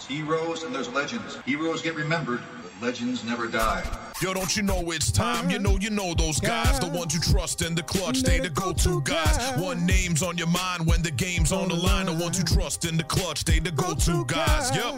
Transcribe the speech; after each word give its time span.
There's 0.00 0.18
heroes 0.18 0.62
and 0.62 0.74
there's 0.74 0.88
legends. 0.88 1.38
Heroes 1.44 1.82
get 1.82 1.94
remembered, 1.94 2.40
but 2.62 2.86
legends 2.86 3.22
never 3.24 3.46
die. 3.46 3.84
Yo, 4.22 4.32
don't 4.32 4.56
you 4.56 4.62
know 4.62 4.90
it's 4.92 5.10
time? 5.12 5.50
You 5.50 5.58
know, 5.58 5.76
you 5.78 5.90
know 5.90 6.14
those 6.14 6.40
guys, 6.40 6.78
the 6.80 6.86
ones 6.88 7.14
you 7.14 7.20
trust 7.20 7.60
in 7.62 7.74
the 7.74 7.82
clutch, 7.82 8.22
they 8.22 8.38
the 8.40 8.48
go-to 8.50 9.02
guys. 9.02 9.58
One 9.60 9.84
name's 9.84 10.22
on 10.22 10.38
your 10.38 10.46
mind 10.46 10.86
when 10.86 11.02
the 11.02 11.10
game's 11.10 11.52
on 11.52 11.68
the 11.68 11.74
line. 11.74 12.06
The 12.06 12.14
ones 12.14 12.38
you 12.38 12.44
trust 12.44 12.84
in 12.86 12.96
the 12.96 13.02
clutch, 13.04 13.44
they 13.44 13.58
the 13.58 13.72
go-to 13.72 14.24
guys. 14.26 14.74
Yep. 14.74 14.94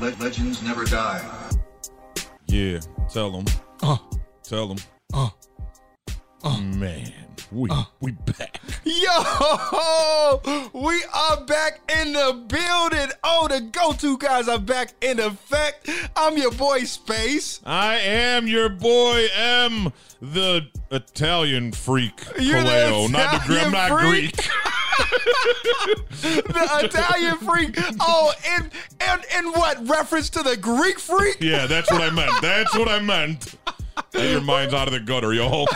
Le- 0.00 0.22
legends 0.24 0.62
never 0.62 0.84
die. 0.84 1.24
Yeah, 2.46 2.80
tell 3.08 3.30
them. 3.30 3.44
Uh, 3.82 3.96
Tell 4.42 4.66
them. 4.66 4.78
uh, 5.12 5.28
Man, 6.60 7.12
we 7.50 7.70
uh. 7.70 7.84
we 8.00 8.12
back. 8.12 8.60
Yo, 8.84 10.40
we 10.74 11.02
are 11.14 11.44
back 11.44 11.80
in 12.00 12.12
the 12.12 12.44
building. 12.46 13.10
Oh, 13.24 13.48
the 13.48 13.60
go-to 13.72 14.18
guys 14.18 14.48
are 14.48 14.58
back 14.58 14.92
in 15.00 15.18
effect. 15.20 15.88
I'm 16.16 16.36
your 16.36 16.52
boy 16.52 16.80
Space. 16.84 17.60
I 17.64 17.96
am 17.96 18.46
your 18.46 18.68
boy 18.68 19.26
M, 19.34 19.92
the 20.20 20.66
Italian 20.90 21.72
freak. 21.72 22.22
You're 22.38 22.62
the 22.62 22.68
Kaleo. 22.68 23.10
not 23.10 23.46
the 23.46 23.54
Italian 23.54 23.64
I'm 23.66 23.72
not 23.72 24.00
freak? 24.00 24.36
Greek. 24.36 24.50
the 26.22 26.68
Italian 26.84 27.38
freak. 27.38 27.78
Oh, 28.00 28.32
and 28.50 28.70
and 29.00 29.22
and 29.34 29.52
what 29.52 29.86
reference 29.88 30.28
to 30.30 30.42
the 30.42 30.56
Greek 30.56 30.98
freak? 30.98 31.38
Yeah, 31.40 31.66
that's 31.66 31.90
what 31.90 32.02
I 32.02 32.10
meant. 32.10 32.32
That's 32.42 32.76
what 32.76 32.88
I 32.88 33.00
meant. 33.00 33.54
Your 34.14 34.40
mind's 34.40 34.72
out 34.74 34.88
of 34.88 34.94
the 34.94 35.00
gutter, 35.00 35.34
yo. 35.34 35.66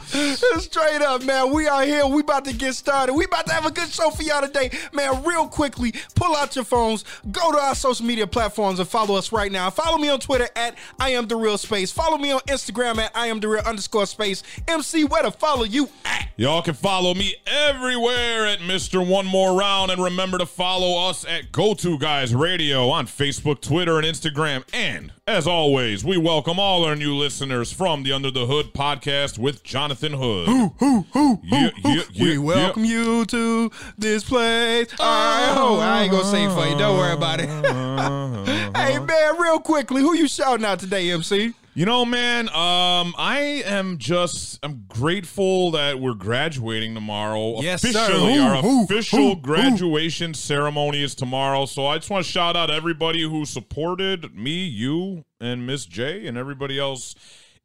Straight 0.60 1.02
up, 1.02 1.24
man. 1.24 1.52
We 1.52 1.66
are 1.66 1.84
here. 1.84 2.06
We 2.06 2.20
about 2.20 2.44
to 2.44 2.54
get 2.54 2.74
started. 2.74 3.14
We 3.14 3.24
about 3.24 3.46
to 3.46 3.52
have 3.52 3.64
a 3.66 3.70
good 3.70 3.88
show 3.88 4.10
for 4.10 4.22
y'all 4.22 4.42
today. 4.42 4.70
Man, 4.92 5.22
real 5.24 5.48
quickly, 5.48 5.94
pull 6.14 6.36
out 6.36 6.54
your 6.54 6.64
phones, 6.64 7.04
go 7.30 7.52
to 7.52 7.58
our 7.58 7.74
social 7.74 8.04
media 8.04 8.26
platforms 8.26 8.78
and 8.78 8.88
follow 8.88 9.14
us 9.16 9.32
right 9.32 9.50
now. 9.50 9.70
Follow 9.70 9.98
me 9.98 10.08
on 10.08 10.20
Twitter 10.20 10.48
at 10.56 10.76
I 10.98 11.10
am 11.10 11.28
the 11.28 11.36
real 11.36 11.58
space. 11.58 11.90
Follow 11.92 12.18
me 12.18 12.30
on 12.32 12.40
Instagram 12.40 12.98
at 12.98 13.10
I 13.14 13.28
am 13.28 13.40
the 13.40 13.48
real 13.48 13.62
underscore 13.62 14.06
space. 14.06 14.42
MC, 14.68 15.04
where 15.04 15.22
to 15.22 15.30
follow 15.30 15.64
you 15.64 15.88
at? 16.04 16.28
Y'all 16.36 16.62
can 16.62 16.74
follow 16.74 17.14
me 17.14 17.34
everywhere 17.46 18.46
at 18.46 18.60
Mr. 18.60 19.06
One 19.06 19.26
More 19.26 19.58
Round. 19.58 19.90
And 19.90 20.02
remember 20.02 20.38
to 20.38 20.46
follow 20.46 21.08
us 21.08 21.24
at 21.24 21.52
Go 21.52 21.74
To 21.74 21.98
Guys 21.98 22.34
Radio 22.34 22.88
on 22.88 23.06
Facebook, 23.06 23.60
Twitter, 23.60 23.98
and 23.98 24.06
Instagram. 24.06 24.64
And 24.72 25.12
as 25.26 25.46
always, 25.46 26.04
we 26.04 26.16
welcome 26.16 26.49
all 26.58 26.84
our 26.84 26.96
new 26.96 27.14
listeners 27.14 27.72
from 27.72 28.02
the 28.02 28.12
Under 28.12 28.30
the 28.30 28.46
Hood 28.46 28.72
podcast 28.72 29.38
with 29.38 29.62
Jonathan 29.62 30.14
Hood. 30.14 30.48
Who, 30.48 31.06
who, 31.12 31.40
Yeah, 31.44 31.70
yeah, 31.84 32.02
we 32.18 32.32
yeah, 32.32 32.38
welcome 32.38 32.84
you 32.84 33.24
to 33.26 33.70
this 33.98 34.24
place. 34.24 34.88
Oh, 34.98 35.78
I 35.80 36.02
ain't 36.02 36.12
gonna 36.12 36.24
sing 36.24 36.50
for 36.50 36.66
you. 36.66 36.76
Don't 36.76 36.96
worry 36.96 37.12
about 37.12 37.40
it. 37.40 37.48
hey, 38.76 38.98
man, 38.98 39.40
real 39.40 39.60
quickly, 39.60 40.02
who 40.02 40.14
you 40.14 40.26
shouting 40.26 40.64
out 40.64 40.80
today, 40.80 41.10
MC? 41.10 41.54
You 41.72 41.86
know, 41.86 42.04
man, 42.04 42.48
um, 42.48 43.14
I 43.16 43.62
am 43.64 43.98
just 43.98 44.58
I'm 44.64 44.84
grateful 44.88 45.70
that 45.70 46.00
we're 46.00 46.14
graduating 46.14 46.94
tomorrow. 46.94 47.60
Yes, 47.60 47.82
sir. 47.82 47.90
Officially, 47.90 48.34
Who, 48.34 48.42
our 48.42 48.62
who, 48.62 48.84
official 48.84 49.34
who? 49.34 49.40
graduation 49.40 50.34
ceremony 50.34 51.02
is 51.02 51.14
tomorrow. 51.14 51.66
So 51.66 51.86
I 51.86 51.98
just 51.98 52.10
want 52.10 52.24
to 52.26 52.30
shout 52.30 52.56
out 52.56 52.70
everybody 52.70 53.22
who 53.22 53.44
supported 53.44 54.34
me, 54.36 54.64
you, 54.64 55.24
and 55.40 55.64
Miss 55.64 55.86
J, 55.86 56.26
and 56.26 56.36
everybody 56.36 56.78
else 56.78 57.14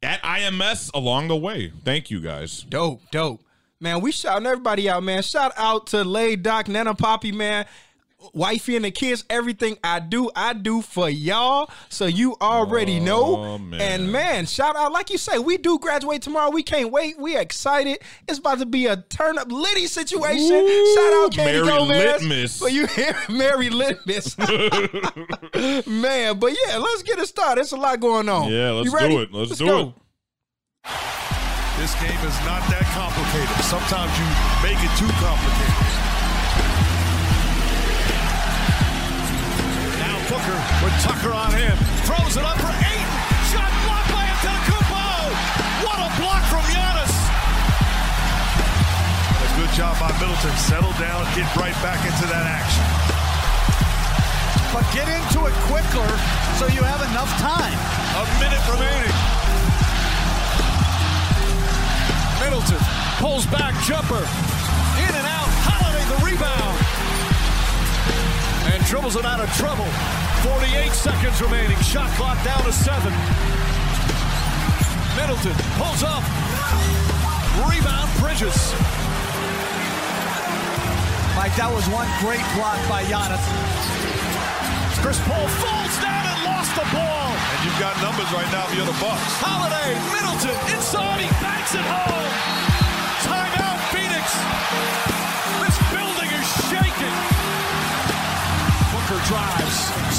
at 0.02 0.22
IMS 0.22 0.90
along 0.94 1.28
the 1.28 1.36
way. 1.36 1.72
Thank 1.84 2.08
you 2.10 2.20
guys. 2.20 2.62
Dope, 2.68 3.02
dope. 3.10 3.40
Man, 3.80 4.00
we 4.00 4.12
shouting 4.12 4.46
everybody 4.46 4.88
out, 4.88 5.02
man. 5.02 5.20
Shout 5.22 5.52
out 5.56 5.88
to 5.88 6.02
Lay 6.04 6.36
Doc, 6.36 6.68
Nana 6.68 6.94
Poppy, 6.94 7.32
man. 7.32 7.66
Wifey 8.34 8.76
and 8.76 8.84
the 8.84 8.90
kids, 8.90 9.24
everything 9.30 9.78
I 9.82 10.00
do, 10.00 10.30
I 10.34 10.52
do 10.52 10.82
for 10.82 11.08
y'all. 11.08 11.70
So 11.88 12.06
you 12.06 12.36
already 12.40 13.00
know. 13.00 13.36
Oh, 13.36 13.58
man. 13.58 13.80
And 13.80 14.12
man, 14.12 14.46
shout 14.46 14.76
out, 14.76 14.92
like 14.92 15.10
you 15.10 15.18
say, 15.18 15.38
we 15.38 15.56
do 15.56 15.78
graduate 15.78 16.22
tomorrow. 16.22 16.50
We 16.50 16.62
can't 16.62 16.90
wait. 16.90 17.18
We 17.18 17.36
excited. 17.36 17.98
It's 18.28 18.38
about 18.38 18.58
to 18.60 18.66
be 18.66 18.86
a 18.86 18.96
turn 18.96 19.38
up 19.38 19.50
litty 19.50 19.86
situation. 19.86 20.52
Ooh, 20.52 20.94
shout 20.94 21.24
out 21.24 21.32
Candy 21.32 21.52
Mary 21.52 21.66
Gomez. 21.68 22.22
Litmus. 22.22 22.58
For 22.58 22.68
you 22.68 22.86
hear 22.86 23.16
Mary 23.28 23.70
Litmus. 23.70 24.36
man, 25.86 26.38
but 26.38 26.52
yeah, 26.66 26.76
let's 26.78 27.02
get 27.02 27.18
it 27.18 27.26
started. 27.26 27.60
It's 27.62 27.72
a 27.72 27.76
lot 27.76 28.00
going 28.00 28.28
on. 28.28 28.50
Yeah, 28.50 28.70
let's 28.72 28.86
You 28.86 28.94
ready? 28.94 29.14
do 29.16 29.22
it. 29.22 29.32
Let's, 29.32 29.58
do 29.58 29.66
go. 29.66 29.80
it. 29.88 29.94
This 31.78 31.94
game 32.00 32.18
is 32.24 32.38
not 32.48 32.64
that 32.72 32.84
complicated. 32.96 33.52
Sometimes 33.64 34.08
you 34.16 34.26
make 34.64 34.78
it 34.80 34.92
too 34.96 35.12
complicated. 35.20 35.85
Booker 40.36 40.60
with 40.84 40.92
Tucker 41.00 41.32
on 41.32 41.48
him. 41.56 41.72
Throws 42.04 42.36
it 42.36 42.44
up 42.44 42.60
for 42.60 42.68
eight. 42.68 43.08
Shot 43.48 43.72
blocked 43.88 44.12
by 44.12 44.20
Antetokounmpo. 44.20 45.32
What 45.80 45.96
a 45.96 46.12
block 46.20 46.44
from 46.52 46.60
Giannis. 46.68 47.14
A 49.32 49.48
good 49.56 49.72
job 49.72 49.96
by 49.96 50.12
Middleton. 50.20 50.52
Settle 50.60 50.92
down, 51.00 51.24
get 51.32 51.48
right 51.56 51.72
back 51.80 52.04
into 52.04 52.28
that 52.28 52.44
action. 52.44 52.84
but 54.76 54.84
get 54.92 55.08
into 55.08 55.48
it 55.48 55.56
quicker 55.72 56.04
so 56.60 56.68
you 56.68 56.84
have 56.84 57.00
enough 57.08 57.32
time. 57.40 57.80
A 58.20 58.24
minute 58.36 58.60
remaining. 58.68 59.16
Middleton 62.44 62.82
pulls 63.24 63.46
back, 63.48 63.72
jumper. 63.88 64.20
In 65.00 65.12
and 65.16 65.28
out. 65.32 65.48
Holiday 65.64 66.04
the 66.12 66.20
rebound. 66.28 66.65
And 68.72 68.84
dribbles 68.84 69.16
it 69.16 69.24
out 69.24 69.40
of 69.40 69.48
trouble. 69.54 69.86
48 70.42 70.92
seconds 70.92 71.40
remaining. 71.40 71.78
Shot 71.80 72.10
clock 72.16 72.42
down 72.44 72.62
to 72.64 72.72
seven. 72.72 73.12
Middleton 75.16 75.56
pulls 75.78 76.02
up. 76.02 76.22
Rebound 77.64 78.10
Bridges. 78.20 78.58
Mike, 81.36 81.56
that 81.56 81.68
was 81.72 81.84
one 81.88 82.08
great 82.20 82.44
block 82.56 82.80
by 82.88 83.04
Giannis. 83.08 83.44
Chris 85.00 85.20
Paul 85.24 85.46
falls 85.62 85.94
down 86.02 86.24
and 86.26 86.38
lost 86.44 86.72
the 86.74 86.86
ball. 86.92 87.28
And 87.32 87.58
you've 87.64 87.80
got 87.80 87.94
numbers 88.02 88.28
right 88.32 88.48
now 88.50 88.66
if 88.68 88.74
you're 88.74 88.88
the 88.88 88.98
Bucks. 89.00 89.22
Holiday, 89.38 89.94
Middleton, 90.12 90.56
inside, 90.74 91.22
he 91.22 91.28
backs 91.38 91.72
it 91.76 91.86
home. 91.86 92.32
Timeout, 93.22 93.78
Phoenix. 93.94 95.15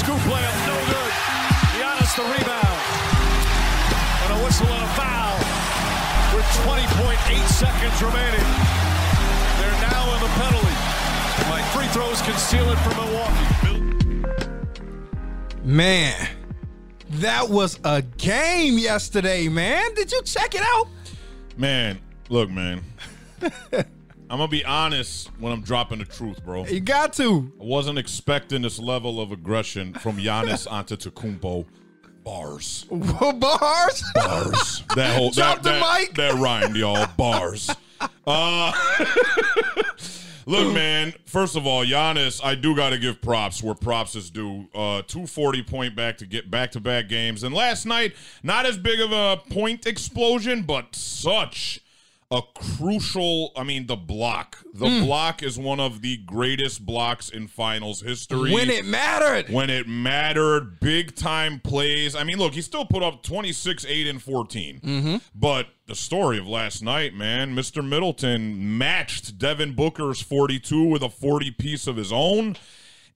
Scoop 0.08 0.20
layup, 0.20 0.56
no 0.66 0.76
good. 0.88 1.12
Giannis 1.76 2.16
the 2.16 2.22
rebound. 2.22 2.80
And 4.24 4.30
a 4.32 4.42
whistle 4.42 4.66
and 4.66 4.82
a 4.82 4.88
foul. 4.96 5.36
With 6.34 6.48
20.8 6.64 7.46
seconds 7.48 8.02
remaining. 8.02 8.48
They're 9.60 9.80
now 9.84 10.14
in 10.14 10.20
the 10.22 10.32
penalty. 10.40 10.76
My 11.50 11.60
free 11.74 11.88
throws 11.88 12.22
can 12.22 12.38
seal 12.38 12.70
it 12.70 12.78
for 12.78 12.94
Milwaukee. 12.96 13.48
Man, 15.62 16.28
that 17.10 17.50
was 17.50 17.78
a 17.84 18.00
game 18.00 18.78
yesterday, 18.78 19.48
man. 19.48 19.92
Did 19.92 20.10
you 20.10 20.22
check 20.22 20.54
it 20.54 20.62
out? 20.62 20.88
Man, 21.58 22.00
look, 22.30 22.48
man. 22.48 22.82
I'm 24.30 24.38
gonna 24.38 24.48
be 24.48 24.64
honest 24.64 25.30
when 25.38 25.52
I'm 25.52 25.62
dropping 25.62 26.00
the 26.00 26.04
truth, 26.04 26.44
bro. 26.44 26.66
You 26.66 26.80
got 26.80 27.14
to. 27.14 27.50
I 27.60 27.64
wasn't 27.64 27.98
expecting 27.98 28.62
this 28.62 28.78
level 28.78 29.20
of 29.20 29.32
aggression 29.32 29.94
from 29.94 30.18
Giannis 30.18 30.66
Antetokounmpo. 30.68 31.64
Bars, 32.24 32.84
Bars. 32.90 34.04
bars. 34.14 34.82
That 34.94 35.16
whole 35.16 35.30
Drop 35.32 35.62
that, 35.62 35.62
the 35.62 35.70
that, 35.70 35.98
mic. 36.00 36.14
that 36.16 36.34
rhymed, 36.34 36.76
y'all. 36.76 37.06
Bars. 37.16 37.70
Uh, 38.28 38.72
look, 40.46 40.72
man. 40.72 41.12
First 41.24 41.56
of 41.56 41.66
all, 41.66 41.84
Giannis, 41.84 42.40
I 42.44 42.54
do 42.54 42.76
got 42.76 42.90
to 42.90 42.98
give 42.98 43.20
props 43.20 43.60
where 43.60 43.74
props 43.74 44.14
is 44.14 44.30
due. 44.30 44.68
Uh, 44.72 45.02
two 45.04 45.26
forty 45.26 45.62
point 45.64 45.96
back 45.96 46.18
to 46.18 46.26
get 46.26 46.48
back 46.50 46.70
to 46.72 46.80
back 46.80 47.08
games, 47.08 47.42
and 47.42 47.52
last 47.54 47.86
night 47.86 48.14
not 48.44 48.66
as 48.66 48.78
big 48.78 49.00
of 49.00 49.10
a 49.10 49.38
point 49.50 49.84
explosion, 49.86 50.62
but 50.62 50.94
such 50.94 51.80
a 52.30 52.42
crucial. 52.54 53.52
I 53.56 53.62
mean, 53.64 53.86
the 53.86 53.96
block. 53.96 54.58
The 54.74 54.86
Hmm. 54.88 55.04
block 55.06 55.42
is 55.42 55.58
one 55.58 55.80
of 55.80 56.02
the 56.02 56.18
greatest 56.18 56.84
blocks 56.84 57.30
in 57.30 57.48
finals 57.48 58.02
history. 58.02 58.52
When 58.52 58.68
it 58.68 58.84
mattered. 58.84 59.48
when 59.48 59.70
it 59.70 59.88
mattered, 59.88 60.78
big 60.78 61.16
time 61.16 61.58
plays. 61.60 62.14
I 62.14 62.24
mean, 62.24 62.36
look, 62.38 62.52
he 62.52 62.60
still 62.60 62.84
put 62.84 63.02
up 63.02 63.22
26, 63.22 63.86
8, 63.86 64.06
and 64.06 64.22
14. 64.22 64.80
Mm-hmm. 64.80 65.16
But 65.34 65.68
the 65.86 65.94
story 65.94 66.38
of 66.38 66.46
last 66.46 66.82
night, 66.82 67.14
man, 67.14 67.54
Mr. 67.56 67.82
Middleton 67.86 68.76
matched 68.76 69.38
Devin 69.38 69.72
Booker's 69.74 70.20
42 70.20 70.84
with 70.84 71.02
a 71.02 71.08
40 71.08 71.50
piece 71.52 71.86
of 71.86 71.96
his 71.96 72.12
own. 72.12 72.56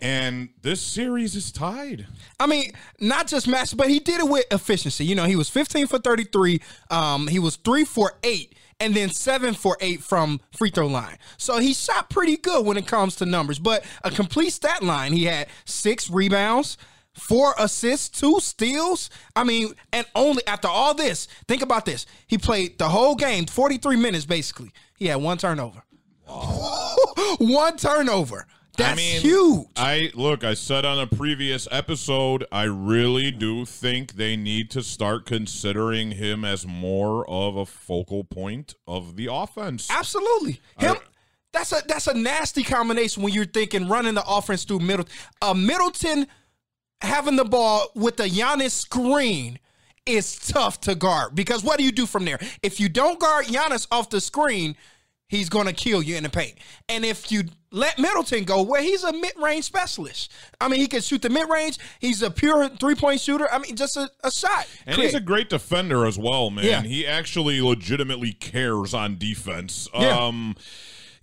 And 0.01 0.49
this 0.63 0.81
series 0.81 1.37
is 1.37 1.53
tied. 1.53 2.07
I 2.41 2.47
mean, 2.47 2.73
not 2.99 3.29
just 3.29 3.47
match, 3.47 3.77
but 3.77 3.89
he 3.89 4.01
did 4.01 4.19
it 4.21 4.29
with 4.29 4.47
efficiency. 4.51 5.05
You 5.05 5.15
know, 5.15 5.27
he 5.27 5.37
was 5.37 5.49
15 5.49 5.87
for 5.87 5.99
33. 5.99 6.61
Um, 6.91 7.29
he 7.29 7.39
was 7.39 7.55
three 7.57 7.85
for 7.85 8.15
eight. 8.25 8.55
And 8.83 8.95
then 8.95 9.11
seven 9.11 9.55
for 9.55 9.77
eight 9.81 10.03
from 10.03 10.41
free 10.51 10.71
throw 10.71 10.89
line. 10.89 11.17
So 11.37 11.59
he 11.59 11.73
shot 11.73 12.11
pretty 12.11 12.37
good 12.37 12.67
when 12.67 12.77
it 12.77 12.87
comes 12.87 13.15
to 13.17 13.27
numbers. 13.27 13.61
But 13.61 13.85
a 14.03 14.11
complete 14.11 14.51
stat 14.51 14.83
line, 14.83 15.13
he 15.13 15.25
had 15.25 15.47
six 15.65 16.11
rebounds, 16.11 16.77
four 17.15 17.55
assists, 17.59 18.09
two 18.09 18.41
steals. 18.41 19.09
I 19.37 19.45
mean, 19.45 19.73
and 19.93 20.05
only 20.17 20.45
after 20.49 20.67
all 20.67 20.95
this, 20.95 21.29
think 21.47 21.63
about 21.63 21.85
this. 21.85 22.07
He 22.27 22.39
played 22.39 22.79
the 22.79 22.89
whole 22.89 23.15
game, 23.15 23.47
43 23.47 23.97
minutes 23.97 24.27
basically. 24.27 24.73
He 24.99 25.07
had 25.07 25.23
one 25.23 25.39
turnover. 25.39 25.85
one 27.39 27.77
turnover. 27.77 28.47
That's 28.83 28.93
I 28.93 28.97
mean, 28.97 29.21
huge. 29.21 29.67
I 29.77 30.11
look, 30.15 30.45
I 30.45 30.55
said 30.55 30.85
on 30.85 30.99
a 30.99 31.07
previous 31.07 31.69
episode, 31.71 32.45
I 32.51 32.65
really 32.65 33.31
do 33.31 33.65
think 33.65 34.15
they 34.15 34.37
need 34.37 34.71
to 34.73 34.83
start 34.83 35.27
considering 35.27 36.13
him 36.13 36.45
as 36.45 36.67
more 36.67 37.29
of 37.29 37.57
a 37.57 37.67
focal 37.67 38.25
point 38.25 38.75
of 38.87 39.17
the 39.17 39.29
offense. 39.31 39.89
Absolutely. 39.91 40.61
Him 40.79 40.97
that's 41.53 41.73
a 41.73 41.83
that's 41.87 42.07
a 42.07 42.15
nasty 42.15 42.63
combination 42.63 43.23
when 43.23 43.33
you're 43.33 43.45
thinking 43.45 43.89
running 43.89 44.15
the 44.15 44.25
offense 44.27 44.65
through 44.65 44.81
Middleton. 44.81 45.13
Uh, 45.41 45.55
Middleton 45.55 46.27
having 47.01 47.37
the 47.37 47.45
ball 47.45 47.89
with 47.95 48.17
the 48.17 48.25
Giannis 48.25 48.71
screen 48.71 49.59
is 50.07 50.37
tough 50.37 50.81
to 50.81 50.95
guard 50.95 51.35
because 51.35 51.63
what 51.63 51.79
do 51.79 51.85
you 51.85 51.93
do 51.93 52.07
from 52.07 52.25
there? 52.25 52.39
If 52.63 52.81
you 52.81 52.89
don't 52.89 53.21
guard 53.21 53.47
Giannis 53.47 53.87
off 53.91 54.11
the 54.11 54.21
screen, 54.21 54.77
he's 55.33 55.49
going 55.49 55.67
to 55.67 55.73
kill 55.73 56.03
you 56.03 56.15
in 56.15 56.23
the 56.23 56.29
paint. 56.29 56.55
And 56.89 57.05
if 57.05 57.33
you 57.33 57.45
let 57.71 57.99
Middleton 57.99 58.45
go, 58.45 58.63
where 58.63 58.83
he's 58.83 59.03
a 59.03 59.13
mid-range 59.13 59.65
specialist. 59.65 60.31
I 60.61 60.69
mean, 60.69 60.79
he 60.79 60.87
can 60.87 61.01
shoot 61.01 61.23
the 61.23 61.31
mid-range. 61.31 61.79
He's 62.01 62.23
a 62.23 62.31
pure 62.31 62.69
three-point 62.69 63.19
shooter. 63.19 63.49
I 63.51 63.59
mean, 63.59 63.75
just 63.75 63.97
a, 63.97 64.11
a 64.23 64.31
shot. 64.31 64.69
And 64.87 64.95
Quick. 64.95 65.07
he's 65.07 65.15
a 65.15 65.21
great 65.21 65.49
defender 65.49 66.05
as 66.07 66.19
well, 66.19 66.51
man. 66.51 66.67
Yeah. 66.67 66.83
He 66.83 67.07
actually 67.07 67.63
legitimately 67.63 68.35
cares 68.35 68.93
on 68.93 69.17
defense. 69.17 69.89
Yeah. 69.95 70.19
Um 70.19 70.55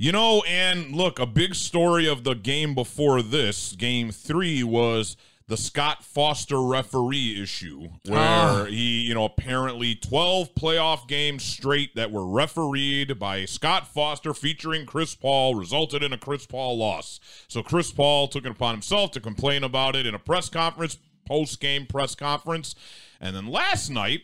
you 0.02 0.14
know, 0.14 0.42
and 0.48 0.96
look, 0.96 1.20
a 1.20 1.26
big 1.26 1.54
story 1.54 2.08
of 2.08 2.24
the 2.24 2.34
game 2.34 2.74
before 2.74 3.22
this, 3.22 3.76
game 3.76 4.12
3 4.12 4.64
was 4.64 5.18
the 5.50 5.58
Scott 5.58 6.04
Foster 6.04 6.62
referee 6.62 7.42
issue 7.42 7.90
where 8.06 8.20
Ah. 8.20 8.66
he, 8.66 9.02
you 9.02 9.14
know, 9.16 9.26
apparently 9.26 9.96
12 9.96 10.54
playoff 10.56 11.08
games 11.08 11.44
straight 11.44 11.96
that 11.96 12.12
were 12.12 12.26
refereed 12.26 13.18
by 13.20 13.46
Scott 13.46 13.88
Foster 13.88 14.34
featuring 14.34 14.86
Chris 14.86 15.16
Paul 15.16 15.56
resulted 15.56 16.04
in 16.04 16.14
a 16.14 16.18
Chris 16.18 16.46
Paul 16.46 16.78
loss. 16.78 17.20
So 17.48 17.64
Chris 17.64 17.92
Paul 17.92 18.28
took 18.28 18.46
it 18.46 18.52
upon 18.52 18.76
himself 18.76 19.12
to 19.12 19.20
complain 19.20 19.64
about 19.64 19.96
it 19.96 20.06
in 20.06 20.14
a 20.16 20.20
press 20.20 20.50
conference, 20.50 20.98
post 21.26 21.60
game 21.60 21.86
press 21.88 22.14
conference. 22.16 22.76
And 23.20 23.36
then 23.36 23.48
last 23.48 23.90
night, 23.90 24.22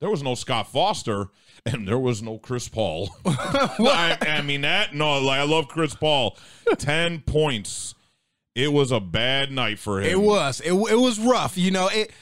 there 0.00 0.10
was 0.10 0.22
no 0.24 0.34
Scott 0.34 0.70
Foster 0.70 1.28
and 1.64 1.86
there 1.88 1.98
was 2.00 2.20
no 2.20 2.36
Chris 2.38 2.68
Paul. 2.68 3.10
I, 3.24 4.18
I 4.20 4.42
mean 4.42 4.62
that 4.62 4.92
no, 4.92 5.20
like 5.20 5.38
I 5.38 5.44
love 5.44 5.68
Chris 5.68 5.94
Paul. 5.94 6.36
10 6.76 7.20
points. 7.20 7.93
It 8.54 8.72
was 8.72 8.92
a 8.92 9.00
bad 9.00 9.50
night 9.50 9.78
for 9.78 10.00
him. 10.00 10.10
It 10.10 10.20
was. 10.20 10.60
It, 10.60 10.72
it 10.72 10.98
was 10.98 11.18
rough. 11.18 11.58
You 11.58 11.70
know, 11.70 11.88
it 11.88 12.12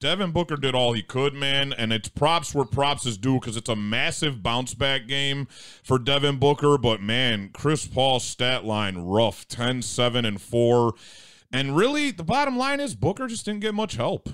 Devin 0.00 0.30
Booker 0.30 0.56
did 0.56 0.74
all 0.74 0.94
he 0.94 1.02
could, 1.02 1.34
man, 1.34 1.74
and 1.74 1.92
it's 1.92 2.08
props 2.08 2.54
where 2.54 2.64
props 2.64 3.04
is 3.04 3.18
due 3.18 3.38
because 3.38 3.56
it's 3.58 3.68
a 3.68 3.76
massive 3.76 4.42
bounce 4.42 4.72
back 4.72 5.06
game 5.06 5.46
for 5.82 5.98
Devin 5.98 6.38
Booker. 6.38 6.78
But 6.78 7.02
man, 7.02 7.50
Chris 7.52 7.86
Paul's 7.86 8.24
stat 8.24 8.64
line 8.64 8.96
rough 8.96 9.46
10, 9.46 9.82
7, 9.82 10.24
and 10.24 10.40
4. 10.40 10.94
And 11.52 11.76
really, 11.76 12.10
the 12.12 12.24
bottom 12.24 12.56
line 12.56 12.80
is 12.80 12.94
Booker 12.94 13.26
just 13.26 13.44
didn't 13.44 13.60
get 13.60 13.74
much 13.74 13.96
help. 13.96 14.30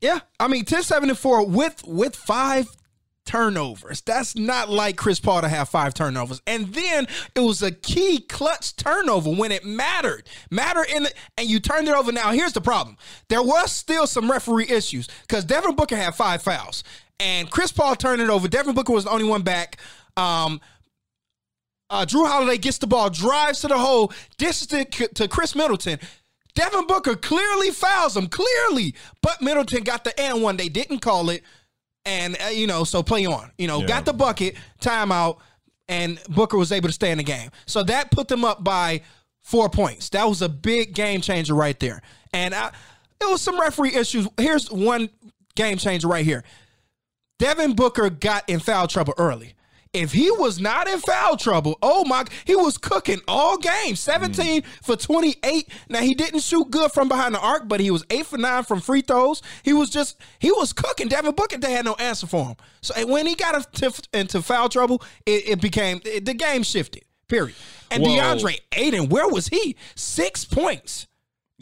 Yeah, 0.00 0.20
I 0.38 0.48
mean 0.48 0.64
10 0.64 0.82
7 0.82 1.10
and 1.10 1.18
4 1.18 1.46
with 1.46 1.84
with 1.86 2.16
five 2.16 2.68
turnovers. 3.30 4.00
That's 4.00 4.34
not 4.34 4.68
like 4.68 4.96
Chris 4.96 5.20
Paul 5.20 5.42
to 5.42 5.48
have 5.48 5.68
five 5.68 5.94
turnovers. 5.94 6.42
And 6.48 6.74
then 6.74 7.06
it 7.36 7.40
was 7.40 7.62
a 7.62 7.70
key 7.70 8.18
clutch 8.18 8.74
turnover 8.74 9.30
when 9.30 9.52
it 9.52 9.64
mattered. 9.64 10.28
Matter 10.50 10.84
in 10.84 11.04
the, 11.04 11.12
and 11.38 11.48
you 11.48 11.60
turned 11.60 11.86
it 11.86 11.94
over. 11.94 12.10
Now 12.10 12.32
here's 12.32 12.54
the 12.54 12.60
problem. 12.60 12.96
There 13.28 13.42
was 13.42 13.70
still 13.70 14.08
some 14.08 14.28
referee 14.28 14.66
issues 14.68 15.08
because 15.22 15.44
Devin 15.44 15.76
Booker 15.76 15.94
had 15.94 16.16
five 16.16 16.42
fouls. 16.42 16.82
And 17.20 17.48
Chris 17.48 17.70
Paul 17.70 17.94
turned 17.94 18.20
it 18.20 18.30
over. 18.30 18.48
Devin 18.48 18.74
Booker 18.74 18.92
was 18.92 19.04
the 19.04 19.10
only 19.10 19.28
one 19.28 19.42
back. 19.42 19.76
Um 20.16 20.60
uh, 21.88 22.06
Jrue 22.06 22.28
Holiday 22.28 22.56
gets 22.56 22.78
the 22.78 22.86
ball, 22.86 23.10
drives 23.10 23.60
to 23.62 23.68
the 23.68 23.78
hole, 23.78 24.12
dishes 24.38 24.72
it 24.72 24.92
to, 24.92 25.08
to 25.08 25.28
Khris 25.28 25.56
Middleton. 25.56 25.98
Devin 26.54 26.86
Booker 26.86 27.16
clearly 27.16 27.70
fouls 27.70 28.16
him, 28.16 28.28
clearly. 28.28 28.94
But 29.22 29.42
Middleton 29.42 29.82
got 29.82 30.04
the 30.04 30.18
and 30.20 30.42
one. 30.42 30.56
They 30.56 30.68
didn't 30.68 31.00
call 31.00 31.30
it. 31.30 31.42
And, 32.04 32.36
uh, 32.44 32.48
you 32.48 32.66
know, 32.66 32.84
so 32.84 33.02
play 33.02 33.26
on. 33.26 33.50
You 33.58 33.66
know, 33.68 33.80
Yeah. 33.80 33.86
got 33.86 34.04
the 34.06 34.12
bucket, 34.12 34.56
timeout, 34.80 35.38
and 35.88 36.18
Booker 36.28 36.56
was 36.56 36.72
able 36.72 36.88
to 36.88 36.92
stay 36.94 37.10
in 37.10 37.18
the 37.18 37.24
game. 37.24 37.50
So 37.66 37.82
that 37.84 38.10
put 38.10 38.28
them 38.28 38.44
up 38.44 38.62
by 38.64 39.02
four 39.42 39.68
points. 39.68 40.08
That 40.10 40.28
was 40.28 40.40
a 40.42 40.48
big 40.48 40.94
game 40.94 41.20
changer 41.20 41.54
right 41.54 41.78
there. 41.80 42.00
And 42.32 42.54
I, 42.54 42.68
it 43.20 43.28
was 43.28 43.42
some 43.42 43.60
referee 43.60 43.94
issues. 43.94 44.26
Here's 44.38 44.70
one 44.70 45.10
game 45.56 45.76
changer 45.78 46.08
right 46.08 46.24
here. 46.24 46.44
Devin 47.38 47.74
Booker 47.74 48.08
got 48.10 48.48
in 48.48 48.60
foul 48.60 48.86
trouble 48.86 49.14
early. 49.18 49.54
If 49.92 50.12
he 50.12 50.30
was 50.30 50.60
not 50.60 50.86
in 50.86 51.00
foul 51.00 51.36
trouble, 51.36 51.76
oh 51.82 52.04
my, 52.04 52.24
he 52.44 52.54
was 52.54 52.78
cooking 52.78 53.20
all 53.26 53.58
game. 53.58 53.96
17 53.96 54.62
mm. 54.62 54.64
for 54.84 54.94
28. 54.94 55.68
Now 55.88 56.00
he 56.00 56.14
didn't 56.14 56.40
shoot 56.40 56.70
good 56.70 56.92
from 56.92 57.08
behind 57.08 57.34
the 57.34 57.40
arc, 57.40 57.66
but 57.66 57.80
he 57.80 57.90
was 57.90 58.04
8 58.08 58.24
for 58.26 58.38
9 58.38 58.62
from 58.62 58.80
free 58.80 59.00
throws. 59.00 59.42
He 59.64 59.72
was 59.72 59.90
just 59.90 60.16
he 60.38 60.52
was 60.52 60.72
cooking. 60.72 61.08
Devin 61.08 61.34
Booker 61.34 61.58
they 61.58 61.72
had 61.72 61.84
no 61.84 61.94
answer 61.94 62.28
for 62.28 62.46
him. 62.46 62.56
So 62.82 63.04
when 63.06 63.26
he 63.26 63.34
got 63.34 63.66
into, 64.12 64.42
foul 64.42 64.68
trouble, 64.68 65.02
it, 65.26 65.48
it 65.48 65.60
became 65.60 66.00
it- 66.04 66.24
the 66.24 66.34
game 66.34 66.62
shifted. 66.62 67.04
Period. 67.26 67.56
And 67.90 68.04
Well- 68.04 68.36
DeAndre 68.36 68.60
Ayton, 68.72 69.08
where 69.08 69.26
was 69.26 69.48
he? 69.48 69.74
6 69.96 70.44
points. 70.44 71.08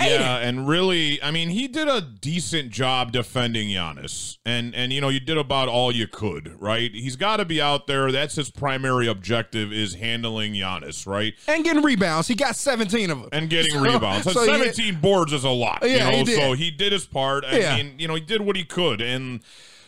Yeah, 0.01 0.37
and 0.39 0.69
really, 0.69 1.21
I 1.23 1.31
mean, 1.31 1.49
he 1.49 1.67
did 1.69 1.89
a 1.89 2.01
decent 2.01 2.71
job 2.71 3.11
defending 3.13 3.69
Giannis, 3.69 4.39
and 4.47 4.75
and 4.75 4.93
you 4.93 5.01
know, 5.01 5.09
you 5.09 5.19
did 5.21 5.37
about 5.37 5.69
all 5.69 5.91
you 5.93 6.07
could, 6.07 6.55
right? 6.61 6.91
He's 6.95 7.17
got 7.17 7.39
to 7.39 7.45
be 7.45 7.61
out 7.61 7.87
there. 7.87 8.13
That's 8.13 8.37
his 8.37 8.51
primary 8.51 9.09
objective 9.09 9.73
is 9.73 9.95
handling 9.95 10.53
Giannis, 10.55 11.07
right? 11.07 11.35
And 11.49 11.65
getting 11.65 11.83
rebounds. 11.83 12.29
He 12.29 12.35
got 12.35 12.55
17 12.57 13.11
of 13.11 13.21
them. 13.21 13.29
And 13.33 13.51
getting 13.51 13.73
So- 13.73 13.81
rebounds. 13.81 14.31
So 14.33 14.41
he- 14.45 14.47
17 14.47 15.01
boards 15.01 15.33
is 15.33 15.45
a 15.45 15.51
lot, 15.51 15.81
you 15.83 15.89
Yeah, 15.91 16.11
know. 16.11 16.17
he 16.19 16.25
did. 16.25 16.37
So 16.39 16.53
he 16.53 16.71
did 16.71 16.93
his 16.93 17.05
part. 17.07 17.45
I 17.45 17.59
Yeah. 17.59 17.77
mean, 17.77 17.95
you 17.99 18.07
know, 18.09 18.15
he 18.15 18.21
did 18.21 18.41
what 18.43 18.57
he 18.57 18.65
could, 18.65 19.01
and 19.01 19.41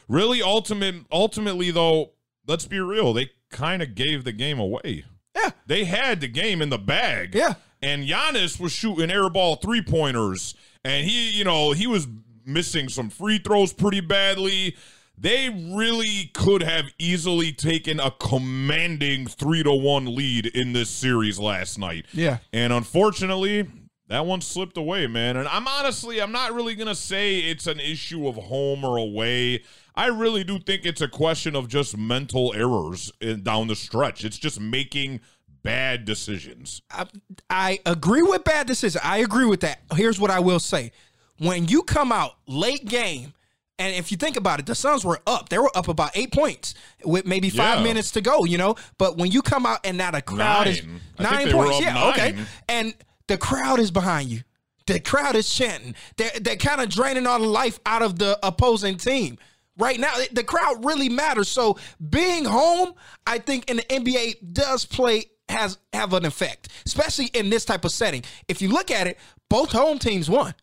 really, 0.09 0.43
ultimate, 0.43 0.97
ultimately, 1.13 1.71
though, 1.71 2.11
let's 2.49 2.67
be 2.67 2.81
real, 2.81 3.13
they 3.13 3.31
kind 3.51 3.81
of 3.83 3.95
gave 3.95 4.25
the 4.25 4.33
game 4.33 4.59
away. 4.59 5.05
Yeah. 5.35 5.51
They 5.67 5.85
had 5.85 6.21
the 6.21 6.29
game 6.29 6.61
in 6.63 6.71
the 6.71 6.79
bag. 6.79 7.35
Yeah. 7.35 7.55
And 7.83 8.07
Giannis 8.07 8.61
was 8.61 8.73
shooting 8.73 9.09
airball 9.09 9.61
three 9.63 9.83
pointers, 9.83 10.55
and 10.85 11.07
he, 11.07 11.31
you 11.31 11.45
know, 11.45 11.73
he 11.73 11.87
was 11.87 12.07
missing 12.45 12.89
some 12.89 13.09
free 13.09 13.39
throws 13.39 13.73
pretty 13.73 14.01
badly. 14.01 14.77
They 15.17 15.49
really 15.49 16.31
could 16.33 16.63
have 16.63 16.87
easily 16.99 17.53
taken 17.53 18.01
a 18.01 18.11
commanding 18.11 19.27
three 19.27 19.63
to 19.63 19.73
one 19.73 20.15
lead 20.15 20.47
in 20.47 20.73
this 20.73 20.91
series 20.91 21.39
last 21.39 21.79
night. 21.79 22.07
Yeah. 22.13 22.39
And 22.53 22.73
unfortunately, 22.73 23.69
that 24.09 24.27
one 24.27 24.41
slipped 24.41 24.77
away, 24.77 25.07
man. 25.07 25.37
And 25.37 25.47
I'm 25.47 25.69
honestly, 25.69 26.21
I'm 26.21 26.33
not 26.33 26.53
really 26.53 26.75
gonna 26.75 26.95
say 26.95 27.39
it's 27.39 27.67
an 27.67 27.81
issue 27.81 28.27
of 28.29 28.37
home 28.37 28.85
or 28.85 28.97
away. 28.97 29.63
I 29.95 30.07
really 30.07 30.45
do 30.45 30.59
think 30.59 30.85
it's 30.87 31.01
a 31.01 31.09
question 31.09 31.55
of 31.57 31.69
just 31.69 31.97
mental 31.97 32.53
errors 32.55 33.13
in, 33.21 33.43
down 33.43 33.67
the 33.67 33.77
stretch. 33.77 34.25
It's 34.25 34.39
just 34.39 34.61
making 34.61 35.21
bad 35.63 36.05
decisions. 36.05 36.81
I, 36.91 37.07
I 37.51 37.79
agree 37.87 38.23
with 38.23 38.45
bad 38.45 38.67
decision. 38.67 39.01
I 39.05 39.19
agree 39.19 39.45
with 39.47 39.61
that. 39.61 39.81
Here's 39.95 40.19
what 40.19 40.31
I 40.31 40.41
will 40.41 40.61
say: 40.61 40.93
when 41.39 41.67
you 41.69 41.83
come 41.83 42.13
out 42.13 42.33
late 42.47 42.87
game, 42.87 43.35
and 43.79 43.95
if 43.95 44.11
you 44.11 44.17
think 44.17 44.37
about 44.37 44.61
it, 44.61 44.67
the 44.67 44.75
Suns 44.75 45.05
were 45.05 45.21
up. 45.27 45.49
They 45.49 45.59
were 45.59 45.77
up 45.77 45.89
about 45.89 46.13
eight 46.15 46.33
points 46.33 46.75
with 47.05 47.27
maybe 47.27 47.51
five 47.51 47.79
Yeah. 47.79 47.85
minutes 47.85 48.13
to 48.13 48.21
go. 48.21 48.45
You 48.45 48.59
know, 48.59 48.77
but 48.97 49.17
when 49.19 49.31
you 49.31 49.43
come 49.43 49.67
out 49.67 49.81
and 49.85 49.99
now 49.99 50.13
the 50.13 50.23
crowd 50.23 50.67
is 50.69 50.83
Nine. 50.85 51.01
I 51.19 51.23
nine 51.23 51.37
think 51.39 51.49
they 51.51 51.55
were 51.55 51.65
points, 51.67 51.81
yeah, 51.81 52.09
okay, 52.11 52.37
and 52.69 52.95
the 53.27 53.37
crowd 53.39 53.81
is 53.81 53.91
behind 53.91 54.29
you. 54.31 54.41
The 54.87 54.99
crowd 54.99 55.37
is 55.37 55.49
chanting. 55.53 55.95
They're, 56.17 56.33
they're 56.41 56.57
kind 56.57 56.81
of 56.81 56.89
draining 56.89 57.25
all 57.27 57.39
the 57.39 57.47
life 57.47 57.79
out 57.87 58.03
of 58.03 58.19
the 58.19 58.37
opposing 58.43 58.97
team. 58.97 59.39
Right 59.81 59.99
now, 59.99 60.13
the 60.33 60.45
crowd 60.45 60.85
really 60.85 61.09
matters. 61.09 61.49
So 61.49 61.79
being 62.11 62.45
home, 62.45 62.93
I 63.27 63.39
think 63.39 63.71
in 63.71 63.79
the 63.79 63.83
NBA 63.85 64.53
does 64.53 64.85
play 64.85 65.25
has 65.49 65.79
have 65.93 66.13
an 66.13 66.25
effect, 66.25 66.69
especially 66.87 67.27
in 67.27 67.51
this 67.51 67.65
type 67.65 67.85
of 67.85 67.91
setting. 67.91 68.23
If 68.47 68.63
you 68.63 68.69
look 68.69 68.91
at 68.91 69.07
it, 69.09 69.19
both 69.49 69.73
home 69.73 69.99
teams 69.99 70.31
won 70.31 70.55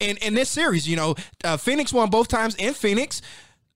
in 0.00 0.16
in 0.18 0.34
this 0.34 0.48
series. 0.50 0.88
You 0.88 0.96
know, 0.96 1.14
uh, 1.44 1.56
Phoenix 1.56 1.92
won 1.92 2.10
both 2.10 2.28
times 2.28 2.54
in 2.56 2.74
Phoenix. 2.74 3.22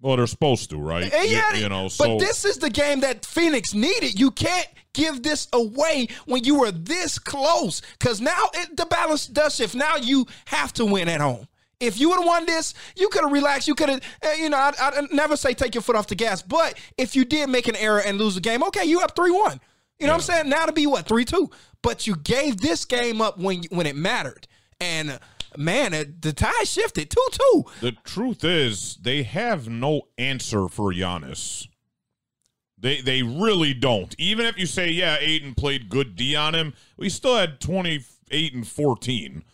Well, 0.03 0.17
they're 0.17 0.27
supposed 0.27 0.71
to, 0.71 0.79
right? 0.79 1.13
And 1.13 1.31
You- 1.31 1.37
yeah, 1.37 1.55
you, 1.55 1.69
know. 1.69 1.89
but 1.99 2.19
this 2.19 2.45
is 2.47 2.57
the 2.57 2.71
game 2.71 3.01
that 3.01 3.25
Phoenix 3.27 3.75
needed. 3.75 4.19
You 4.19 4.31
can't 4.31 4.67
give 4.95 5.23
this 5.23 5.47
away 5.53 6.09
when 6.25 6.43
you 6.43 6.59
were 6.59 6.73
this 6.73 7.19
close, 7.19 7.83
because 7.99 8.21
now 8.21 8.49
it, 8.55 8.77
the 8.79 8.87
balance 8.87 9.27
does 9.27 9.55
shift. 9.57 9.75
Now 9.75 9.97
you 9.97 10.27
have 10.47 10.73
to 10.75 10.87
win 10.87 11.09
at 11.09 11.21
home. 11.21 11.47
If 11.81 11.99
you 11.99 12.11
would 12.11 12.19
have 12.19 12.27
won 12.27 12.47
this, 12.47 12.75
you 12.95 13.09
could 13.09 13.23
have 13.23 13.33
relaxed. 13.33 13.67
You 13.67 13.75
could 13.75 13.89
have, 13.89 14.01
uh, 14.23 14.33
you 14.39 14.51
know, 14.51 14.59
I'd, 14.59 14.75
I'd 14.79 15.13
never 15.13 15.37
say 15.37 15.55
take 15.55 15.75
your 15.75 15.83
foot 15.83 15.97
off 15.97 16.07
the 16.07 16.15
gas. 16.15 16.43
But 16.43 16.79
if 16.99 17.17
you 17.17 17.25
did 17.25 17.49
make 17.49 17.69
an 17.69 17.77
error 17.77 18.01
and 18.01 18.19
lose 18.19 18.35
the 18.35 18.41
game, 18.41 18.63
okay, 18.65 18.85
you 18.85 19.01
up 19.01 19.17
three 19.17 19.31
one. 19.31 19.61
You 19.99 20.07
know 20.07 20.13
what 20.13 20.19
I'm 20.19 20.23
saying? 20.23 20.49
Now 20.49 20.67
to 20.67 20.73
be 20.73 20.87
what 20.87 21.07
three 21.07 21.25
two, 21.25 21.51
but 21.83 22.07
you 22.07 22.17
gave 22.17 22.61
this 22.61 22.85
game 22.85 23.21
up 23.21 23.39
when 23.39 23.65
when 23.71 23.87
it 23.87 23.97
mattered, 23.97 24.47
and 24.81 25.11
uh, 25.11 25.19
man, 25.59 25.93
the 26.21 26.33
tide 26.33 26.67
shifted 26.67 27.11
two 27.11 27.27
two. 27.33 27.65
The 27.81 27.93
truth 28.05 28.43
is, 28.43 28.97
they 28.97 29.23
have 29.25 29.69
no 29.69 30.03
answer 30.17 30.69
for 30.69 30.93
Giannis. 30.93 31.67
They 32.79 33.03
they 33.03 33.23
really 33.23 33.75
don't. 33.75 34.15
Even 34.19 34.47
if 34.47 34.57
you 34.59 34.65
say, 34.65 34.89
yeah, 34.89 35.19
Ayton 35.21 35.55
played 35.55 35.91
good 35.91 36.17
D 36.17 36.35
on 36.35 36.55
him, 36.55 36.73
we 36.97 37.11
still 37.11 37.37
had 37.37 37.61
28 37.61 38.55
and 38.55 38.67
14. 38.67 39.45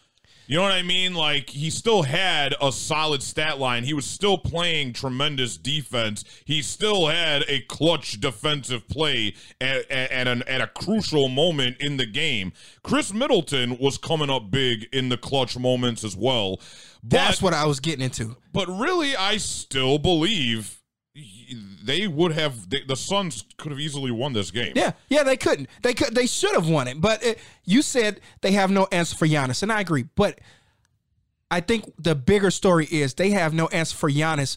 You 0.46 0.56
know 0.56 0.62
what 0.62 0.72
I 0.72 0.82
mean? 0.82 1.14
Like 1.14 1.50
he 1.50 1.70
still 1.70 2.02
had 2.02 2.54
a 2.60 2.70
solid 2.70 3.22
stat 3.22 3.58
line. 3.58 3.84
He 3.84 3.94
was 3.94 4.06
still 4.06 4.38
playing 4.38 4.92
tremendous 4.92 5.56
defense. 5.56 6.24
He 6.44 6.62
still 6.62 7.08
had 7.08 7.44
a 7.48 7.60
clutch 7.62 8.20
defensive 8.20 8.86
play 8.88 9.34
at, 9.60 9.90
at, 9.90 10.10
at, 10.12 10.28
an, 10.28 10.42
at 10.44 10.60
a 10.60 10.68
crucial 10.68 11.28
moment 11.28 11.78
in 11.80 11.96
the 11.96 12.06
game. 12.06 12.52
Khris 12.84 13.12
Middleton 13.12 13.78
was 13.78 13.98
coming 13.98 14.30
up 14.30 14.50
big 14.50 14.86
in 14.92 15.08
the 15.08 15.16
clutch 15.16 15.58
moments 15.58 16.04
as 16.04 16.16
well. 16.16 16.60
But, 17.02 17.10
That's 17.10 17.42
what 17.42 17.54
I 17.54 17.66
was 17.66 17.80
getting 17.80 18.04
into. 18.04 18.36
But 18.52 18.68
really, 18.68 19.16
I 19.16 19.36
still 19.36 19.98
believe 19.98 20.75
they 21.82 22.06
would 22.06 22.32
have 22.32 22.68
they, 22.68 22.82
the 22.82 22.96
Suns 22.96 23.44
could 23.56 23.72
have 23.72 23.80
easily 23.80 24.10
won 24.10 24.32
this 24.32 24.50
game. 24.50 24.72
Yeah, 24.74 24.92
yeah, 25.08 25.22
they 25.22 25.36
couldn't. 25.36 25.68
They 25.82 25.94
could. 25.94 26.14
They 26.14 26.26
should 26.26 26.54
have 26.54 26.68
won 26.68 26.88
it. 26.88 27.00
But 27.00 27.22
it, 27.22 27.38
you 27.64 27.82
said 27.82 28.20
they 28.40 28.52
have 28.52 28.70
no 28.70 28.88
answer 28.92 29.16
for 29.16 29.26
Giannis, 29.26 29.62
and 29.62 29.72
I 29.72 29.80
agree. 29.80 30.06
But 30.14 30.40
I 31.50 31.60
think 31.60 31.92
the 31.98 32.14
bigger 32.14 32.50
story 32.50 32.86
is 32.90 33.14
they 33.14 33.30
have 33.30 33.54
no 33.54 33.68
answer 33.68 33.96
for 33.96 34.10
Giannis 34.10 34.56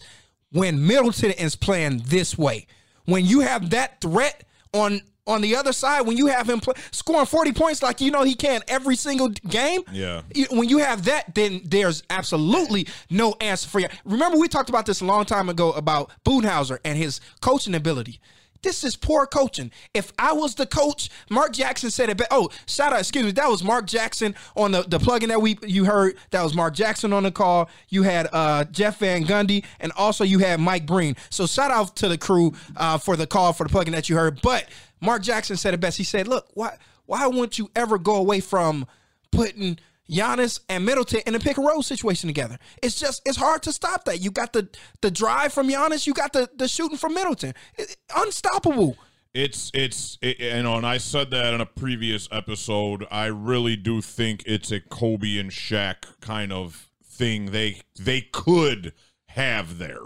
when 0.51 0.85
Middleton 0.85 1.31
is 1.31 1.55
playing 1.55 2.03
this 2.05 2.37
way. 2.37 2.67
When 3.05 3.25
you 3.25 3.41
have 3.41 3.69
that 3.71 4.01
threat 4.01 4.43
on 4.73 5.01
on 5.29 5.41
the 5.41 5.55
other 5.55 5.71
side, 5.71 6.01
when 6.01 6.17
you 6.17 6.27
have 6.27 6.50
him 6.50 6.59
play, 6.59 6.74
scoring 6.91 7.25
40 7.25 7.53
points 7.53 7.81
like 7.81 8.01
you 8.01 8.12
know 8.12 8.24
he 8.24 8.36
can 8.36 8.62
every 8.67 8.95
single 8.95 9.29
game, 9.29 9.81
Yeah. 9.91 10.21
when 10.51 10.67
you 10.67 10.79
have 10.79 11.05
that, 11.05 11.36
then 11.36 11.62
there's 11.63 12.03
absolutely 12.09 12.88
no 13.09 13.36
answer 13.39 13.69
for 13.69 13.79
you. 13.79 13.88
Remember, 14.05 14.38
we 14.38 14.48
talked 14.48 14.69
about 14.69 14.86
this 14.86 15.01
a 15.01 15.05
long 15.05 15.25
time 15.25 15.50
ago 15.50 15.71
about 15.71 16.12
Boonhauser 16.25 16.79
and 16.83 16.98
his 16.98 17.21
coaching 17.41 17.75
ability. 17.75 18.19
This 18.62 18.83
is 18.83 18.98
poor 18.98 19.25
coaching. 19.25 19.71
If 19.93 20.12
I 20.19 20.33
was 20.33 20.55
the 20.55 20.65
coach, 20.65 21.09
Mark 21.29 21.53
Jackson 21.53 21.89
said 21.91 22.09
it. 22.09 22.21
Oh, 22.29 22.50
shout 22.65 22.91
out, 22.91 23.00
excuse 23.00 23.24
me. 23.24 23.31
That 23.31 23.48
was 23.48 23.63
Mark 23.63 23.88
Jackson 23.88 24.36
on 24.57 24.74
the 24.74 24.81
the 24.81 25.00
plugin 25.00 25.29
that 25.29 25.41
we 25.41 25.57
you 25.65 25.86
heard. 25.86 26.17
That 26.31 26.43
was 26.43 26.53
Mark 26.53 26.74
Jackson 26.74 27.13
on 27.13 27.24
the 27.24 27.31
call. 27.31 27.69
You 27.88 28.03
had 28.03 28.27
uh, 28.33 28.65
Jeff 28.65 29.00
Van 29.00 29.24
Gundy, 29.24 29.63
and 29.79 29.93
also 29.93 30.25
you 30.25 30.39
had 30.39 30.59
Mike 30.59 30.86
Breen. 30.86 31.15
So 31.29 31.48
shout 31.48 31.71
out 31.71 31.95
to 31.98 32.09
the 32.09 32.17
crew 32.17 32.51
uh, 32.75 32.98
for 32.98 33.15
the 33.15 33.25
call 33.25 33.53
for 33.53 33.65
the 33.65 33.69
plugin 33.74 33.91
that 33.91 34.09
you 34.09 34.17
heard. 34.17 34.41
But 34.41 34.65
Mark 35.01 35.23
Jackson 35.23 35.57
said 35.57 35.73
it 35.73 35.79
best. 35.79 35.97
He 35.97 36.03
said, 36.03 36.27
"Look, 36.27 36.47
why 36.53 36.77
why 37.05 37.25
wouldn't 37.27 37.57
you 37.57 37.69
ever 37.75 37.97
go 37.97 38.15
away 38.15 38.39
from 38.39 38.85
putting 39.31 39.79
Giannis 40.09 40.59
and 40.67 40.85
Middleton 40.85 41.21
in 41.27 41.35
a 41.35 41.39
pick 41.39 41.57
and 41.57 41.65
roll 41.67 41.83
situation 41.83 42.27
together. 42.27 42.57
It's 42.81 42.99
just 42.99 43.21
it's 43.25 43.37
hard 43.37 43.61
to 43.63 43.73
stop 43.73 44.05
that. 44.05 44.19
You 44.21 44.31
got 44.31 44.53
the 44.53 44.69
the 45.01 45.11
drive 45.11 45.53
from 45.53 45.69
Giannis, 45.69 46.07
you 46.07 46.13
got 46.13 46.33
the 46.33 46.49
the 46.55 46.67
shooting 46.67 46.97
from 46.97 47.13
Middleton. 47.13 47.53
It- 47.77 47.97
unstoppable. 48.15 48.97
It's 49.33 49.69
it's 49.75 50.17
it, 50.21 50.39
you 50.39 50.63
know, 50.63 50.75
and 50.77 50.87
I 50.87 50.97
said 50.97 51.29
that 51.31 51.53
in 51.53 51.61
a 51.61 51.65
previous 51.65 52.27
episode. 52.31 53.05
I 53.11 53.25
really 53.27 53.75
do 53.75 54.01
think 54.01 54.43
it's 54.47 54.71
a 54.71 54.79
Kobe 54.79 55.37
and 55.37 55.51
Shaq 55.51 56.19
kind 56.19 56.51
of 56.51 56.89
thing. 57.05 57.51
They 57.51 57.81
they 57.99 58.21
could 58.21 58.93
have 59.27 59.77
there 59.77 60.01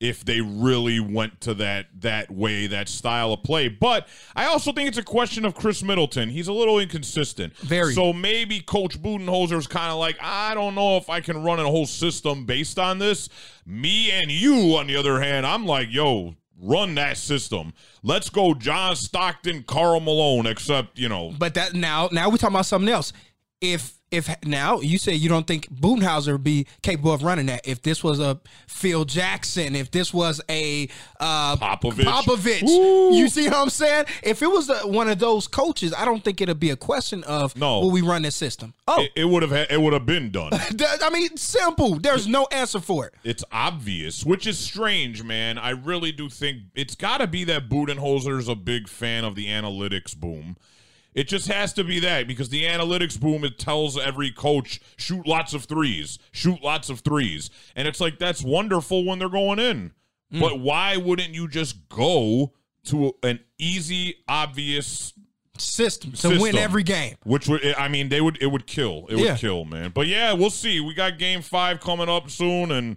if 0.00 0.24
they 0.24 0.40
really 0.40 1.00
went 1.00 1.40
to 1.40 1.54
that 1.54 1.86
that 2.00 2.30
way, 2.30 2.68
that 2.68 2.88
style 2.88 3.32
of 3.32 3.42
play. 3.42 3.68
But 3.68 4.06
I 4.36 4.46
also 4.46 4.72
think 4.72 4.88
it's 4.88 4.98
a 4.98 5.02
question 5.02 5.44
of 5.44 5.54
Khris 5.54 5.82
Middleton. 5.82 6.28
He's 6.28 6.48
a 6.48 6.52
little 6.52 6.78
inconsistent. 6.78 7.56
Very. 7.56 7.94
So 7.94 8.12
maybe 8.12 8.60
Coach 8.60 9.00
Budenholzer 9.02 9.58
is 9.58 9.66
kind 9.66 9.90
of 9.90 9.98
like, 9.98 10.16
I 10.20 10.54
don't 10.54 10.74
know 10.74 10.96
if 10.96 11.10
I 11.10 11.20
can 11.20 11.42
run 11.42 11.58
a 11.58 11.64
whole 11.64 11.86
system 11.86 12.44
based 12.44 12.78
on 12.78 12.98
this. 12.98 13.28
Me 13.66 14.10
and 14.12 14.30
you, 14.30 14.76
on 14.76 14.86
the 14.86 14.96
other 14.96 15.20
hand, 15.20 15.44
I'm 15.44 15.66
like, 15.66 15.88
yo, 15.90 16.36
run 16.60 16.94
that 16.94 17.16
system. 17.16 17.72
Let's 18.04 18.30
go 18.30 18.54
John 18.54 18.94
Stockton, 18.94 19.64
Carl 19.64 20.00
Malone, 20.00 20.46
except, 20.46 20.96
you 20.98 21.08
know, 21.08 21.34
But 21.36 21.54
that 21.54 21.74
now 21.74 22.08
now 22.12 22.30
we're 22.30 22.36
talking 22.36 22.54
about 22.54 22.66
something 22.66 22.88
else. 22.88 23.12
If 23.60 23.97
if 24.10 24.34
now 24.44 24.80
you 24.80 24.98
say 24.98 25.14
you 25.14 25.28
don't 25.28 25.46
think 25.46 25.68
Boonhauser 25.72 26.32
would 26.32 26.44
be 26.44 26.66
capable 26.82 27.12
of 27.12 27.22
running 27.22 27.46
that. 27.46 27.66
If 27.66 27.82
this 27.82 28.02
was 28.02 28.20
a 28.20 28.40
Phil 28.66 29.04
Jackson, 29.04 29.76
if 29.76 29.90
this 29.90 30.14
was 30.14 30.40
a 30.48 30.88
uh, 31.20 31.56
Popovich. 31.56 32.04
Popovich, 32.04 32.62
you 32.62 33.28
see 33.28 33.48
what 33.48 33.56
I'm 33.56 33.70
saying? 33.70 34.06
If 34.22 34.42
it 34.42 34.46
was 34.46 34.70
a, 34.70 34.86
one 34.86 35.08
of 35.08 35.18
those 35.18 35.46
coaches, 35.46 35.92
I 35.96 36.04
don't 36.04 36.22
think 36.24 36.40
it'd 36.40 36.58
be 36.58 36.70
a 36.70 36.76
question 36.76 37.24
of 37.24 37.56
No. 37.56 37.80
will 37.80 37.90
we 37.90 38.02
run 38.02 38.22
this 38.22 38.36
system. 38.36 38.74
Oh, 38.86 39.04
it, 39.14 39.24
would 39.24 39.42
have 39.42 39.52
it 39.52 39.80
would 39.80 39.92
have 39.92 40.06
been 40.06 40.30
done. 40.30 40.50
I 41.02 41.10
mean, 41.10 41.36
simple. 41.36 41.96
There's 41.98 42.26
no 42.26 42.46
answer 42.50 42.80
for 42.80 43.06
it. 43.06 43.14
It's 43.24 43.44
obvious, 43.52 44.24
which 44.24 44.46
is 44.46 44.58
strange, 44.58 45.22
man. 45.22 45.58
I 45.58 45.70
really 45.70 46.12
do 46.12 46.28
think 46.28 46.62
it's 46.74 46.94
got 46.94 47.18
to 47.18 47.26
be 47.26 47.44
that 47.44 47.68
Budenholzer's 47.68 48.48
a 48.48 48.54
big 48.54 48.88
fan 48.88 49.24
of 49.24 49.34
the 49.34 49.46
analytics 49.46 50.16
boom. 50.16 50.56
It 51.14 51.26
just 51.26 51.48
has 51.48 51.72
to 51.74 51.84
be 51.84 52.00
that 52.00 52.28
because 52.28 52.48
the 52.48 52.64
analytics 52.64 53.18
boom 53.18 53.44
it 53.44 53.58
tells 53.58 53.98
every 53.98 54.30
coach 54.30 54.80
shoot 54.96 55.26
lots 55.26 55.54
of 55.54 55.64
threes, 55.64 56.18
shoot 56.32 56.62
lots 56.62 56.90
of 56.90 57.00
threes, 57.00 57.50
and 57.74 57.88
it's 57.88 58.00
like 58.00 58.18
that's 58.18 58.42
wonderful 58.42 59.04
when 59.04 59.18
they're 59.18 59.28
going 59.28 59.58
in. 59.58 59.92
Hmm. 60.30 60.40
But 60.40 60.60
why 60.60 60.96
wouldn't 60.96 61.30
you 61.30 61.48
just 61.48 61.88
go 61.88 62.52
to 62.84 63.14
an 63.22 63.40
easy, 63.58 64.16
obvious 64.28 65.12
System 65.60 66.12
to 66.12 66.38
win 66.40 66.56
every 66.56 66.82
game. 66.82 67.16
Which 67.24 67.48
would 67.48 67.74
I 67.76 67.88
mean 67.88 68.08
they 68.08 68.20
would 68.20 68.38
it 68.40 68.46
would 68.46 68.66
kill. 68.66 69.06
It 69.08 69.16
would 69.16 69.38
kill, 69.38 69.64
man. 69.64 69.90
But 69.92 70.06
yeah, 70.06 70.32
we'll 70.32 70.50
see. 70.50 70.80
We 70.80 70.94
got 70.94 71.18
game 71.18 71.42
five 71.42 71.80
coming 71.80 72.08
up 72.08 72.30
soon 72.30 72.70
and 72.70 72.96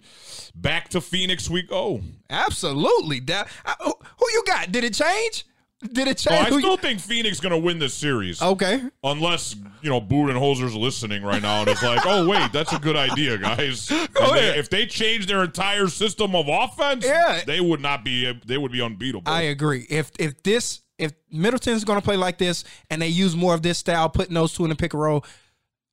back 0.56 0.90
to 0.90 1.02
Phoenix 1.02 1.50
we 1.50 1.64
go. 1.64 2.02
Absolutely. 2.30 3.20
That, 3.22 3.50
who 3.80 4.26
you 4.32 4.44
got? 4.46 4.72
Did 4.72 4.84
it 4.84 4.94
change? 4.94 5.46
Did 5.82 6.08
it 6.08 6.24
Oh, 6.28 6.32
change? 6.32 6.54
I 6.54 6.60
still 6.60 6.78
think 6.78 7.00
Phoenix 7.00 7.38
is 7.38 7.42
gonna 7.42 7.58
win 7.58 7.80
this 7.80 7.94
series. 7.94 8.42
okay. 8.42 8.82
Unless, 9.04 9.56
you 9.82 9.90
know, 9.90 10.00
Budenholzer's 10.00 10.76
listening 10.76 11.24
right 11.24 11.42
now 11.42 11.62
and 11.62 11.70
it's 11.70 11.82
like, 11.84 12.02
oh 12.06 12.28
wait, 12.28 12.52
that's 12.54 12.72
a 12.74 12.80
good 12.80 12.96
idea, 12.96 13.38
guys. 13.38 13.88
They- 14.32 14.58
if 14.60 14.70
they 14.70 14.86
change 14.86 15.26
their 15.28 15.44
entire 15.44 15.88
system 15.88 16.36
of 16.36 16.48
offense, 16.48 17.04
Yeah. 17.06 17.42
they 17.46 17.60
would 17.60 17.82
not 17.82 18.04
be 18.06 18.32
they 18.46 18.58
would 18.58 18.72
be 18.72 18.82
unbeatable. 18.82 19.32
I 19.32 19.44
agree. 19.44 19.86
If 19.90 20.12
if 20.20 20.42
this 20.44 20.82
if 21.00 21.14
Middleton's 21.32 21.84
going 21.84 22.00
to 22.00 22.04
play 22.06 22.16
like 22.16 22.38
this 22.38 22.64
and 22.92 23.02
they 23.02 23.08
use 23.08 23.36
more 23.36 23.56
of 23.56 23.64
this 23.64 23.80
style, 23.80 24.08
putting 24.08 24.36
those 24.36 24.54
two 24.54 24.64
in 24.64 24.70
the 24.70 24.76
pick 24.76 24.94
and 24.94 25.02
roll, 25.02 25.26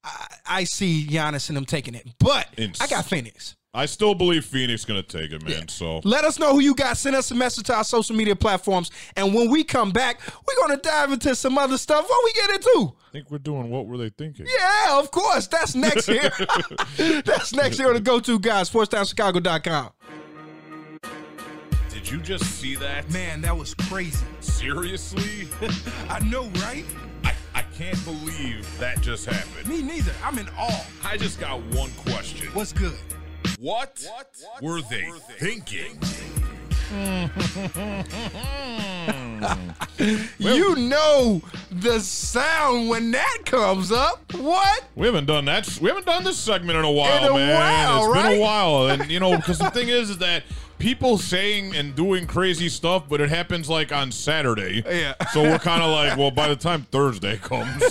I, 0.05 0.27
I 0.47 0.65
see 0.65 1.07
Giannis 1.09 1.49
and 1.49 1.57
them 1.57 1.65
taking 1.65 1.95
it. 1.95 2.07
But 2.21 2.47
Ins- 2.59 2.79
I 2.81 2.87
got 2.89 3.07
Phoenix. 3.07 3.57
I 3.75 3.85
still 3.85 4.15
believe 4.15 4.47
Phoenix 4.47 4.87
gonna 4.87 5.03
take 5.03 5.31
it, 5.31 5.43
man. 5.47 5.69
So 5.69 6.01
Let 6.05 6.25
us 6.25 6.39
know 6.39 6.53
who 6.55 6.61
you 6.61 6.75
got. 6.75 6.97
Send 6.97 7.15
us 7.15 7.31
a 7.31 7.35
message 7.35 7.67
to 7.67 7.75
our 7.77 7.85
social 7.85 8.17
media 8.17 8.35
platforms. 8.35 8.91
And 9.15 9.35
when 9.35 9.51
we 9.51 9.63
come 9.63 9.91
back, 9.91 10.21
we're 10.47 10.57
going 10.67 10.71
to 10.77 10.83
dive 10.83 11.13
into 11.13 11.35
some 11.35 11.59
other 11.59 11.77
stuff. 11.77 12.09
What 12.09 12.25
we 12.25 12.33
get 12.33 12.51
into? 12.51 12.95
I 13.09 13.11
think 13.13 13.31
we're 13.31 13.39
doing 13.39 13.69
what 13.69 13.87
were 13.87 13.99
they 13.99 14.09
thinking? 14.09 14.47
Yeah, 14.59 14.99
of 14.99 15.11
course. 15.11 15.47
That's 15.49 15.75
next 15.75 16.07
here. 16.11 16.31
That's 17.25 17.53
next 17.53 17.77
here 17.77 17.89
on 17.89 17.95
the 17.95 18.01
Go 18.01 18.21
To 18.21 18.39
Guys, 18.39 18.71
SportsTownChicago.com. 18.71 19.91
Did 21.91 22.11
you 22.11 22.19
just 22.23 22.45
see 22.47 22.75
that? 22.77 23.11
Man, 23.11 23.43
that 23.43 23.57
was 23.57 23.75
crazy. 23.75 24.25
Seriously? 24.41 25.47
I 26.09 26.21
know, 26.21 26.45
right? 26.63 26.87
I, 27.23 27.35
I 27.55 27.63
can't 27.77 28.03
believe 28.05 28.67
that 28.79 29.03
just 29.03 29.27
happened. 29.27 29.69
Me 29.69 29.83
neither. 29.83 30.13
I'm 30.25 30.39
in 30.39 30.49
awe. 30.59 30.87
I 31.05 31.19
just 31.19 31.39
got 31.39 31.61
one 31.75 31.91
question. 32.07 32.47
What's 32.55 32.73
good? 32.73 32.97
What, 33.61 34.07
were 34.63 34.81
they 34.83 35.11
thinking? 35.37 35.99
Hmm. 36.91 37.27
you 40.39 40.77
know 40.77 41.43
the 41.73 41.99
sound 41.99 42.89
when 42.89 43.11
that 43.11 43.39
comes 43.45 43.91
up. 43.91 44.33
What? 44.35 44.85
We 44.95 45.07
haven't 45.07 45.27
done 45.27 45.47
that. 45.47 45.77
We 45.83 45.89
haven't 45.89 46.07
done 46.07 46.23
this 46.23 46.39
segment 46.39 46.79
in 46.79 46.85
a 46.85 46.91
while, 46.93 47.25
In 47.25 47.33
a 47.33 47.35
man. 47.35 47.55
while, 47.89 48.15
It's 48.15 48.23
been 48.23 48.39
a 48.39 48.41
while, 48.41 48.87
and 48.91 49.11
you 49.11 49.19
know, 49.19 49.37
because 49.37 49.59
the 49.59 49.71
thing 49.71 49.89
is, 49.89 50.11
is 50.11 50.19
that 50.19 50.45
people 50.79 51.19
saying 51.19 51.75
and 51.75 51.95
doing 51.95 52.27
crazy 52.27 52.69
stuff, 52.69 53.09
but 53.09 53.21
it 53.21 53.29
happens 53.29 53.69
like 53.69 53.93
on 53.93 54.13
Saturday. 54.13 54.83
Yeah. 54.89 55.15
So 55.33 55.43
we're 55.43 55.59
kind 55.59 55.83
of 55.83 55.91
like, 55.91 56.17
well, 56.17 56.31
by 56.31 56.49
the 56.49 56.57
time 56.57 56.83
Thursday 56.91 57.37
comes, 57.37 57.83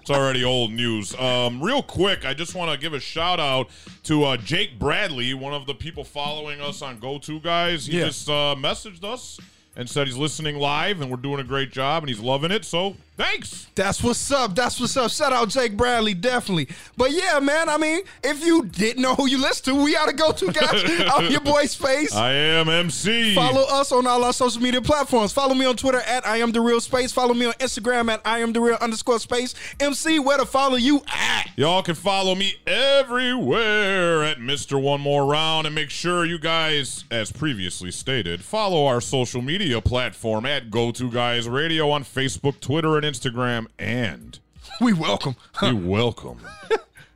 it's 0.00 0.10
already 0.10 0.44
old 0.44 0.72
news. 0.72 1.14
Um, 1.18 1.62
real 1.62 1.82
quick, 1.82 2.26
I 2.26 2.34
just 2.34 2.54
want 2.54 2.70
to 2.70 2.76
give 2.76 2.92
a 2.92 3.00
shout 3.00 3.40
out 3.40 3.70
to 4.04 4.24
uh, 4.24 4.36
Jake 4.36 4.78
Bradley, 4.78 5.32
one 5.32 5.54
of 5.54 5.64
the 5.66 5.74
people 5.74 6.04
following 6.04 6.60
us 6.60 6.82
on 6.82 6.98
Go 6.98 7.18
To 7.20 7.40
Guys. 7.40 7.86
He 7.86 7.98
Yeah. 7.98 8.06
just 8.06 8.28
uh, 8.28 8.54
messaged 8.58 9.04
us 9.04 9.38
and 9.74 9.88
said 9.88 10.06
he's 10.06 10.18
listening 10.18 10.56
live, 10.58 11.00
and 11.00 11.10
we're 11.10 11.16
doing 11.16 11.40
a 11.40 11.44
great 11.44 11.70
job, 11.72 12.02
and 12.02 12.10
he's 12.10 12.20
loving 12.20 12.50
it. 12.50 12.64
So 12.66 12.94
Thanks. 13.16 13.68
That's 13.74 14.02
what's 14.02 14.30
up. 14.32 14.54
That's 14.54 14.80
what's 14.80 14.96
up. 14.96 15.10
Shout 15.10 15.32
out 15.32 15.48
Jake 15.50 15.76
Bradley, 15.76 16.14
definitely. 16.14 16.68
But 16.96 17.12
yeah, 17.12 17.38
man, 17.40 17.68
I 17.68 17.76
mean, 17.76 18.00
if 18.24 18.44
you 18.44 18.64
didn't 18.64 19.02
know 19.02 19.14
who 19.14 19.26
you 19.26 19.38
listen 19.38 19.74
to, 19.74 19.82
we 19.82 19.94
ought 19.96 20.06
to 20.08 20.14
go 20.14 20.32
to 20.32 20.52
guys 20.52 21.00
out 21.06 21.30
your 21.30 21.40
boy 21.40 21.66
Space. 21.66 22.14
I 22.14 22.32
am 22.32 22.68
MC. 22.68 23.34
Follow 23.34 23.64
us 23.68 23.92
on 23.92 24.06
all 24.06 24.24
our 24.24 24.32
social 24.32 24.62
media 24.62 24.80
platforms. 24.80 25.32
Follow 25.32 25.54
me 25.54 25.66
on 25.66 25.76
Twitter 25.76 26.00
at 26.00 26.26
I 26.26 26.38
am 26.38 26.52
the 26.52 26.60
real 26.60 26.80
space. 26.80 27.12
Follow 27.12 27.34
me 27.34 27.46
on 27.46 27.52
Instagram 27.54 28.10
at 28.10 28.22
I 28.24 28.38
am 28.38 28.52
the 28.52 28.60
real 28.60 28.78
underscore 28.80 29.18
space. 29.18 29.54
MC, 29.78 30.18
where 30.18 30.38
to 30.38 30.46
follow 30.46 30.76
you 30.76 31.02
at? 31.08 31.50
Y'all 31.56 31.82
can 31.82 31.94
follow 31.94 32.34
me 32.34 32.54
everywhere 32.66 34.24
at 34.24 34.38
Mr. 34.38 34.80
One 34.80 35.00
More 35.02 35.26
Round 35.26 35.66
and 35.66 35.74
make 35.74 35.90
sure 35.90 36.24
you 36.24 36.38
guys, 36.38 37.04
as 37.10 37.30
previously 37.30 37.90
stated, 37.90 38.42
follow 38.42 38.86
our 38.86 39.00
social 39.02 39.42
media 39.42 39.80
platform 39.82 40.46
at 40.46 40.70
Go 40.70 40.90
To 40.92 41.10
Guys 41.10 41.48
Radio 41.48 41.90
on 41.90 42.04
Facebook, 42.04 42.58
Twitter, 42.60 42.96
and 42.96 43.01
Instagram. 43.02 43.66
And 43.78 44.38
We 44.80 44.92
welcome. 44.92 45.36
we 45.60 45.72
welcome 45.72 46.40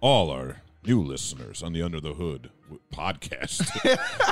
all 0.00 0.30
our 0.30 0.62
new 0.84 1.02
listeners 1.02 1.62
on 1.62 1.72
the 1.72 1.82
Under 1.82 2.00
the 2.00 2.14
Hood 2.14 2.50
podcast 2.92 3.60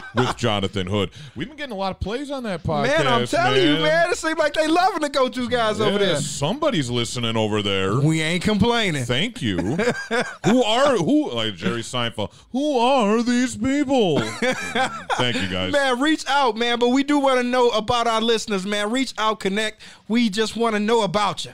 with 0.15 0.37
Jonathan 0.37 0.87
Hood. 0.87 1.11
We've 1.37 1.49
been 1.49 1.57
getting 1.57 1.75
a 1.75 1.79
lot 1.79 1.93
of 1.93 2.01
plays 2.01 2.31
on 2.31 2.43
that 2.45 2.63
podcast. 2.63 2.99
Man, 2.99 3.07
I'm 3.07 3.27
telling 3.27 3.63
you, 3.63 3.83
man, 3.83 4.11
it 4.11 4.17
seems 4.17 4.39
like 4.39 4.55
they 4.55 4.67
loving 4.67 5.01
the 5.01 5.09
go 5.09 5.29
to 5.29 5.49
guys 5.49 5.81
over 5.81 5.99
there. 5.99 6.17
somebody's 6.17 6.91
listening 6.91 7.37
over 7.37 7.63
there. 7.63 7.99
We 8.01 8.21
ain't 8.21 8.43
complaining. 8.43 9.05
Thank 9.05 9.43
you. 9.43 9.59
who 10.47 10.63
are 10.63 10.97
who 10.97 11.31
like 11.31 11.55
Jerry 11.55 11.83
Seinfeld? 11.83 12.33
Who 12.53 12.79
are 12.79 13.23
these 13.23 13.57
people? 13.57 14.21
Thank 14.21 15.41
you 15.43 15.49
guys. 15.49 15.73
Man, 15.73 16.01
reach 16.01 16.25
out, 16.29 16.57
man. 16.57 16.79
But 16.79 16.91
we 16.91 17.05
do 17.05 17.19
want 17.19 17.39
to 17.41 17.45
know 17.45 17.69
about 17.71 18.07
our 18.07 18.21
listeners, 18.21 18.67
man. 18.67 18.91
Reach 18.91 19.15
out, 19.19 19.41
connect. 19.41 19.83
We 20.09 20.31
just 20.31 20.57
want 20.57 20.75
to 20.75 20.81
know 20.81 21.03
about 21.03 21.45
you. 21.45 21.53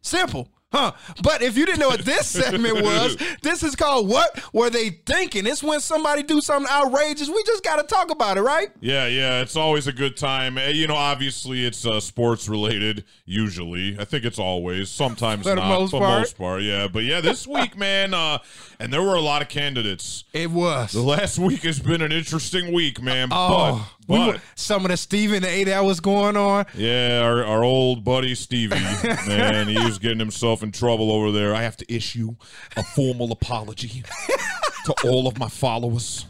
Simple. 0.00 0.48
Huh. 0.72 0.92
But 1.22 1.42
if 1.42 1.56
you 1.56 1.66
didn't 1.66 1.80
know 1.80 1.88
what 1.88 2.04
this 2.04 2.26
segment 2.40 2.82
was, 2.82 3.16
this 3.42 3.62
is 3.62 3.76
called 3.76 4.08
What 4.08 4.40
Were 4.54 4.70
They 4.70 4.90
Thinking? 5.04 5.46
It's 5.46 5.62
when 5.62 5.80
somebody 5.80 6.22
do 6.22 6.40
something 6.40 6.70
outrageous. 6.72 7.28
We 7.28 7.42
just 7.44 7.62
got 7.62 7.76
to 7.76 7.82
talk 7.82 8.10
about 8.10 8.38
it, 8.38 8.42
right? 8.42 8.68
Yeah, 8.80 9.06
yeah, 9.06 9.40
it's 9.42 9.54
always 9.56 9.86
a 9.86 9.92
good 9.92 10.16
time. 10.16 10.56
Eh, 10.56 10.70
You 10.70 10.86
know, 10.86 10.94
obviously 10.94 11.64
it's 11.66 11.84
uh, 11.84 12.00
sports 12.00 12.48
related. 12.48 13.04
Usually, 13.26 13.98
I 13.98 14.04
think 14.04 14.24
it's 14.24 14.38
always. 14.38 14.88
Sometimes 14.88 15.42
For 15.46 15.50
the 15.50 15.56
not. 15.56 15.68
most 15.68 15.90
for 15.90 16.00
part. 16.00 16.20
most 16.20 16.38
part, 16.38 16.62
yeah. 16.62 16.88
But 16.88 17.04
yeah, 17.04 17.20
this 17.20 17.46
week, 17.46 17.76
man, 17.76 18.14
uh, 18.14 18.38
and 18.80 18.92
there 18.92 19.02
were 19.02 19.14
a 19.14 19.20
lot 19.20 19.42
of 19.42 19.48
candidates. 19.48 20.24
It 20.32 20.50
was. 20.50 20.92
The 20.92 21.02
last 21.02 21.38
week 21.38 21.62
has 21.64 21.80
been 21.80 22.00
an 22.02 22.12
interesting 22.12 22.72
week, 22.72 23.00
man. 23.02 23.28
Oh, 23.30 23.86
but, 24.00 24.01
we 24.08 24.18
were- 24.26 24.40
some 24.54 24.84
of 24.84 24.90
the 24.90 24.96
A 25.44 25.64
that 25.64 25.84
was 25.84 26.00
going 26.00 26.36
on. 26.36 26.66
Yeah, 26.74 27.20
our, 27.22 27.44
our 27.44 27.64
old 27.64 28.04
buddy 28.04 28.34
Stevie, 28.34 28.74
man, 29.28 29.68
he 29.68 29.78
was 29.84 29.98
getting 29.98 30.18
himself 30.18 30.62
in 30.62 30.72
trouble 30.72 31.10
over 31.12 31.30
there. 31.32 31.54
I 31.54 31.62
have 31.62 31.76
to 31.78 31.92
issue 31.92 32.34
a 32.76 32.82
formal 32.82 33.32
apology 33.32 34.02
to 34.86 34.94
all 35.04 35.26
of 35.28 35.38
my 35.38 35.48
followers 35.48 36.26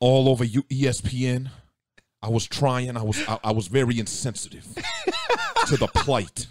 all 0.00 0.28
over 0.28 0.44
you 0.44 0.62
ESPN. 0.64 1.50
I 2.22 2.28
was 2.28 2.46
trying. 2.46 2.96
I 2.96 3.02
was 3.02 3.22
I, 3.28 3.38
I 3.44 3.52
was 3.52 3.68
very 3.68 3.98
insensitive 3.98 4.66
to 5.66 5.76
the 5.76 5.88
plight. 5.88 6.46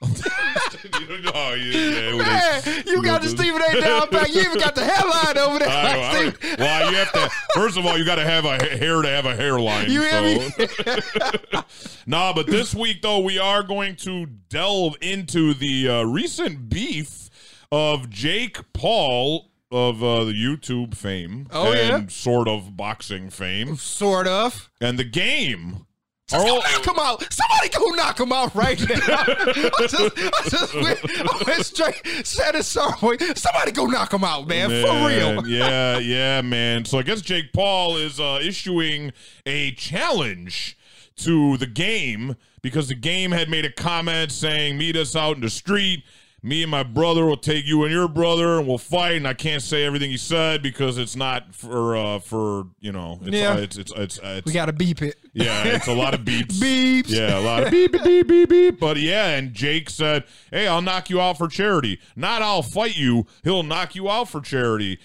Oh, 0.00 1.54
yeah, 1.54 2.12
yeah, 2.12 2.16
Man, 2.16 2.82
you 2.86 3.02
got 3.02 3.22
the 3.22 3.28
Stephen 3.28 3.60
A 3.60 3.80
down 3.80 4.08
pat. 4.10 4.32
You 4.32 4.42
even 4.42 4.58
got 4.58 4.74
the 4.74 4.84
headline 4.84 5.38
over 5.38 5.58
there. 5.58 5.68
I 5.68 6.32
I 6.42 6.56
Well, 6.58 6.90
you 6.90 6.96
have 6.98 7.12
to. 7.12 7.30
First 7.54 7.76
of 7.76 7.84
all, 7.86 7.98
you 7.98 8.04
got 8.04 8.16
to 8.16 8.24
have 8.24 8.44
a 8.44 8.58
hair 8.76 9.02
to 9.02 9.08
have 9.08 9.26
a 9.26 9.34
hairline. 9.34 9.90
You 9.90 10.02
hear 10.02 10.50
so. 10.50 11.62
nah, 12.06 12.32
but 12.32 12.46
this 12.46 12.74
week 12.74 13.02
though, 13.02 13.18
we 13.20 13.38
are 13.38 13.62
going 13.62 13.96
to 13.96 14.26
delve 14.26 14.94
into 15.00 15.54
the 15.54 15.88
uh, 15.88 16.02
recent 16.04 16.68
beef 16.68 17.28
of 17.72 18.08
Jake 18.08 18.72
Paul 18.72 19.50
of 19.70 20.02
uh, 20.02 20.24
the 20.24 20.32
YouTube 20.32 20.94
fame 20.96 21.46
Oh, 21.52 21.72
yeah? 21.72 21.96
and 21.96 22.10
sort 22.12 22.48
of 22.48 22.76
boxing 22.76 23.28
fame 23.30 23.76
Sort 23.76 24.26
of. 24.26 24.70
and 24.80 24.98
the 24.98 25.04
game. 25.04 25.84
Just 26.28 26.46
go 26.46 26.58
knock 26.58 26.86
him 26.86 26.98
out. 26.98 27.32
Somebody 27.32 27.68
go 27.70 27.86
knock 27.96 28.20
him 28.20 28.32
out 28.32 28.54
right 28.54 28.78
now. 28.78 28.94
I 29.26 29.86
just, 29.88 30.18
I 30.18 30.48
just 30.48 30.74
went, 30.74 30.98
I 31.04 31.42
went 31.46 31.64
straight, 31.64 32.26
said 32.26 32.54
it 32.54 32.64
sorry. 32.64 33.18
Somebody 33.34 33.72
go 33.72 33.86
knock 33.86 34.12
him 34.12 34.24
out, 34.24 34.46
man. 34.46 34.68
For 34.68 35.08
real. 35.08 35.46
Yeah, 35.48 35.98
yeah, 35.98 36.42
man. 36.42 36.84
So 36.84 36.98
I 36.98 37.02
guess 37.02 37.22
Jake 37.22 37.52
Paul 37.54 37.96
is 37.96 38.20
uh, 38.20 38.38
issuing 38.42 39.12
a 39.46 39.72
challenge 39.72 40.76
to 41.16 41.56
the 41.56 41.66
game 41.66 42.36
because 42.60 42.88
the 42.88 42.94
game 42.94 43.30
had 43.30 43.48
made 43.48 43.64
a 43.64 43.72
comment 43.72 44.30
saying, 44.30 44.76
"Meet 44.76 44.96
us 44.96 45.16
out 45.16 45.36
in 45.36 45.42
the 45.42 45.50
street." 45.50 46.04
Me 46.40 46.62
and 46.62 46.70
my 46.70 46.84
brother 46.84 47.24
will 47.26 47.36
take 47.36 47.66
you 47.66 47.82
and 47.82 47.92
your 47.92 48.06
brother, 48.06 48.58
and 48.58 48.66
we'll 48.68 48.78
fight. 48.78 49.16
And 49.16 49.26
I 49.26 49.34
can't 49.34 49.60
say 49.60 49.84
everything 49.84 50.10
he 50.10 50.16
said 50.16 50.62
because 50.62 50.96
it's 50.96 51.16
not 51.16 51.52
for 51.52 51.96
uh, 51.96 52.18
for 52.20 52.66
you 52.80 52.92
know. 52.92 53.18
It's, 53.22 53.36
Yeah. 53.36 53.50
uh, 53.54 53.56
it's 53.56 53.76
it's 53.76 53.92
it's, 53.96 54.20
it's 54.22 54.46
We 54.46 54.52
got 54.52 54.66
to 54.66 54.72
beep 54.72 55.02
it. 55.02 55.16
yeah, 55.32 55.64
it's 55.64 55.88
a 55.88 55.94
lot 55.94 56.14
of 56.14 56.20
beeps. 56.20 56.52
Beeps. 56.60 57.08
Yeah, 57.10 57.38
a 57.38 57.42
lot 57.42 57.64
of 57.64 57.70
beep, 57.72 57.90
beep, 58.04 58.28
beep, 58.28 58.48
beep. 58.48 58.78
But 58.78 58.98
yeah, 58.98 59.30
and 59.30 59.52
Jake 59.52 59.90
said, 59.90 60.24
hey, 60.52 60.68
I'll 60.68 60.80
knock 60.82 61.10
you 61.10 61.20
out 61.20 61.38
for 61.38 61.48
charity. 61.48 61.98
Not 62.14 62.40
I'll 62.42 62.62
fight 62.62 62.96
you. 62.96 63.26
He'll 63.42 63.64
knock 63.64 63.94
you 63.96 64.08
out 64.08 64.28
for 64.28 64.40
charity. 64.40 65.00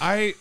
I. 0.00 0.34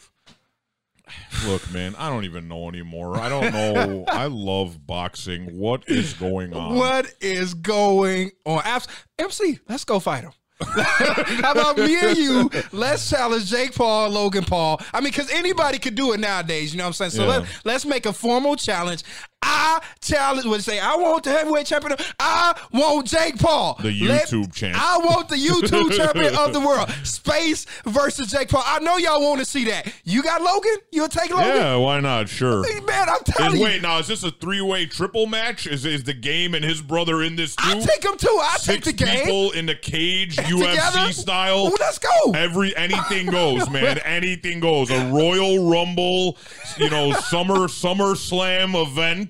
Look, 1.46 1.72
man, 1.72 1.96
I 1.98 2.10
don't 2.10 2.26
even 2.26 2.48
know 2.48 2.68
anymore. 2.70 3.18
I 3.18 3.30
don't 3.30 3.54
know. 3.54 4.04
I 4.08 4.26
love 4.26 4.86
boxing. 4.86 5.58
What 5.58 5.88
is 5.88 6.13
going 6.13 6.54
on? 6.54 6.76
What 6.76 7.13
is 7.22 7.54
going 7.54 8.32
on? 8.46 8.62
Abs- 8.65 8.88
MC, 9.18 9.60
let's 9.70 9.86
go 9.86 10.00
fight 10.00 10.24
him. 10.24 10.32
How 10.62 11.54
about 11.54 11.78
me 11.78 11.98
and 11.98 12.18
you? 12.18 12.50
Let's 12.74 13.10
challenge 13.10 13.46
Jake 13.50 13.74
Paul, 13.74 14.10
Logan 14.10 14.44
Paul. 14.44 14.82
I 14.94 15.00
mean, 15.00 15.12
because 15.12 15.30
anybody 15.32 15.80
could 15.80 15.96
do 15.96 16.12
it 16.12 16.20
nowadays. 16.20 16.74
You 16.74 16.80
know 16.80 16.84
what 16.84 16.88
I'm 17.00 17.10
saying? 17.10 17.12
So 17.12 17.22
Yeah. 17.24 17.38
let, 17.39 17.62
let's 17.63 17.86
make 17.86 18.06
a 18.06 18.12
formal 18.12 18.58
challenge. 18.58 19.04
I 19.41 19.82
challenge 20.02 20.45
would 20.45 20.63
say, 20.63 20.80
I 20.80 20.95
want 20.95 21.23
the 21.23 21.32
heavyweight 21.32 21.65
champion. 21.65 21.95
I 22.19 22.60
want 22.73 23.08
Jake 23.08 23.38
Paul. 23.39 23.78
The 23.82 23.89
YouTube 23.89 24.54
champ. 24.54 24.78
I 24.80 24.97
want 24.97 25.30
the 25.30 25.36
YouTube 25.36 25.91
champion 25.95 26.36
of 26.36 26.54
the 26.54 26.60
world. 26.60 26.89
Space 27.04 27.65
versus 27.86 28.32
Jake 28.32 28.49
Paul. 28.49 28.63
I 28.65 28.80
know 28.80 28.97
y'all 28.97 29.21
want 29.21 29.39
to 29.39 29.45
see 29.45 29.65
that. 29.65 29.91
You 30.04 30.23
got 30.23 30.41
Logan? 30.41 30.75
You'll 30.91 31.08
take 31.08 31.30
Logan? 31.30 31.47
Yeah, 31.56 31.75
why 31.78 31.99
not? 31.99 32.28
Sure. 32.30 32.63
Man, 32.86 33.10
I'm 33.10 33.19
telling 33.25 33.54
Is, 33.54 33.60
you. 33.60 33.65
wait, 33.65 33.82
now 33.82 33.99
is 33.99 34.08
this 34.08 34.23
a 34.23 34.32
three-way 34.32 34.86
triple 34.88 35.25
match? 35.25 35.67
Is 35.67 35.86
is 35.86 36.04
the 36.04 36.13
game 36.13 36.54
and 36.54 36.63
his 36.65 36.82
brother 36.82 37.21
in 37.23 37.36
this 37.36 37.56
too? 37.56 37.69
I 37.69 37.80
take 37.80 38.04
him 38.04 38.17
too. 38.17 38.28
I 38.41 38.58
take 38.62 38.84
the 38.84 38.93
game. 38.93 39.19
people 39.25 39.52
in 39.52 39.65
the 39.67 39.75
cage, 39.75 40.36
UFC 40.38 40.69
Together? 40.71 41.13
style. 41.13 41.67
Ooh, 41.67 41.78
let's 41.80 41.99
go. 41.99 42.32
Every 42.34 42.75
anything 42.75 43.28
goes, 43.32 43.69
man. 43.69 43.99
anything 43.99 44.60
goes. 44.60 44.89
A 44.91 45.06
Royal 45.12 45.69
Rumble, 45.69 46.38
you 46.78 46.89
know, 46.89 47.12
summer 47.13 47.67
summer 47.67 48.15
slam 48.15 48.75
event 48.75 49.29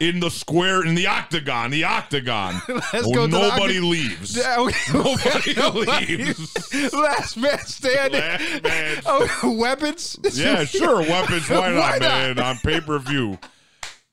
in 0.00 0.20
the 0.20 0.30
square 0.30 0.84
in 0.84 0.94
the 0.94 1.06
octagon. 1.06 1.70
The 1.70 1.84
octagon. 1.84 2.60
Let's 2.68 3.06
Oh, 3.06 3.12
go 3.14 3.26
nobody 3.26 3.80
leaves. 3.80 4.36
Yeah, 4.36 4.56
okay. 4.58 4.92
Nobody 5.56 6.16
leaves. 6.24 6.92
Last 6.92 7.36
man 7.36 7.58
standing. 7.60 8.20
Last 8.20 8.62
man. 8.62 9.02
Oh, 9.06 9.56
weapons? 9.58 10.18
Yeah, 10.34 10.64
sure. 10.64 11.00
Weapons. 11.00 11.48
Why 11.48 11.70
not, 11.70 11.78
Why 11.78 11.98
not? 11.98 12.00
man? 12.00 12.38
On 12.38 12.56
pay 12.58 12.80
per 12.80 12.98
view. 12.98 13.38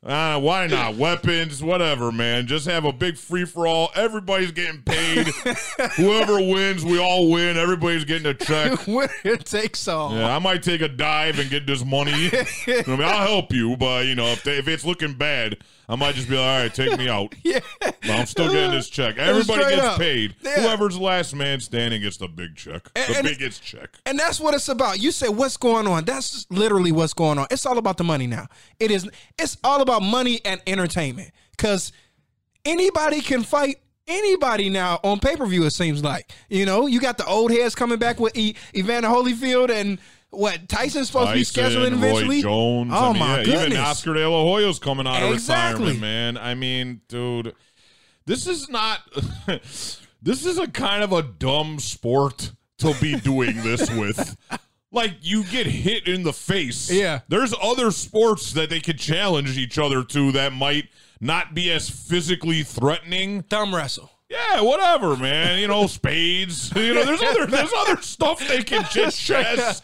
Uh, 0.08 0.40
why 0.40 0.66
not? 0.68 0.96
Weapons, 0.96 1.62
whatever, 1.62 2.14
man. 2.14 2.48
Just 2.48 2.66
have 2.66 2.86
a 2.86 2.94
big 2.94 3.18
free 3.18 3.44
for 3.44 3.68
all. 3.68 3.92
Everybody's 3.94 4.52
getting 4.52 4.82
paid. 4.82 5.28
Whoever 5.98 6.38
wins, 6.38 6.86
we 6.86 6.98
all 6.98 7.30
win. 7.30 7.58
Everybody's 7.58 8.06
getting 8.06 8.28
a 8.28 8.34
check. 8.34 8.80
it 8.88 9.46
takes 9.46 9.86
all. 9.90 10.14
Yeah, 10.14 10.34
I 10.34 10.40
might 10.40 10.64
take 10.64 10.80
a 10.80 10.88
dive 10.88 11.40
and 11.40 11.50
get 11.50 11.68
this 11.68 11.84
money. 11.84 12.14
I 12.32 12.84
mean, 12.88 13.02
I'll 13.02 13.28
help 13.28 13.52
you, 13.52 13.76
but 13.76 14.06
you 14.06 14.16
know, 14.16 14.28
if 14.28 14.44
they, 14.44 14.58
if 14.58 14.70
it's 14.70 14.86
looking 14.86 15.14
bad, 15.14 15.58
I 15.90 15.96
might 15.96 16.16
just 16.16 16.30
be 16.30 16.36
like, 16.36 16.46
all 16.46 16.62
right, 16.62 16.74
take 16.74 16.98
me 16.98 17.08
out. 17.08 17.34
Yeah. 17.44 17.60
But 17.80 17.96
I'm 18.10 18.26
still 18.26 18.52
getting 18.52 18.72
this 18.72 18.90
check. 18.90 19.18
Everybody 19.18 19.76
gets 19.76 19.82
up. 19.82 19.98
paid. 19.98 20.36
Yeah. 20.44 20.62
Whoever's 20.62 20.98
last 21.00 21.34
man 21.34 21.62
standing 21.62 22.02
gets 22.02 22.18
the 22.18 22.28
big 22.28 22.56
check. 22.56 22.90
And- 22.96 23.14
the 23.14 23.18
and- 23.20 23.28
biggest 23.28 23.64
check. 23.64 23.92
And 24.06 24.20
that's 24.20 24.40
what 24.40 24.54
it's 24.54 24.68
about. 24.68 25.00
You 25.00 25.12
say, 25.12 25.30
what's 25.30 25.56
going 25.56 25.88
on. 25.88 26.04
That's 26.04 26.46
literally 26.50 26.92
what's 26.92 27.14
going 27.14 27.38
on. 27.38 27.48
It's 27.52 27.66
all 27.66 27.78
about 27.78 27.98
the 27.98 28.04
money 28.04 28.28
now. 28.28 28.48
It 28.80 28.92
is 28.92 29.10
it's 29.40 29.58
all 29.64 29.82
about 29.82 29.97
money 30.02 30.42
and 30.46 30.62
entertainment. 30.68 31.32
Cause 31.58 31.92
anybody 32.66 33.22
can 33.22 33.44
fight 33.44 33.78
anybody 34.08 34.70
now 34.70 35.00
on 35.04 35.20
pay-per-view, 35.20 35.66
it 35.66 35.72
seems 35.72 36.04
like. 36.04 36.32
You 36.50 36.66
know, 36.66 36.88
you 36.88 37.00
got 37.00 37.18
the 37.18 37.26
old 37.26 37.52
heads 37.52 37.76
coming 37.76 38.00
back 38.00 38.20
with 38.20 38.38
e- 38.38 38.56
Evander 38.76 39.10
Holyfield 39.10 39.70
and 39.70 40.00
what 40.30 40.68
Tyson's 40.68 41.08
supposed 41.08 41.32
Tyson, 41.32 41.54
to 41.54 41.70
be 41.70 41.76
scheduling 41.76 41.94
eventually. 41.94 42.38
Roy 42.38 42.42
Jones. 42.42 42.92
Oh 42.94 43.10
I 43.10 43.14
mean, 43.14 43.20
my 43.20 43.38
yeah, 43.40 43.44
goodness. 43.44 43.66
Even 43.66 43.78
Oscar 43.78 44.14
De 44.14 44.30
La 44.30 44.44
Hoya's 44.44 44.80
coming 44.80 45.08
out 45.08 45.24
of 45.24 45.34
Exactly. 45.34 45.86
retirement, 45.94 46.02
man. 46.02 46.38
I 46.38 46.54
mean, 46.54 47.02
dude, 47.08 47.54
this 48.26 48.46
is 48.48 48.70
not. 48.70 49.00
this 49.48 50.46
is 50.46 50.58
a 50.58 50.68
kind 50.68 51.04
of 51.04 51.14
a 51.14 51.22
dumb 51.24 51.80
sport 51.80 52.52
to 52.80 52.94
be 53.02 53.16
doing 53.16 53.56
this 53.64 53.90
with. 53.92 54.38
Like 54.92 55.18
you 55.22 55.44
get 55.44 55.68
hit 55.68 56.08
in 56.08 56.24
the 56.24 56.34
face. 56.34 56.90
Yeah. 56.90 57.22
There's 57.28 57.54
other 57.62 57.92
sports 57.92 58.54
that 58.54 58.70
they 58.70 58.80
could 58.80 59.00
challenge 59.00 59.58
each 59.58 59.78
other 59.78 60.04
to 60.04 60.32
that 60.32 60.54
might 60.54 60.90
not 61.20 61.54
be 61.54 61.72
as 61.72 61.90
physically 61.90 62.64
threatening. 62.64 63.44
Thumb 63.44 63.76
wrestle. 63.76 64.12
Yeah, 64.30 64.60
whatever, 64.60 65.16
man. 65.16 65.58
You 65.60 65.68
know, 65.68 65.88
spades. 65.88 66.74
You 66.76 66.94
know, 66.94 67.06
there's 67.06 67.22
other 67.22 67.46
there's 67.46 67.72
other 67.78 68.02
stuff 68.02 68.46
they 68.46 68.62
can 68.62 68.86
just 68.92 69.22
chess. 69.22 69.82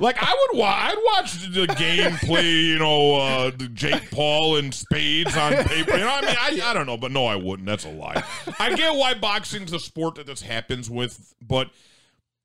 Like 0.00 0.16
I 0.20 0.48
would 0.50 0.58
watch, 0.58 0.76
I'd 0.78 1.02
watch 1.04 1.54
the 1.54 1.66
game 1.78 2.12
play. 2.18 2.50
You 2.50 2.78
know, 2.78 3.14
uh, 3.16 3.50
Jake 3.72 4.10
Paul 4.10 4.56
and 4.56 4.74
spades 4.74 5.36
on 5.36 5.52
paper. 5.64 5.92
You 5.92 6.04
know, 6.04 6.10
I 6.14 6.20
mean, 6.20 6.36
I, 6.38 6.70
I 6.70 6.74
don't 6.74 6.86
know, 6.86 6.98
but 6.98 7.10
no, 7.10 7.26
I 7.26 7.36
wouldn't. 7.36 7.66
That's 7.66 7.86
a 7.86 7.90
lie. 7.90 8.22
I 8.58 8.74
get 8.74 8.94
why 8.94 9.14
boxing's 9.14 9.72
a 9.72 9.80
sport 9.80 10.16
that 10.16 10.26
this 10.26 10.42
happens 10.42 10.90
with, 10.90 11.34
but 11.40 11.70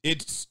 it's 0.03 0.47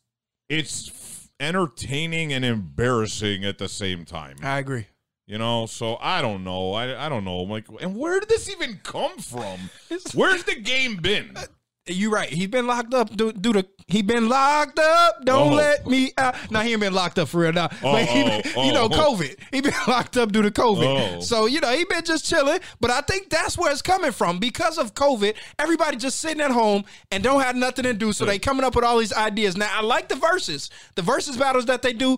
it's 0.50 1.19
entertaining 1.40 2.32
and 2.32 2.44
embarrassing 2.44 3.44
at 3.44 3.58
the 3.58 3.68
same 3.68 4.04
time. 4.04 4.36
I 4.42 4.58
agree. 4.58 4.86
You 5.26 5.38
know, 5.38 5.66
so 5.66 5.96
I 6.00 6.22
don't 6.22 6.42
know. 6.44 6.72
I 6.72 7.06
I 7.06 7.08
don't 7.08 7.24
know. 7.24 7.40
I'm 7.40 7.48
like, 7.50 7.66
and 7.80 7.96
where 7.96 8.18
did 8.20 8.28
this 8.28 8.50
even 8.50 8.80
come 8.82 9.18
from? 9.18 9.70
Where's 10.14 10.44
the 10.44 10.56
game 10.56 10.96
been? 10.96 11.32
Uh, 11.36 11.44
you're 11.86 12.10
right. 12.10 12.28
He's 12.28 12.48
been 12.48 12.66
locked 12.66 12.94
up 12.94 13.16
due, 13.16 13.32
due 13.32 13.52
to 13.52 13.66
he 13.90 14.02
been 14.02 14.28
locked 14.28 14.78
up. 14.78 15.24
Don't 15.24 15.52
Oh. 15.52 15.56
let 15.56 15.86
me 15.86 16.12
out. 16.18 16.34
Now 16.50 16.60
he 16.60 16.72
ain't 16.72 16.80
been 16.80 16.92
locked 16.94 17.18
up 17.18 17.28
for 17.28 17.38
real 17.40 17.52
now. 17.52 17.68
but 17.82 18.04
he 18.06 18.22
been, 18.24 18.42
oh, 18.56 18.64
you 18.64 18.72
know, 18.72 18.84
oh. 18.84 18.88
COVID. 18.88 19.36
He 19.52 19.60
been 19.60 19.72
locked 19.88 20.16
up 20.16 20.32
due 20.32 20.42
to 20.42 20.50
COVID. 20.50 21.16
Oh. 21.16 21.20
So 21.20 21.46
you 21.46 21.60
know 21.60 21.70
he 21.70 21.84
been 21.84 22.04
just 22.04 22.26
chilling. 22.28 22.60
But 22.80 22.90
I 22.90 23.00
think 23.02 23.30
that's 23.30 23.56
where 23.58 23.70
it's 23.72 23.82
coming 23.82 24.12
from 24.12 24.38
because 24.38 24.78
of 24.78 24.94
COVID. 24.94 25.34
Everybody 25.58 25.96
just 25.96 26.20
sitting 26.20 26.40
at 26.40 26.50
home 26.50 26.84
and 27.10 27.22
don't 27.22 27.40
have 27.42 27.56
nothing 27.56 27.84
to 27.84 27.92
do. 27.94 28.12
So 28.12 28.24
they 28.24 28.38
coming 28.38 28.64
up 28.64 28.74
with 28.74 28.84
all 28.84 28.98
these 28.98 29.12
ideas. 29.12 29.56
Now 29.56 29.68
I 29.72 29.82
like 29.82 30.08
the 30.08 30.16
verses, 30.16 30.70
the 30.94 31.02
verses 31.02 31.36
battles 31.36 31.66
that 31.66 31.82
they 31.82 31.92
do. 31.92 32.16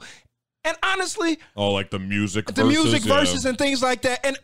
And 0.64 0.76
honestly, 0.85 1.38
Oh, 1.56 1.70
like 1.72 1.90
the 1.90 1.98
music, 1.98 2.46
the 2.46 2.52
versus, 2.52 2.68
music 2.85 3.04
yeah. 3.04 3.14
verses 3.18 3.44
and 3.46 3.58
things 3.58 3.82
like 3.82 4.02
that. 4.02 4.24
And 4.24 4.38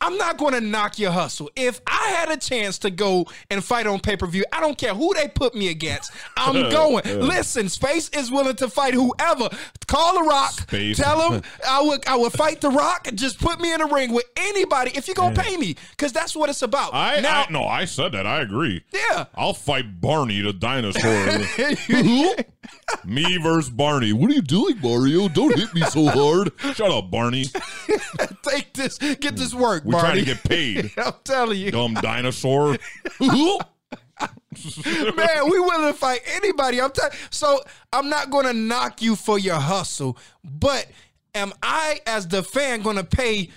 I'm 0.00 0.16
not 0.16 0.38
going 0.38 0.54
to 0.54 0.60
knock 0.60 0.98
your 0.98 1.10
hustle. 1.10 1.50
If 1.56 1.80
I 1.86 2.14
had 2.18 2.30
a 2.30 2.36
chance 2.36 2.78
to 2.78 2.90
go 2.90 3.26
and 3.50 3.62
fight 3.62 3.86
on 3.86 4.00
pay 4.00 4.16
per 4.16 4.26
view, 4.26 4.44
I 4.52 4.60
don't 4.60 4.78
care 4.78 4.94
who 4.94 5.12
they 5.14 5.28
put 5.28 5.54
me 5.54 5.68
against. 5.68 6.10
I'm 6.36 6.54
going. 6.70 7.04
Listen, 7.20 7.68
Space 7.68 8.08
is 8.10 8.30
willing 8.30 8.56
to 8.56 8.68
fight 8.68 8.94
whoever. 8.94 9.48
Call 9.86 10.14
the 10.22 10.28
Rock. 10.28 10.52
Space. 10.52 10.96
Tell 10.98 11.30
him 11.32 11.42
I 11.68 11.82
would. 11.82 12.06
I 12.06 12.16
would 12.16 12.32
fight 12.32 12.60
the 12.60 12.70
Rock. 12.70 13.08
Just 13.14 13.40
put 13.40 13.60
me 13.60 13.72
in 13.74 13.80
a 13.80 13.86
ring 13.86 14.12
with 14.12 14.24
anybody 14.36 14.92
if 14.94 15.06
you're 15.06 15.14
gonna 15.14 15.34
pay 15.34 15.56
me, 15.56 15.76
because 15.90 16.12
that's 16.12 16.34
what 16.36 16.48
it's 16.48 16.62
about. 16.62 16.94
I, 16.94 17.20
now, 17.20 17.42
I 17.48 17.52
no, 17.52 17.64
I 17.64 17.84
said 17.84 18.12
that. 18.12 18.26
I 18.26 18.40
agree. 18.40 18.82
yeah. 18.92 19.26
I'll 19.34 19.54
fight 19.54 20.00
Barney 20.00 20.40
the 20.40 20.52
dinosaur. 20.52 21.04
Me 23.04 23.36
versus 23.38 23.70
Barney. 23.70 24.12
What 24.12 24.30
are 24.30 24.34
you 24.34 24.42
doing, 24.42 24.78
Mario? 24.82 25.28
Don't 25.28 25.56
hit 25.56 25.72
me 25.74 25.82
so 25.82 26.06
hard. 26.06 26.50
Shut 26.74 26.90
up, 26.90 27.10
Barney. 27.10 27.44
Take 28.42 28.72
this. 28.74 28.98
Get 28.98 29.36
this 29.36 29.54
work, 29.54 29.84
We're 29.84 30.00
trying 30.00 30.18
to 30.18 30.24
get 30.24 30.42
paid. 30.42 30.90
I'm 30.98 31.12
telling 31.24 31.58
you. 31.58 31.70
Dumb 31.70 31.94
dinosaur. 31.94 32.76
Man, 35.16 35.44
we 35.50 35.60
willing 35.60 35.92
to 35.92 35.94
fight 35.94 36.20
anybody. 36.34 36.80
I'm 36.80 36.90
telling. 36.90 37.12
So 37.30 37.60
I'm 37.92 38.08
not 38.08 38.30
going 38.30 38.46
to 38.46 38.52
knock 38.52 39.00
you 39.00 39.14
for 39.16 39.38
your 39.38 39.56
hustle, 39.60 40.18
but 40.44 40.86
am 41.34 41.52
I, 41.62 42.00
as 42.06 42.26
the 42.28 42.42
fan, 42.42 42.82
going 42.82 42.96
to 42.96 43.04
pay 43.04 43.50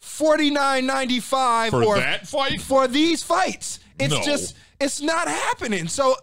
forty 0.00 0.50
nine 0.50 0.86
ninety 0.86 1.20
five 1.20 1.70
For 1.72 1.82
or 1.84 1.96
that 1.96 2.26
fight? 2.28 2.60
for 2.60 2.86
these 2.88 3.22
fights? 3.22 3.80
It's 3.98 4.14
No. 4.14 4.22
just 4.22 4.54
it's 4.80 5.02
not 5.02 5.26
happening. 5.28 5.88
So 5.88 6.16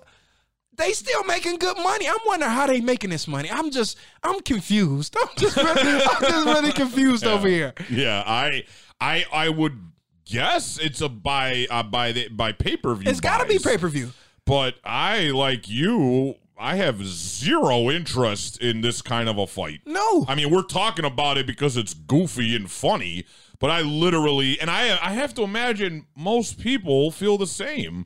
they 0.76 0.92
still 0.92 1.24
making 1.26 1.58
good 1.58 1.78
money. 1.78 2.08
I'm 2.08 2.18
wondering 2.26 2.52
how 2.52 2.68
they 2.68 2.82
making 2.82 3.10
this 3.10 3.28
money. 3.28 3.50
I'm 3.52 3.72
just 3.72 3.98
I'm 4.24 4.40
confused. 4.42 5.16
I'm 5.20 5.30
just 5.38 5.58
really, 5.58 5.70
I'm 5.82 6.22
just 6.22 6.46
really 6.46 6.72
confused 6.72 7.26
over 7.26 7.48
here. 7.48 7.74
Yeah, 7.90 8.24
I 8.26 8.64
I 9.00 9.26
I 9.32 9.50
would 9.50 9.80
guess 10.26 10.80
it's 10.80 11.02
a 11.02 11.10
by 11.10 11.68
uh, 11.70 11.84
by 11.84 12.12
the 12.12 12.28
by 12.30 12.52
pay 12.52 12.78
per 12.78 12.96
view. 12.96 13.10
It's 13.10 13.20
got 13.20 13.40
to 13.40 13.46
be 13.46 13.60
pay 13.60 13.78
per 13.78 13.88
view. 13.88 14.12
But 14.46 14.76
I 14.84 15.30
like 15.30 15.70
you. 15.70 16.36
I 16.58 16.76
have 16.76 17.04
zero 17.06 17.90
interest 17.90 18.62
in 18.62 18.82
this 18.82 19.02
kind 19.02 19.28
of 19.28 19.38
a 19.38 19.48
fight. 19.48 19.82
No. 19.86 20.26
I 20.28 20.36
mean, 20.36 20.52
we're 20.52 20.62
talking 20.62 21.04
about 21.06 21.38
it 21.38 21.48
because 21.48 21.78
it's 21.78 21.94
goofy 21.94 22.56
and 22.56 22.70
funny, 22.70 23.26
but 23.60 23.70
I 23.70 23.82
literally 23.82 24.60
and 24.60 24.70
I 24.70 24.98
I 25.02 25.14
have 25.14 25.34
to 25.36 25.44
imagine 25.44 26.06
most 26.16 26.60
people 26.60 27.12
feel 27.12 27.38
the 27.38 27.48
same. 27.48 28.06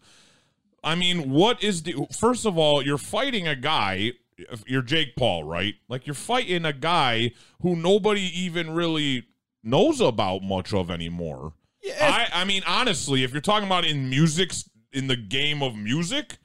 I 0.87 0.95
mean, 0.95 1.29
what 1.29 1.61
is 1.61 1.83
the 1.83 2.07
first 2.17 2.45
of 2.45 2.57
all, 2.57 2.81
you're 2.81 2.97
fighting 2.97 3.45
a 3.45 3.57
guy, 3.57 4.13
you're 4.65 4.81
Jake 4.81 5.17
Paul, 5.17 5.43
right? 5.43 5.75
Like 5.89 6.07
you're 6.07 6.13
fighting 6.13 6.63
a 6.63 6.71
guy 6.71 7.31
who 7.61 7.75
nobody 7.75 8.21
even 8.21 8.71
really 8.71 9.25
knows 9.63 9.99
about 9.99 10.43
much 10.43 10.73
of 10.73 10.89
anymore. 10.89 11.51
I 12.01 12.27
I 12.31 12.45
mean, 12.45 12.63
honestly, 12.65 13.23
if 13.25 13.33
you're 13.33 13.41
talking 13.41 13.67
about 13.67 13.83
in 13.83 14.09
music 14.09 14.53
in 14.93 15.07
the 15.07 15.17
game 15.17 15.61
of 15.61 15.75
music, 15.75 16.37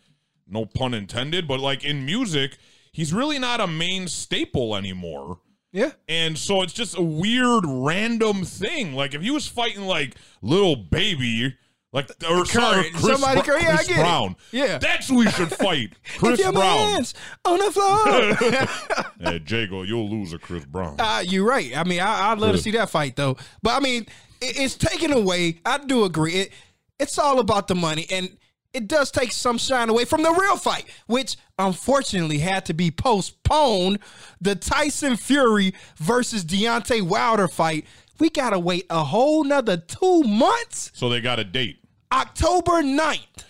no 0.48 0.66
pun 0.66 0.92
intended, 0.92 1.46
but 1.46 1.61
like 1.61 1.85
in 1.85 2.05
music, 2.05 2.59
he's 2.90 3.12
really 3.12 3.38
not 3.38 3.61
a 3.61 3.68
main 3.68 4.09
staple 4.09 4.74
anymore. 4.74 5.38
Yeah. 5.70 5.92
And 6.09 6.37
so 6.37 6.62
it's 6.62 6.72
just 6.72 6.98
a 6.98 7.02
weird 7.02 7.64
random 7.66 8.44
thing. 8.44 8.94
Like 8.94 9.14
if 9.14 9.22
he 9.22 9.31
was 9.31 9.46
fighting 9.46 9.83
like 9.83 10.16
little 10.42 10.74
baby, 10.74 11.55
like 11.92 12.11
or 12.28 12.44
sorry, 12.46 12.85
Curry. 12.85 12.90
Chris, 12.90 13.20
Somebody 13.20 13.42
Br- 13.42 13.52
yeah, 13.59 13.76
Chris 13.76 13.88
get 13.88 13.96
it. 13.98 14.00
Brown. 14.00 14.37
Yeah. 14.50 14.78
That's 14.78 15.09
who 15.09 15.20
he 15.20 15.31
should 15.31 15.50
fight. 15.52 15.92
Chris 16.18 16.40
Brown. 16.40 17.05
on 17.44 17.59
the 17.59 17.70
floor. 17.70 19.07
Hey, 19.20 19.40
Jago, 19.46 19.83
you'll 19.83 20.11
lose 20.11 20.33
a 20.33 20.38
Chris 20.38 20.64
Brown. 20.64 20.96
Uh, 20.98 21.22
you're 21.24 21.46
right. 21.46 21.76
I 21.76 21.85
mean, 21.85 22.00
I, 22.00 22.33
I'd 22.33 22.38
love 22.38 22.52
to 22.52 22.59
see 22.59 22.72
that 22.72 22.90
fight 22.90 23.14
though. 23.14 23.37
But 23.62 23.76
I 23.76 23.81
mean, 23.81 24.02
it, 24.40 24.59
it's 24.59 24.74
taken 24.74 25.12
away. 25.12 25.61
I 25.64 25.78
do 25.78 26.05
agree. 26.05 26.33
It, 26.35 26.52
it's 26.98 27.18
all 27.18 27.38
about 27.38 27.68
the 27.68 27.74
money, 27.76 28.07
and 28.11 28.37
it 28.72 28.88
does 28.88 29.11
take 29.11 29.31
some 29.33 29.59
shine 29.59 29.90
away 29.90 30.05
from 30.07 30.22
the 30.22 30.33
real 30.33 30.57
fight, 30.57 30.87
which 31.07 31.37
unfortunately 31.59 32.38
had 32.38 32.64
to 32.66 32.74
be 32.74 32.90
postponed. 32.90 33.98
The 34.40 34.55
Tyson 34.57 35.16
Fury 35.16 35.74
versus 35.98 36.44
Deontay 36.44 37.02
Wilder 37.02 37.48
fight. 37.48 37.87
We 38.18 38.31
gotta 38.31 38.59
wait 38.59 38.87
a 38.90 39.05
whole 39.05 39.44
nother 39.44 39.76
two 39.76 40.22
months. 40.22 40.90
So 40.94 41.09
they 41.09 41.20
got 41.20 41.38
a 41.38 41.44
date. 41.44 41.78
October 42.12 42.83
9th. 42.83 43.44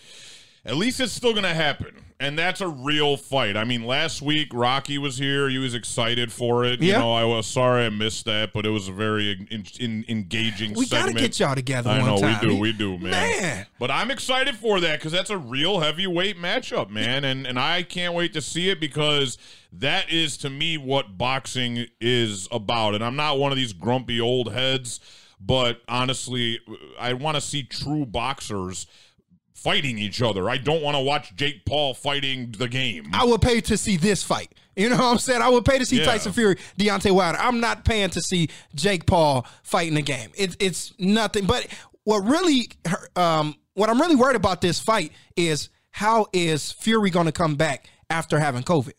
At 0.65 0.77
least 0.77 1.01
it's 1.01 1.13
still 1.13 1.33
going 1.33 1.43
to 1.43 1.55
happen. 1.55 1.97
And 2.21 2.39
that's 2.39 2.61
a 2.61 2.69
real 2.69 3.17
fight. 3.17 3.57
I 3.57 3.65
mean, 3.65 3.83
last 3.85 4.23
week 4.23 4.51
Rocky 4.55 4.97
was 4.97 5.19
here. 5.19 5.49
He 5.49 5.59
was 5.59 5.75
excited 5.75 6.31
for 6.31 6.65
it. 6.65 6.81
You 6.81 6.93
know, 6.93 7.13
I 7.13 7.25
was 7.25 7.49
sorry 7.49 7.85
I 7.85 7.89
missed 7.89 8.27
that, 8.27 8.53
but 8.53 8.65
it 8.65 8.69
was 8.69 8.87
a 8.87 8.93
very 8.93 9.45
in, 9.51 9.67
in, 9.81 10.05
engaging 10.09 10.75
We 10.75 10.87
gotta 10.87 11.13
get 11.13 11.41
y'all 11.41 11.57
together 11.57 11.91
I 11.91 12.01
know 12.01 12.19
time. 12.19 12.39
we 12.41 12.49
do, 12.49 12.61
we 12.61 12.73
do, 12.73 12.97
man. 12.97 13.11
Man. 13.11 13.67
But 13.81 13.91
I'm 13.91 14.13
excited 14.13 14.55
for 14.55 14.79
that 14.79 15.01
because 15.01 15.11
that's 15.11 15.31
a 15.31 15.37
real 15.37 15.81
heavyweight 15.81 16.37
matchup, 16.37 16.91
man, 16.91 17.25
and 17.25 17.45
and 17.45 17.59
I 17.59 17.83
can't 17.83 18.15
wait 18.15 18.33
to 18.35 18.41
see 18.41 18.71
it 18.71 18.79
because 18.79 19.37
that 19.73 20.09
is 20.13 20.37
to 20.39 20.51
me 20.51 20.79
what 20.79 21.19
boxing 21.19 21.87
is 22.01 22.47
about. 22.53 22.95
And 22.95 23.03
I'm 23.03 23.17
not 23.17 23.41
one 23.41 23.51
of 23.51 23.57
these 23.57 23.73
grumpy 23.73 24.21
old 24.21 24.53
heads, 24.53 25.01
but 25.45 25.81
honestly, 25.89 26.61
I 26.99 27.15
want 27.15 27.37
to 27.37 27.41
see 27.41 27.63
true 27.65 28.07
boxers 28.07 28.87
fighting 29.55 29.99
each 29.99 30.21
other. 30.23 30.51
I 30.51 30.57
don't 30.57 30.83
want 30.83 30.97
to 30.97 31.01
watch 31.01 31.35
Jake 31.37 31.65
Paul 31.65 31.95
fighting 31.95 32.53
the 32.59 32.69
game. 32.69 33.07
I 33.13 33.25
would 33.25 33.41
pay 33.41 33.61
to 33.63 33.77
see 33.77 33.97
this 33.97 34.23
fight. 34.23 34.53
You 34.75 34.89
know 34.89 34.97
what 34.97 35.05
I'm 35.05 35.19
saying? 35.19 35.43
I 35.43 35.49
would 35.49 35.65
pay 35.65 35.79
to 35.79 35.87
see 35.87 35.99
Yeah. 35.99 36.07
Tyson 36.07 36.33
Fury, 36.33 36.57
Deontay 36.79 37.13
Wilder. 37.13 37.39
I'm 37.39 37.61
not 37.61 37.85
paying 37.85 38.11
to 38.11 38.21
see 38.21 38.49
Jake 38.75 39.07
Paul 39.07 39.47
fighting 39.63 39.95
the 39.95 40.03
game. 40.03 40.31
It, 40.35 40.57
it's 40.59 40.95
nothing. 40.99 41.47
But 41.47 41.67
what 42.05 42.21
really, 42.21 42.69
um, 43.15 43.55
what 43.75 43.91
I'm 43.91 44.01
really 44.01 44.17
worried 44.17 44.37
about 44.37 44.61
this 44.61 44.81
fight 44.81 45.13
is 45.37 45.69
how 45.91 46.27
is 46.33 46.73
Fury 46.73 47.11
going 47.11 47.27
to 47.27 47.33
come 47.33 47.55
back 47.55 47.89
after 48.11 48.39
having 48.39 48.63
COVID? 48.63 48.93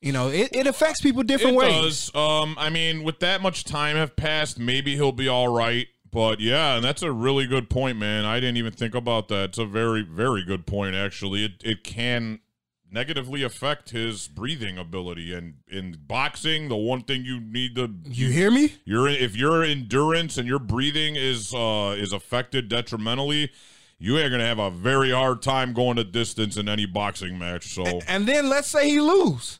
You 0.00 0.12
know, 0.12 0.28
it, 0.28 0.50
it 0.52 0.66
affects 0.66 1.00
people 1.00 1.22
different 1.24 1.56
it 1.56 1.58
ways. 1.58 2.10
does. 2.10 2.14
Um, 2.14 2.54
I 2.58 2.70
mean, 2.70 3.02
with 3.02 3.18
that 3.20 3.40
much 3.42 3.64
time 3.64 3.96
have 3.96 4.14
passed, 4.14 4.58
maybe 4.58 4.94
he'll 4.94 5.12
be 5.12 5.28
all 5.28 5.48
right. 5.48 5.88
But 6.10 6.40
yeah, 6.40 6.76
and 6.76 6.84
that's 6.84 7.02
a 7.02 7.12
really 7.12 7.46
good 7.46 7.68
point, 7.68 7.98
man. 7.98 8.24
I 8.24 8.40
didn't 8.40 8.56
even 8.56 8.72
think 8.72 8.94
about 8.94 9.28
that. 9.28 9.50
It's 9.50 9.58
a 9.58 9.66
very, 9.66 10.02
very 10.02 10.42
good 10.44 10.66
point, 10.66 10.94
actually. 10.94 11.44
It 11.44 11.52
it 11.62 11.84
can 11.84 12.40
negatively 12.90 13.42
affect 13.42 13.90
his 13.90 14.26
breathing 14.28 14.78
ability, 14.78 15.34
and 15.34 15.56
in 15.70 15.98
boxing, 16.06 16.68
the 16.68 16.76
one 16.76 17.02
thing 17.02 17.24
you 17.24 17.40
need 17.40 17.74
to 17.74 17.92
You 18.06 18.30
hear 18.30 18.50
me? 18.50 18.76
your 18.86 19.06
if 19.06 19.36
your 19.36 19.62
endurance 19.62 20.38
and 20.38 20.48
your 20.48 20.58
breathing 20.58 21.16
is 21.16 21.52
uh 21.52 21.94
is 21.98 22.14
affected 22.14 22.68
detrimentally, 22.70 23.50
you 23.98 24.16
are 24.16 24.30
gonna 24.30 24.46
have 24.46 24.58
a 24.58 24.70
very 24.70 25.10
hard 25.10 25.42
time 25.42 25.74
going 25.74 25.96
the 25.96 26.04
distance 26.04 26.56
in 26.56 26.68
any 26.70 26.86
boxing 26.86 27.38
match. 27.38 27.66
So 27.74 28.00
And 28.08 28.26
then 28.26 28.48
let's 28.48 28.68
say 28.68 28.88
he 28.88 29.00
lose. 29.00 29.58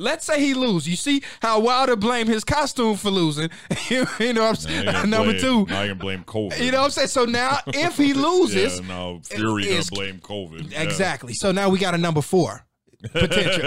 Let's 0.00 0.24
say 0.26 0.40
he 0.40 0.54
lose. 0.54 0.88
You 0.88 0.96
see 0.96 1.22
how 1.42 1.60
Wilder 1.60 1.94
blamed 1.96 2.28
his 2.28 2.42
costume 2.44 2.96
for 2.96 3.10
losing. 3.10 3.50
you 3.90 4.04
know 4.04 4.04
what 4.18 4.20
I'm 4.20 4.34
now 4.38 4.52
saying? 4.54 4.84
Number 5.10 5.32
blame- 5.32 5.40
two. 5.40 5.66
now 5.66 5.82
you 5.82 5.90
can 5.90 5.98
blame 5.98 6.24
COVID. 6.24 6.58
You 6.64 6.72
know 6.72 6.78
what 6.78 6.84
I'm 6.86 6.90
saying? 6.90 7.08
So 7.08 7.24
now 7.26 7.58
if 7.68 7.96
he 7.96 8.14
loses, 8.14 8.80
Yeah, 8.80 8.86
no, 8.88 9.20
Fury 9.24 9.64
gonna 9.64 9.76
is- 9.76 9.90
blame 9.90 10.18
COVID. 10.20 10.72
Yeah. 10.72 10.82
Exactly. 10.82 11.34
So 11.34 11.52
now 11.52 11.68
we 11.68 11.78
got 11.78 11.94
a 11.94 11.98
number 11.98 12.22
four. 12.22 12.64
potential. 13.12 13.62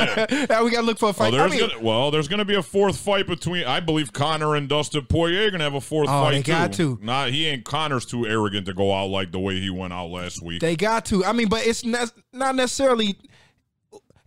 now 0.48 0.64
we 0.64 0.70
got 0.70 0.82
to 0.82 0.86
look 0.86 1.00
for 1.00 1.08
a 1.08 1.10
Oh, 1.10 1.14
fight. 1.14 1.34
I 1.34 1.48
mean, 1.48 1.60
gonna, 1.62 1.80
well, 1.82 2.12
there's 2.12 2.28
going 2.28 2.38
to 2.40 2.46
be 2.46 2.54
a 2.54 2.62
fourth 2.62 2.98
fight 2.98 3.26
between. 3.26 3.64
I 3.66 3.80
believe 3.80 4.14
Conor 4.14 4.56
and 4.56 4.70
Dustin 4.70 5.06
Poirier 5.08 5.48
are 5.48 5.50
going 5.50 5.58
to 5.60 5.64
have 5.64 5.74
a 5.74 5.82
fourth 5.82 6.08
Oh, 6.08 6.22
fight 6.24 6.32
they 6.34 6.42
got 6.44 6.74
too. 6.74 6.98
to. 6.98 7.04
Not 7.06 7.30
he 7.32 7.48
ain't 7.48 7.66
Conor's 7.66 8.06
too 8.06 8.28
arrogant 8.28 8.68
to 8.68 8.74
go 8.76 8.94
out 8.94 9.08
like 9.10 9.32
the 9.32 9.40
way 9.40 9.60
he 9.60 9.72
went 9.72 9.92
out 9.92 10.12
last 10.12 10.44
week. 10.44 10.62
they 10.62 10.76
got 10.76 11.06
to. 11.06 11.26
I 11.26 11.34
mean, 11.34 11.48
but 11.50 11.66
it's 11.66 11.84
ne- 11.84 12.06
not 12.32 12.56
necessarily. 12.56 13.18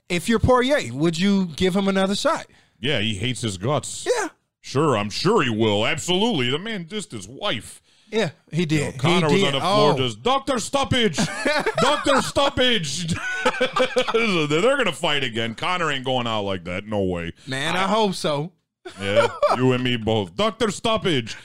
If 0.08 0.28
you're 0.28 0.38
Poirier, 0.38 0.92
would 0.92 1.18
you 1.18 1.46
give 1.56 1.74
him 1.74 1.88
another 1.88 2.14
shot? 2.14 2.46
yeah, 2.78 3.00
he 3.00 3.14
hates 3.14 3.40
his 3.40 3.58
guts. 3.58 4.06
Yeah. 4.06 4.28
Sure, 4.60 4.96
I'm 4.96 5.10
sure 5.10 5.42
he 5.42 5.50
will. 5.50 5.86
Absolutely, 5.86 6.50
the 6.50 6.58
man 6.58 6.84
dissed 6.86 7.12
his 7.12 7.28
wife. 7.28 7.80
Yeah, 8.10 8.30
he 8.52 8.66
did. 8.66 8.98
Conor 8.98 9.28
he 9.28 9.34
was 9.34 9.42
did. 9.42 9.54
on 9.54 9.60
the 9.60 9.66
oh. 9.66 9.74
floor 9.74 9.92
Oh. 9.94 9.96
just 9.96 10.22
Doctor 10.22 10.58
Stoppage, 10.58 11.16
Doctor 11.78 12.22
Stoppage. 12.22 13.14
They're 14.12 14.76
gonna 14.76 14.92
fight 14.92 15.24
again. 15.24 15.54
Conor 15.54 15.90
ain't 15.90 16.04
going 16.04 16.26
out 16.26 16.42
like 16.42 16.64
that. 16.64 16.86
No 16.86 17.02
way. 17.02 17.32
Man, 17.46 17.76
I 17.76 17.86
hope 17.86 18.14
so. 18.14 18.52
Yeah, 19.00 19.28
you 19.56 19.72
and 19.72 19.82
me 19.82 19.96
both. 19.96 20.36
Doctor 20.36 20.70
Stoppage. 20.70 21.36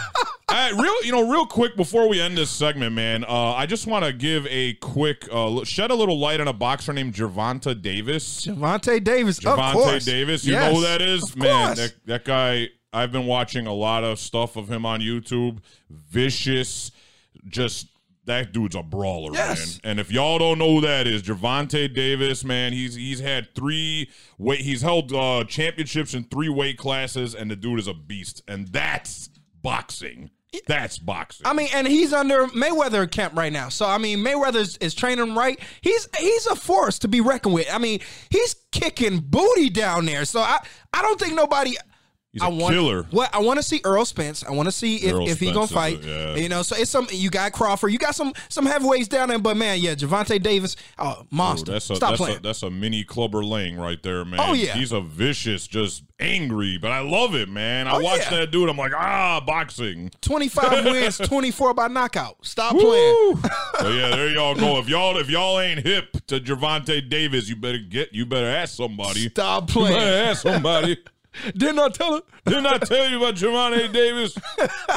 Real, 0.76 1.04
you 1.04 1.12
know, 1.12 1.30
real 1.30 1.46
quick 1.46 1.76
before 1.76 2.08
we 2.08 2.20
end 2.20 2.36
this 2.36 2.50
segment, 2.50 2.94
man. 2.94 3.24
Uh, 3.24 3.54
I 3.54 3.66
just 3.66 3.86
want 3.86 4.04
to 4.04 4.12
give 4.12 4.46
a 4.48 4.74
quick 4.74 5.28
uh, 5.30 5.64
shed 5.64 5.90
a 5.90 5.94
little 5.94 6.18
light 6.18 6.40
on 6.40 6.48
a 6.48 6.52
boxer 6.52 6.92
named 6.92 7.14
Gervonta 7.14 7.80
Davis. 7.80 8.46
Gervonta 8.46 9.02
Davis, 9.02 9.38
of 9.38 9.44
Gervonta 9.44 9.72
course. 9.72 10.04
Davis, 10.04 10.44
you 10.44 10.52
Yes, 10.52 10.70
know 10.72 10.78
who 10.78 10.82
that 10.86 11.00
is, 11.02 11.36
man. 11.36 11.76
That 11.76 11.94
that 12.06 12.24
guy. 12.24 12.68
I've 12.92 13.12
been 13.12 13.26
watching 13.26 13.68
a 13.68 13.72
lot 13.72 14.02
of 14.02 14.18
stuff 14.18 14.56
of 14.56 14.68
him 14.68 14.84
on 14.84 15.00
YouTube. 15.00 15.58
Vicious, 16.10 16.90
just 17.46 17.86
that 18.24 18.52
dude's 18.52 18.74
a 18.74 18.82
brawler, 18.82 19.32
Yes. 19.32 19.78
man. 19.84 19.92
And 19.92 20.00
if 20.00 20.10
y'all 20.10 20.38
don't 20.40 20.58
know 20.58 20.74
who 20.74 20.80
that 20.80 21.06
is, 21.06 21.22
Gervonta 21.22 21.92
Davis, 21.94 22.44
man, 22.44 22.72
he's 22.72 22.96
he's 22.96 23.20
had 23.20 23.54
three 23.54 24.10
weight, 24.38 24.60
he's 24.62 24.82
held 24.82 25.12
uh, 25.12 25.44
championships 25.44 26.14
in 26.14 26.24
three 26.24 26.48
weight 26.48 26.78
classes, 26.78 27.34
and 27.34 27.48
the 27.50 27.54
dude 27.56 27.78
is 27.78 27.86
a 27.86 27.94
beast. 27.94 28.42
And 28.48 28.66
that's 28.68 29.30
boxing. 29.62 30.30
That's 30.66 30.98
boxing. 30.98 31.46
I 31.46 31.52
mean, 31.52 31.68
and 31.72 31.86
he's 31.86 32.12
under 32.12 32.46
Mayweather 32.48 33.10
camp 33.10 33.36
right 33.36 33.52
now. 33.52 33.68
So 33.68 33.86
I 33.86 33.98
mean, 33.98 34.18
Mayweather 34.18 34.78
is, 34.80 34.94
training 34.94 35.24
him 35.24 35.38
right. 35.38 35.58
He's 35.80 36.08
he's 36.18 36.46
a 36.46 36.56
force 36.56 36.98
to 37.00 37.08
be 37.08 37.20
reckoned 37.20 37.54
with. 37.54 37.68
I 37.72 37.78
mean, 37.78 38.00
he's 38.30 38.56
kicking 38.72 39.20
booty 39.20 39.70
down 39.70 40.06
there. 40.06 40.24
So 40.24 40.40
I 40.40 40.58
I 40.92 41.02
don't 41.02 41.20
think 41.20 41.34
nobody. 41.34 41.76
He's 42.32 42.42
I 42.42 42.46
a 42.46 42.50
want, 42.50 42.72
killer. 42.72 43.02
What 43.10 43.34
I 43.34 43.40
want 43.40 43.58
to 43.58 43.62
see 43.64 43.80
Errol 43.84 44.04
Spence. 44.04 44.44
I 44.44 44.52
want 44.52 44.68
to 44.68 44.72
see 44.72 44.98
if, 44.98 45.12
Earl 45.14 45.28
if 45.28 45.40
he 45.40 45.46
gonna 45.50 45.64
is 45.64 45.70
a- 45.72 45.74
fight. 45.74 46.02
yeah. 46.04 46.36
You 46.36 46.48
know, 46.48 46.62
so 46.62 46.76
it's 46.76 46.88
some 46.90 47.08
you 47.10 47.28
got 47.28 47.50
Crawford. 47.50 47.90
You 47.92 47.98
got 47.98 48.14
some 48.14 48.32
some 48.48 48.66
heavyweights 48.66 49.08
down 49.08 49.30
there. 49.30 49.38
But 49.40 49.56
man, 49.56 49.80
yeah, 49.80 49.96
Gervonta 49.96 50.40
Davis, 50.40 50.76
oh, 50.98 51.26
monster. 51.32 51.72
That's 51.72 51.90
a 51.90 51.96
Stop 51.96 52.10
that's 52.10 52.20
playing. 52.20 52.36
a 52.38 52.40
that's 52.40 52.62
a 52.62 52.70
mini 52.70 53.02
Clubber 53.02 53.42
Lang 53.44 53.76
right 53.76 54.00
there, 54.04 54.24
man. 54.24 54.38
Oh, 54.40 54.52
yeah. 54.52 54.74
he's 54.74 54.92
a 54.92 55.00
vicious, 55.00 55.66
just 55.66 56.04
angry, 56.20 56.78
but 56.80 56.92
I 56.92 57.00
love 57.00 57.34
it, 57.34 57.48
man. 57.48 57.88
I 57.88 57.96
Oh, 57.96 58.00
watch 58.00 58.20
yeah. 58.30 58.38
that 58.40 58.52
dude. 58.52 58.68
I'm 58.68 58.76
like, 58.76 58.92
ah, 58.94 59.42
boxing. 59.44 60.10
25 60.20 60.84
wins, 60.84 61.18
24 61.18 61.74
by 61.74 61.88
knockout. 61.88 62.36
Stop 62.46 62.76
playing. 62.76 62.84
Woo! 62.86 63.40
so 63.80 63.88
yeah, 63.88 64.10
there 64.10 64.28
y'all 64.30 64.54
go. 64.54 64.78
If 64.78 64.88
y'all 64.88 65.16
if 65.18 65.28
y'all 65.28 65.58
ain't 65.58 65.80
hip 65.84 66.12
to 66.28 66.38
Gervonta 66.38 67.08
Davis, 67.08 67.48
you 67.48 67.56
better 67.56 67.78
get 67.78 68.12
you 68.14 68.24
better 68.24 68.46
ask 68.46 68.76
somebody. 68.76 69.28
Stop 69.30 69.70
You 69.74 69.82
better 69.82 69.94
playing. 69.94 70.28
ask 70.28 70.42
somebody. 70.42 70.96
Didn't 71.56 71.78
I 71.78 71.88
tell 71.88 72.14
her? 72.14 72.22
Didn't 72.46 72.66
I 72.66 72.78
tell 72.78 73.08
you 73.08 73.18
about 73.18 73.34
Gervonta 73.36 73.92
Davis? 73.92 74.36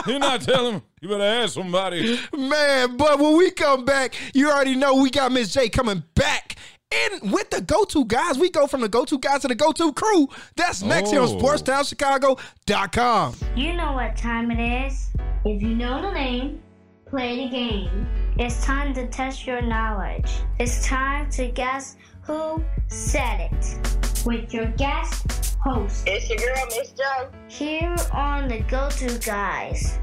Didn't 0.05 0.23
I 0.23 0.37
tell 0.37 0.71
him? 0.71 0.81
You 1.01 1.09
better 1.09 1.23
ask 1.23 1.53
somebody. 1.53 2.19
Man, 2.35 2.97
but 2.97 3.19
when 3.19 3.37
we 3.37 3.51
come 3.51 3.85
back, 3.85 4.15
you 4.33 4.49
already 4.49 4.75
know 4.75 4.95
we 4.95 5.09
got 5.09 5.31
Miss 5.31 5.53
J 5.53 5.69
coming 5.69 6.03
back. 6.15 6.55
And 6.91 7.31
with 7.31 7.49
the 7.49 7.59
go-to 7.61 8.05
guys, 8.05 8.37
we 8.37 8.49
go 8.51 8.67
from 8.67 8.81
the 8.81 8.89
go-to 8.89 9.17
guys 9.17 9.41
to 9.41 9.47
the 9.47 9.55
go-to 9.55 9.93
crew. 9.93 10.27
That's 10.55 10.83
next 10.83 11.09
here 11.09 11.21
on 11.21 11.27
Oh. 11.29 11.39
SportsTownChicago.com. 11.39 13.35
You 13.55 13.73
know 13.73 13.93
what 13.93 14.15
time 14.15 14.51
it 14.51 14.59
is. 14.87 15.09
If 15.45 15.61
you 15.61 15.75
know 15.75 16.01
the 16.01 16.11
name, 16.11 16.61
play 17.07 17.45
the 17.45 17.49
game. 17.49 18.07
It's 18.37 18.63
time 18.63 18.93
to 18.95 19.07
test 19.07 19.45
your 19.45 19.61
knowledge. 19.61 20.29
It's 20.59 20.85
time 20.85 21.29
to 21.31 21.47
guess 21.47 21.95
who 22.21 22.63
said 22.87 23.49
it. 23.51 23.79
With 24.25 24.53
your 24.53 24.67
guest 24.67 25.52
host. 25.63 26.03
It's 26.05 26.29
your 26.29 26.37
girl, 26.37 26.65
Miss 26.67 26.91
Joe. 26.91 27.29
Here 27.47 27.95
on 28.11 28.47
the 28.49 28.59
Go 28.61 28.89
To 28.89 29.17
Guys. 29.19 29.99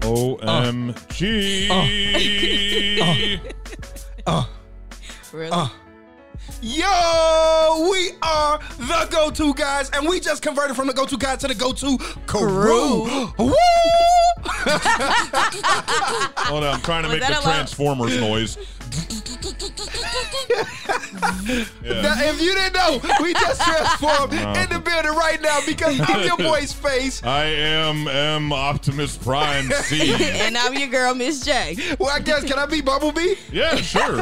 OMG. 0.00 1.68
Oh. 1.70 1.82
Uh. 3.02 3.52
Uh. 4.28 4.30
Uh. 4.32 4.44
Really? 5.32 5.68
Yo, 6.62 7.88
we 7.90 8.10
are 8.22 8.58
the 8.78 9.06
go-to 9.10 9.54
guys, 9.54 9.88
and 9.90 10.08
we 10.08 10.18
just 10.18 10.42
converted 10.42 10.74
from 10.74 10.86
the 10.88 10.92
go-to 10.92 11.16
guy 11.16 11.36
to 11.36 11.46
the 11.46 11.54
go-to 11.54 11.96
crew. 12.26 13.02
Woo! 13.38 13.54
Hold 16.38 16.64
on, 16.64 16.74
I'm 16.74 16.80
trying 16.80 17.02
to 17.04 17.08
Was 17.08 17.20
make 17.20 17.28
the 17.28 17.34
a 17.34 17.40
lot? 17.40 17.42
Transformers 17.44 18.18
noise. 18.18 18.56
Now, 21.82 22.14
if 22.18 22.40
you 22.40 22.54
didn't 22.54 22.74
know, 22.74 23.00
we 23.22 23.32
just 23.34 23.60
transformed 23.60 24.32
in 24.34 24.68
the 24.70 24.80
building 24.84 25.12
right 25.12 25.40
now 25.40 25.60
because 25.66 25.98
of 26.00 26.24
your 26.24 26.36
boy's 26.50 26.72
face. 26.72 27.22
I 27.22 27.44
am 27.44 28.08
M 28.08 28.52
Optimus 28.52 29.16
Prime 29.16 29.70
C. 29.70 30.14
and 30.40 30.56
I'm 30.56 30.74
your 30.74 30.88
girl, 30.88 31.14
Miss 31.14 31.40
J. 31.44 31.76
Well, 31.98 32.10
I 32.10 32.20
guess, 32.20 32.44
can 32.44 32.58
I 32.58 32.66
be 32.66 32.80
Bumblebee? 32.80 33.36
Yeah, 33.52 33.76
sure. 33.76 34.16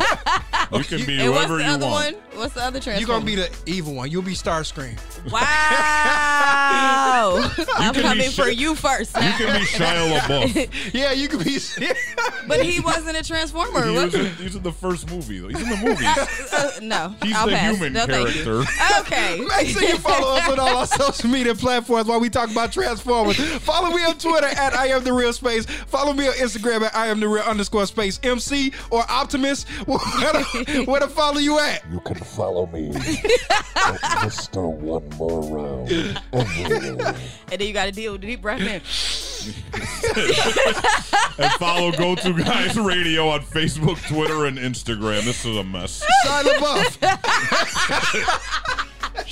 You 0.73 0.85
can 0.85 1.05
be 1.07 1.15
And 1.21 1.33
whoever 1.33 1.59
you 1.61 1.67
want. 1.79 1.83
One? 1.83 2.15
What's 2.35 2.55
the 2.55 2.63
other 2.65 2.81
transformer? 2.81 2.99
You're 2.99 3.07
gonna 3.09 3.25
be 3.25 3.35
the 3.37 3.51
evil 3.67 3.95
one. 3.95 4.11
You'll 4.11 4.23
be 4.23 4.35
Starscream. 4.35 4.99
Wow. 5.31 5.41
I'm 7.77 7.95
coming 7.95 8.31
sh- 8.31 8.37
for 8.37 8.49
you 8.49 8.75
first. 8.75 9.15
You 9.15 9.23
can 9.23 9.61
be 9.61 9.67
Shia 9.67 10.19
LaBeouf. 10.19 10.93
Yeah, 10.93 11.13
you 11.13 11.29
can 11.29 11.39
be. 11.43 11.59
but 12.49 12.61
he 12.65 12.81
wasn't 12.81 13.17
a 13.17 13.23
transformer. 13.23 13.85
He 13.87 13.95
What- 13.95 14.05
was 14.07 14.15
in, 14.15 14.35
he's 14.35 14.57
in 14.57 14.63
the 14.63 14.73
first 14.73 15.07
movie. 15.15 15.39
though. 15.41 15.49
He's 15.49 15.63
in 15.63 15.69
the 15.71 15.77
movie. 15.77 16.05
Uh, 16.55 16.71
no, 16.83 17.15
He's 17.23 17.35
I'll 17.35 17.47
the 17.47 17.53
pass. 17.53 17.75
human 17.75 17.93
no, 17.95 18.07
thank 18.07 18.35
you. 18.37 18.45
character. 18.45 18.73
Okay. 19.01 19.41
Make 19.49 19.69
sure 19.69 19.83
you 19.83 19.99
follow 19.99 20.37
us 20.37 20.49
on 20.49 20.61
all 20.61 20.77
our 20.79 20.87
social 20.87 21.29
media 21.29 21.53
platforms 21.55 22.07
while 22.07 22.21
we 22.21 22.31
talk 22.31 22.49
about 22.51 22.71
Transformers. 22.73 23.37
Follow 23.59 23.91
me 23.95 24.05
on 24.05 24.17
Twitter 24.19 24.47
at 24.47 24.73
I 24.73 24.87
am 24.89 25.03
the 25.03 25.13
real 25.13 25.33
space. 25.33 25.67
Follow 25.67 26.13
me 26.13 26.29
on 26.29 26.35
Instagram 26.35 26.83
at 26.83 26.95
I 26.95 27.09
am 27.09 27.19
the 27.19 27.27
real 27.29 27.43
underscore 27.43 27.87
space 27.87 28.21
MC 28.23 28.73
or 28.91 29.03
Optimus. 29.11 29.65
Where 29.87 29.99
to, 30.33 30.85
where 30.85 31.01
to 31.01 31.09
follow 31.09 31.39
you 31.39 31.59
at? 31.59 31.83
You 31.91 31.99
can 32.01 32.17
follow 32.17 32.67
me 32.67 32.91
at 32.91 33.03
Mr. 34.23 34.71
One 34.73 35.09
More 35.17 35.43
Round. 35.43 35.91
And 36.33 37.17
then 37.49 37.61
you 37.61 37.73
got 37.73 37.87
to 37.87 37.93
deal 37.93 38.13
with 38.13 38.21
the 38.21 38.29
deep 38.29 38.43
breath 38.43 38.61
in. 38.61 38.81
and 41.39 41.53
follow 41.53 41.93
Go 41.93 42.15
To 42.15 42.33
Guys 42.33 42.79
Radio 42.79 43.29
on 43.29 43.41
Facebook, 43.41 44.07
Twitter, 44.09 44.47
and 44.47 44.59
Instagram. 44.59 45.25
This 45.25 45.45
is 45.45 45.57
a 45.57 45.65
mess. 45.65 46.05
Shia 46.25 46.43
LaBeouf. 46.43 48.51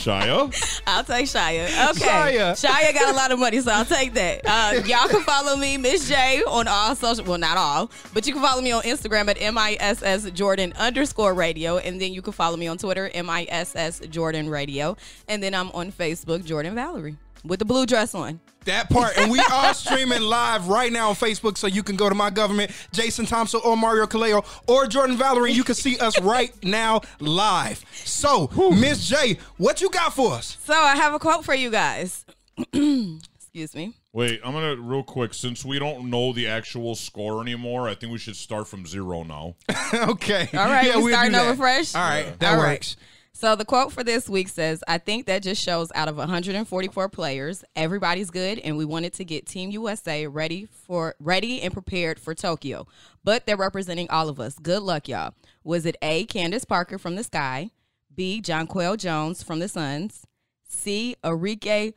Shia? 0.03 0.83
I'll 0.87 1.05
take 1.05 1.27
Shia. 1.27 1.90
Okay. 1.90 2.07
Shia. 2.07 2.53
Shia 2.53 2.94
got 2.94 3.12
a 3.12 3.16
lot 3.16 3.31
of 3.31 3.38
money, 3.38 3.61
so 3.61 3.72
I'll 3.72 3.85
take 3.85 4.14
that. 4.14 4.40
Uh, 4.44 4.83
y'all 4.87 5.09
can 5.09 5.22
follow 5.22 5.57
me, 5.57 5.77
Miss 5.77 6.09
J, 6.09 6.42
on 6.46 6.68
all 6.68 6.94
social. 6.94 7.25
Well, 7.25 7.38
not 7.38 7.57
all, 7.57 7.90
but 8.12 8.27
you 8.27 8.33
can 8.33 8.42
follow 8.42 8.61
me 8.61 8.72
on 8.72 8.83
Instagram 8.83 9.29
at 9.29 9.38
miss 9.38 10.33
Jordan 10.33 10.72
underscore 10.77 11.35
radio, 11.35 11.79
and 11.79 12.01
then 12.01 12.12
you 12.12 12.22
can 12.22 12.33
follow 12.33 12.57
me 12.57 12.66
on 12.66 12.79
Twitter 12.79 13.07
miss 13.07 14.11
Jordan 14.11 14.48
radio, 14.48 14.96
and 15.29 15.42
then 15.42 15.55
I'm 15.55 15.70
on 15.70 15.92
Facebook 15.92 16.44
Jordan 16.44 16.75
Valerie 16.75 17.16
with 17.44 17.59
the 17.59 17.64
blue 17.64 17.87
dress 17.87 18.14
on. 18.14 18.40
That 18.64 18.90
part. 18.90 19.18
And 19.18 19.31
we 19.31 19.40
are 19.40 19.74
streaming 19.74 20.22
live 20.22 20.68
right 20.68 20.92
now 20.92 21.09
on 21.09 21.16
Facebook, 21.16 21.59
so 21.59 21.66
you 21.66 21.83
can 21.83 21.96
go 21.96 22.09
to 22.09 22.14
my 22.14 22.31
government, 22.31 22.70
Jason 22.92 23.26
Thompson 23.26 23.61
or 23.64 23.76
Mario 23.76 24.07
Kaleo 24.07 24.44
or 24.68 24.87
Jordan 24.87 25.16
Valerie. 25.16 25.52
You 25.52 25.64
can 25.64 25.74
see 25.74 25.98
us 25.98 26.20
right 26.20 26.52
now 26.62 27.00
live. 27.18 27.85
So, 28.05 28.48
Miss 28.70 29.09
J, 29.09 29.38
what 29.57 29.81
you 29.81 29.90
got 29.90 30.14
for 30.14 30.33
us? 30.33 30.59
So 30.64 30.74
I 30.74 30.94
have 30.94 31.12
a 31.14 31.18
quote 31.18 31.44
for 31.44 31.55
you 31.55 31.70
guys. 31.70 32.24
Excuse 32.72 33.74
me. 33.74 33.94
Wait, 34.14 34.40
I'm 34.44 34.52
gonna 34.52 34.76
real 34.76 35.02
quick. 35.02 35.35
Since 35.35 35.64
we 35.64 35.78
don't 35.78 36.09
know 36.09 36.33
the 36.33 36.46
actual 36.46 36.94
score 36.94 37.40
anymore, 37.40 37.88
I 37.88 37.94
think 37.94 38.12
we 38.12 38.18
should 38.18 38.37
start 38.37 38.68
from 38.68 38.87
zero 38.87 39.22
now. 39.24 39.57
okay. 39.94 40.48
All 40.55 40.66
right, 40.66 40.94
we 40.94 41.02
we'll 41.02 41.12
starting 41.12 41.35
over 41.35 41.57
fresh? 41.57 41.94
All 41.94 42.02
right, 42.02 42.38
that 42.38 42.55
All 42.55 42.62
right. 42.62 42.96
Works. 43.42 43.52
So 43.52 43.57
the 43.57 43.64
quote 43.64 43.92
for 43.92 44.05
this 44.05 44.28
week 44.28 44.48
says, 44.48 44.85
I 44.87 44.98
think 44.98 45.26
that 45.26 45.42
just 45.42 45.61
shows 45.61 45.90
out 45.96 46.09
of 46.09 46.16
144 46.16 47.09
players, 47.09 47.64
everybody's 47.74 48.31
good, 48.31 48.61
and 48.61 48.76
we 48.76 48.85
wanted 48.85 49.14
to 49.14 49.24
get 49.24 49.46
Team 49.46 49.70
USA 49.70 50.28
ready 50.28 50.66
for 50.66 51.16
ready 51.18 51.61
and 51.61 51.72
prepared 51.72 52.20
for 52.20 52.35
Tokyo. 52.35 52.87
But 53.24 53.46
they're 53.46 53.57
representing 53.57 54.09
all 54.11 54.28
of 54.28 54.38
us. 54.38 54.57
Good 54.59 54.83
luck, 54.83 55.09
y'all. 55.09 55.35
Was 55.64 55.87
it 55.87 55.96
A, 56.02 56.24
Candace 56.26 56.64
Parker 56.64 56.98
from 56.98 57.16
the 57.16 57.24
Sky, 57.24 57.70
B, 58.14 58.40
Jonquel 58.40 58.96
Jones 58.96 59.42
from 59.42 59.59
the 59.59 59.68
Suns, 59.68 60.24
C, 60.68 61.16
Enrique 61.24 61.94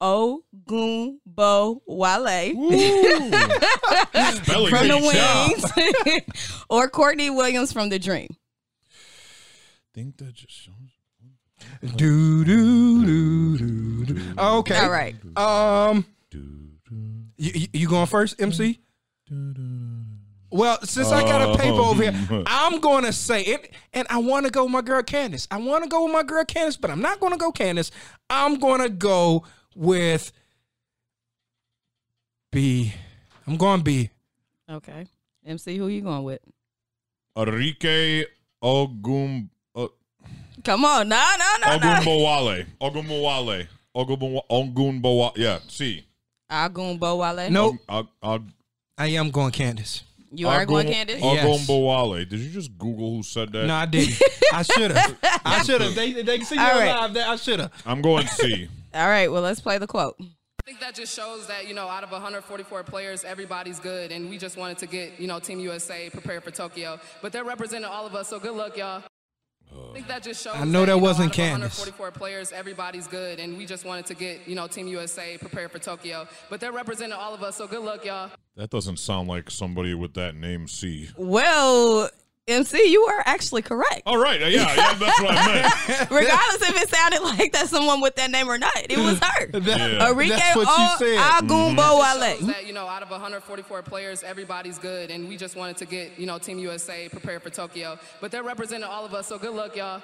Ogunbowale 0.00 1.18
Spelling 4.36 4.70
from 4.70 4.88
the. 4.88 6.02
Wings, 6.06 6.22
or 6.70 6.88
Courtney 6.88 7.28
Williams 7.28 7.72
from 7.72 7.90
the 7.90 7.98
Dream? 7.98 8.28
think 9.98 10.16
that 10.18 10.34
just 10.34 10.52
shows. 10.52 10.74
Do 11.96 12.44
do 12.44 13.06
do 13.06 13.56
do 13.58 14.04
do. 14.06 14.20
Okay. 14.38 14.76
All 14.78 14.90
right. 14.90 15.14
Um, 15.36 16.04
you, 16.32 17.52
you- 17.54 17.66
you 17.72 17.88
going 17.88 18.06
first, 18.06 18.40
MC? 18.40 18.80
Well, 20.50 20.78
since 20.82 21.10
I 21.12 21.22
got 21.22 21.54
a 21.54 21.58
paper 21.58 21.76
over 21.80 22.02
here, 22.10 22.42
I'm 22.46 22.80
going 22.80 23.04
to 23.04 23.12
say 23.12 23.42
it, 23.42 23.74
and 23.92 24.06
I 24.10 24.18
want 24.18 24.46
to 24.46 24.50
go 24.50 24.64
with 24.64 24.72
my 24.72 24.80
girl 24.80 25.02
Candace. 25.02 25.46
I 25.50 25.58
want 25.58 25.84
to 25.84 25.88
go 25.90 26.04
with 26.04 26.12
my 26.12 26.22
girl 26.22 26.44
Candace, 26.44 26.78
but 26.78 26.90
I'm 26.90 27.02
not 27.02 27.20
going 27.20 27.32
to 27.32 27.38
go 27.38 27.52
Candace. 27.52 27.90
I'm 28.30 28.58
going 28.58 28.80
to 28.80 28.88
go 28.88 29.44
with 29.76 30.32
B. 32.50 32.92
I'm 33.46 33.56
going 33.56 33.82
B. 33.82 34.10
Okay. 34.70 35.06
MC, 35.46 35.76
who 35.76 35.88
you 35.88 36.00
going 36.00 36.24
with? 36.24 36.40
Enrique 37.36 38.24
Ogum 38.62 39.48
Come 40.68 40.84
on. 40.84 41.08
No, 41.08 41.16
no, 41.38 41.66
no, 41.66 41.76
no. 41.78 41.78
Ogunbowale. 41.78 42.66
Ogunbowale. 42.78 43.68
Ogunbo- 43.96 44.42
Ogunbowale. 44.50 45.32
Yeah, 45.36 45.60
see. 45.66 46.04
Agun 46.52 46.98
Bowale. 46.98 47.50
Nope, 47.50 47.76
Og- 47.88 48.08
Og- 48.22 48.50
I 48.98 49.06
am 49.06 49.30
going 49.30 49.50
Candace. 49.50 50.02
You 50.30 50.46
are 50.46 50.66
going 50.66 50.88
Ogun- 50.88 50.92
Candace? 50.94 51.20
Yes. 51.22 52.28
Did 52.28 52.40
you 52.40 52.50
just 52.50 52.76
Google 52.76 53.14
who 53.16 53.22
said 53.22 53.50
that? 53.52 53.64
No, 53.64 53.74
I 53.76 53.86
didn't. 53.86 54.20
I 54.52 54.60
should 54.62 54.90
have. 54.90 55.16
I 55.42 55.62
should 55.62 55.80
have. 55.80 55.94
They, 55.94 56.12
they 56.20 56.36
can 56.36 56.46
see 56.46 56.56
you 56.56 56.60
All 56.60 56.68
right. 56.78 56.94
live. 57.00 57.14
There. 57.14 57.26
I 57.26 57.36
should 57.36 57.60
have. 57.60 57.72
I'm 57.86 58.02
going 58.02 58.26
C. 58.26 58.68
All 58.92 59.08
right. 59.08 59.32
Well, 59.32 59.40
let's 59.40 59.60
play 59.62 59.78
the 59.78 59.86
quote. 59.86 60.16
I 60.20 60.24
think 60.66 60.80
that 60.80 60.94
just 60.94 61.16
shows 61.16 61.46
that, 61.46 61.66
you 61.66 61.72
know, 61.72 61.88
out 61.88 62.04
of 62.04 62.10
144 62.10 62.82
players, 62.84 63.24
everybody's 63.24 63.80
good. 63.80 64.12
And 64.12 64.28
we 64.28 64.36
just 64.36 64.58
wanted 64.58 64.76
to 64.78 64.86
get, 64.86 65.18
you 65.18 65.28
know, 65.28 65.38
Team 65.38 65.60
USA 65.60 66.10
prepared 66.10 66.44
for 66.44 66.50
Tokyo. 66.50 67.00
But 67.22 67.32
they're 67.32 67.42
representing 67.44 67.86
all 67.86 68.04
of 68.04 68.14
us, 68.14 68.28
so 68.28 68.38
good 68.38 68.52
luck, 68.52 68.76
y'all. 68.76 69.02
I 69.72 69.94
think 69.94 70.08
that 70.08 70.22
just 70.22 70.42
shows 70.42 70.54
I 70.56 70.64
know 70.64 70.84
that 70.84 70.96
you 70.96 71.02
wasn't 71.02 71.26
out 71.26 71.30
of 71.30 71.36
Candace. 71.36 71.78
144 71.78 72.10
players, 72.12 72.52
everybody's 72.52 73.06
good. 73.06 73.40
And 73.40 73.56
we 73.56 73.66
just 73.66 73.84
wanted 73.84 74.06
to 74.06 74.14
get, 74.14 74.46
you 74.46 74.54
know, 74.54 74.66
Team 74.66 74.86
USA 74.88 75.38
prepared 75.38 75.70
for 75.70 75.78
Tokyo. 75.78 76.26
But 76.50 76.60
they're 76.60 76.72
representing 76.72 77.12
all 77.12 77.34
of 77.34 77.42
us, 77.42 77.56
so 77.56 77.66
good 77.66 77.82
luck, 77.82 78.04
y'all. 78.04 78.30
That 78.56 78.70
doesn't 78.70 78.98
sound 78.98 79.28
like 79.28 79.50
somebody 79.50 79.94
with 79.94 80.14
that 80.14 80.34
name 80.34 80.68
C. 80.68 81.10
Well, 81.16 82.10
MC, 82.48 82.90
you 82.90 83.02
are 83.02 83.22
actually 83.26 83.62
correct. 83.62 84.02
All 84.06 84.18
right. 84.18 84.40
Yeah, 84.40 84.48
yeah, 84.48 84.94
that's 84.94 85.20
what 85.20 85.34
I 85.36 85.46
meant. 85.46 86.10
Regardless 86.10 86.68
if 86.68 86.82
it 86.82 86.88
sounded 86.90 87.22
like 87.22 87.52
that 87.52 87.68
someone 87.68 88.00
with 88.00 88.16
that 88.16 88.30
name 88.30 88.48
or 88.48 88.58
not, 88.58 88.74
it 88.88 88.98
was 88.98 89.18
her. 89.20 89.48
Yeah. 89.68 90.08
Enrique 90.08 90.30
That's 90.30 90.56
what 90.56 91.00
you 91.00 91.06
said. 91.06 91.18
Agun 91.18 91.76
mm-hmm. 91.76 91.76
Shows 91.76 92.40
Bowale. 92.40 92.46
that, 92.46 92.66
you 92.66 92.72
know, 92.72 92.86
out 92.86 93.02
of 93.02 93.10
144 93.10 93.82
players, 93.82 94.22
everybody's 94.22 94.78
good. 94.78 95.10
And 95.10 95.28
we 95.28 95.36
just 95.36 95.56
wanted 95.56 95.76
to 95.78 95.84
get, 95.84 96.18
you 96.18 96.26
know, 96.26 96.38
Team 96.38 96.58
USA 96.58 97.08
prepared 97.08 97.42
for 97.42 97.50
Tokyo. 97.50 97.98
But 98.20 98.30
they're 98.30 98.42
representing 98.42 98.88
all 98.88 99.04
of 99.04 99.12
us, 99.14 99.26
so 99.26 99.38
good 99.38 99.54
luck, 99.54 99.76
y'all. 99.76 100.02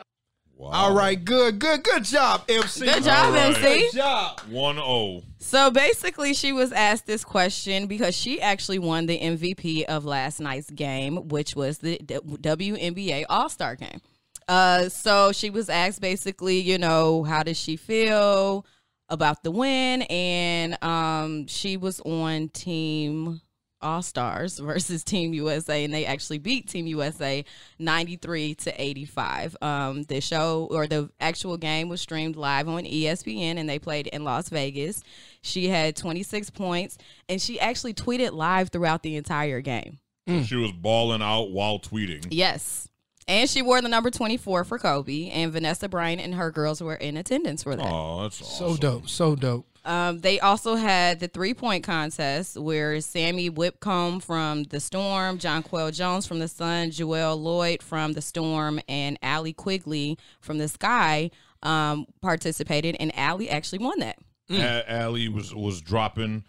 Wow. 0.57 0.71
All 0.71 0.95
right, 0.95 1.23
good, 1.23 1.59
good, 1.59 1.83
good 1.83 2.05
job, 2.05 2.45
MC. 2.49 2.85
Good 2.85 3.03
job, 3.05 3.27
All 3.27 3.33
right. 3.33 3.57
MC. 3.57 3.91
Good 3.91 3.93
job. 3.97 4.41
1 4.49 4.77
0. 4.77 5.23
So 5.39 5.71
basically, 5.71 6.33
she 6.33 6.53
was 6.53 6.71
asked 6.73 7.07
this 7.07 7.25
question 7.25 7.87
because 7.87 8.15
she 8.15 8.41
actually 8.41 8.79
won 8.79 9.07
the 9.07 9.19
MVP 9.19 9.85
of 9.85 10.05
last 10.05 10.41
night's 10.41 10.71
game, 10.71 11.29
which 11.29 11.57
was 11.57 11.79
the 11.79 11.99
D- 11.99 12.19
WNBA 12.25 13.25
All 13.29 13.49
Star 13.49 13.75
game. 13.75 14.01
Uh, 14.47 14.89
so 14.89 15.33
she 15.33 15.51
was 15.51 15.69
asked 15.69 16.01
basically, 16.01 16.61
you 16.61 16.79
know, 16.79 17.25
how 17.25 17.43
does 17.43 17.59
she 17.59 17.77
feel 17.77 18.65
about 19.09 19.43
the 19.43 19.51
win? 19.51 20.03
And 20.03 20.83
um, 20.85 21.47
she 21.47 21.77
was 21.77 22.01
on 22.01 22.49
Team 22.51 23.41
All 23.85 24.03
Stars 24.03 24.59
versus 24.59 25.05
Team 25.05 25.33
USA, 25.35 25.85
and 25.85 25.95
they 25.95 26.07
actually 26.07 26.39
beat 26.39 26.69
Team 26.69 26.87
USA 26.87 27.45
93 27.79 28.55
to 28.57 28.83
85. 28.83 29.57
Um, 29.63 30.03
the 30.05 30.21
show 30.21 30.67
or 30.71 30.87
the 30.87 31.11
actual 31.21 31.57
game 31.57 31.89
was 31.89 32.01
streamed 32.01 32.37
live 32.37 32.69
on 32.69 32.85
ESPN, 32.85 33.59
and 33.59 33.69
they 33.69 33.79
played 33.79 34.09
in 34.09 34.25
Las 34.25 34.49
Vegas. 34.49 35.03
She 35.43 35.69
had 35.69 35.95
26 35.95 36.51
points, 36.51 36.99
and 37.29 37.41
she 37.41 37.61
actually 37.61 37.95
tweeted 37.95 38.33
live 38.33 38.71
throughout 38.71 39.03
the 39.03 39.17
entire 39.17 39.61
game. 39.61 39.99
She 40.27 40.57
was 40.57 40.73
balling 40.73 41.21
out 41.21 41.51
while 41.51 41.79
tweeting. 41.79 42.27
Yes. 42.31 42.89
And 43.27 43.49
she 43.49 43.63
wore 43.63 43.81
the 43.81 43.89
number 43.89 44.11
24 44.11 44.65
for 44.65 44.79
Kobe, 44.79 45.31
and 45.31 45.53
Vanessa 45.53 45.89
Bryant 45.89 46.21
and 46.21 46.35
her 46.35 46.51
girls 46.51 46.83
were 46.83 46.95
in 46.95 47.17
attendance 47.17 47.63
for 47.63 47.75
that. 47.77 47.87
Oh, 47.87 48.23
that's 48.23 48.41
awesome. 48.43 48.71
So 48.71 48.77
dope. 48.77 49.09
So 49.09 49.37
dope. 49.37 49.74
Um, 49.85 50.21
they 50.21 50.41
also 50.41 50.77
had 50.77 51.21
the 51.21 51.29
three 51.29 51.53
point 51.55 51.85
contest 51.85 52.57
where 52.59 53.01
Sami 53.01 53.51
Whitcomb 53.51 54.21
from 54.21 54.65
the 54.65 54.81
Storm, 54.81 55.39
Jonquel 55.39 55.93
Jones 55.93 56.27
from 56.27 56.39
the 56.39 56.49
Sun, 56.49 56.91
Jewell 56.91 57.39
Loyd 57.39 57.83
from 57.83 58.15
the 58.15 58.23
Storm, 58.23 58.81
and 58.89 59.19
Allie 59.23 59.53
Quigley 59.53 60.19
from 60.41 60.59
the 60.59 60.69
Sky 60.69 61.31
um, 61.63 62.07
participated, 62.23 62.97
and 62.99 63.17
Allie 63.17 63.51
actually 63.51 63.79
won 63.81 63.99
that. 64.01 64.19
A- 64.51 64.91
Allie 64.91 65.29
was 65.29 65.55
was 65.55 65.81
dropping 65.81 66.45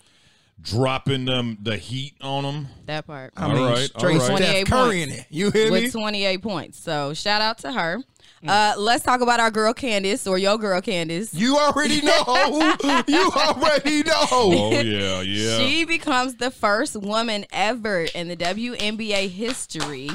dropping 0.62 1.26
them 1.26 1.58
the 1.62 1.78
heat 1.78 2.16
on 2.22 2.44
them. 2.44 2.68
That 2.86 3.06
part. 3.08 3.34
I 3.36 3.44
All 3.44 3.54
mean, 3.54 3.64
right, 3.64 3.78
straight 3.86 4.22
all 4.22 4.30
right. 4.30 4.38
Steph 4.38 4.66
28 4.66 4.68
Curry 4.68 5.02
in 5.04 5.10
points. 5.10 5.22
it. 5.22 5.28
You 5.30 5.52
hear 5.52 5.66
me? 5.72 5.84
with 5.84 5.92
28 5.92 6.42
points. 6.42 6.80
So 6.80 7.14
shout 7.14 7.42
out 7.42 7.58
to 7.60 7.72
her. 7.72 8.00
Uh, 8.48 8.76
let's 8.78 9.04
talk 9.04 9.22
about 9.22 9.40
our 9.40 9.50
girl 9.50 9.74
Candace 9.74 10.28
or 10.28 10.38
your 10.38 10.58
girl 10.60 10.80
Candace. 10.80 11.34
You 11.34 11.58
already 11.58 12.02
know. 12.02 12.76
you 13.08 13.32
already 13.36 14.04
know. 14.04 14.26
Oh 14.32 14.72
yeah, 14.72 15.22
yeah. 15.22 15.58
She 15.58 15.84
becomes 15.84 16.36
the 16.36 16.52
first 16.52 16.96
woman 16.96 17.46
ever 17.52 18.02
in 18.14 18.28
the 18.28 18.36
WNBA 18.36 19.30
history 19.30 20.10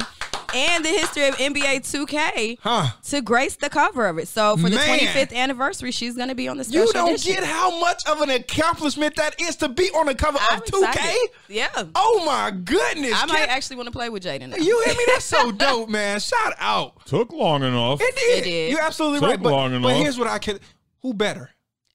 and 0.54 0.84
the 0.84 0.88
history 0.88 1.26
of 1.28 1.34
NBA 1.36 1.80
2K 1.80 2.58
Huh. 2.60 2.88
to 3.10 3.20
grace 3.22 3.56
the 3.56 3.68
cover 3.70 4.06
of 4.06 4.18
it. 4.18 4.28
So 4.28 4.56
for 4.56 4.68
the 4.68 4.76
Man. 4.76 4.98
25th 4.98 5.32
anniversary, 5.34 5.90
she's 5.92 6.16
going 6.16 6.28
to 6.28 6.34
be 6.34 6.48
on 6.48 6.56
the 6.58 6.64
special 6.64 6.86
You 6.86 6.92
don't 6.92 7.08
edition. 7.14 7.34
get 7.34 7.44
how 7.44 7.78
much 7.80 8.02
of 8.06 8.20
an 8.20 8.30
accomplishment 8.30 9.16
that 9.16 9.40
is 9.40 9.56
to 9.56 9.68
be 9.68 9.90
on 9.90 10.06
the 10.06 10.14
cover 10.14 10.38
I'm 10.50 10.58
of 10.58 10.64
2K. 10.64 10.88
excited. 10.88 11.28
Yeah. 11.48 11.68
Oh 11.94 12.22
my 12.26 12.50
goodness. 12.50 13.12
I 13.14 13.26
might 13.26 13.38
Kid- 13.40 13.48
actually 13.48 13.76
want 13.76 13.86
to 13.88 13.92
play 13.92 14.08
with 14.08 14.22
Jaden. 14.24 14.56
You 14.58 14.82
hear 14.84 14.94
me? 14.94 15.04
That's 15.08 15.24
so 15.24 15.50
dope, 15.52 15.88
man. 15.88 16.20
Shout 16.20 16.54
out. 16.58 17.04
Took 17.06 17.32
long 17.32 17.62
enough. 17.62 18.00
It 18.00 18.14
did. 18.16 18.38
It 18.38 18.44
did. 18.44 18.70
You're 18.72 18.82
absolutely 18.82 19.20
Took 19.20 19.28
right. 19.30 19.42
But, 19.42 19.50
long 19.52 19.70
but 19.82 19.88
enough. 19.90 20.02
here's 20.02 20.18
what 20.18 20.28
I 20.28 20.38
can. 20.38 20.58
Who 21.02 21.14
better? 21.14 21.50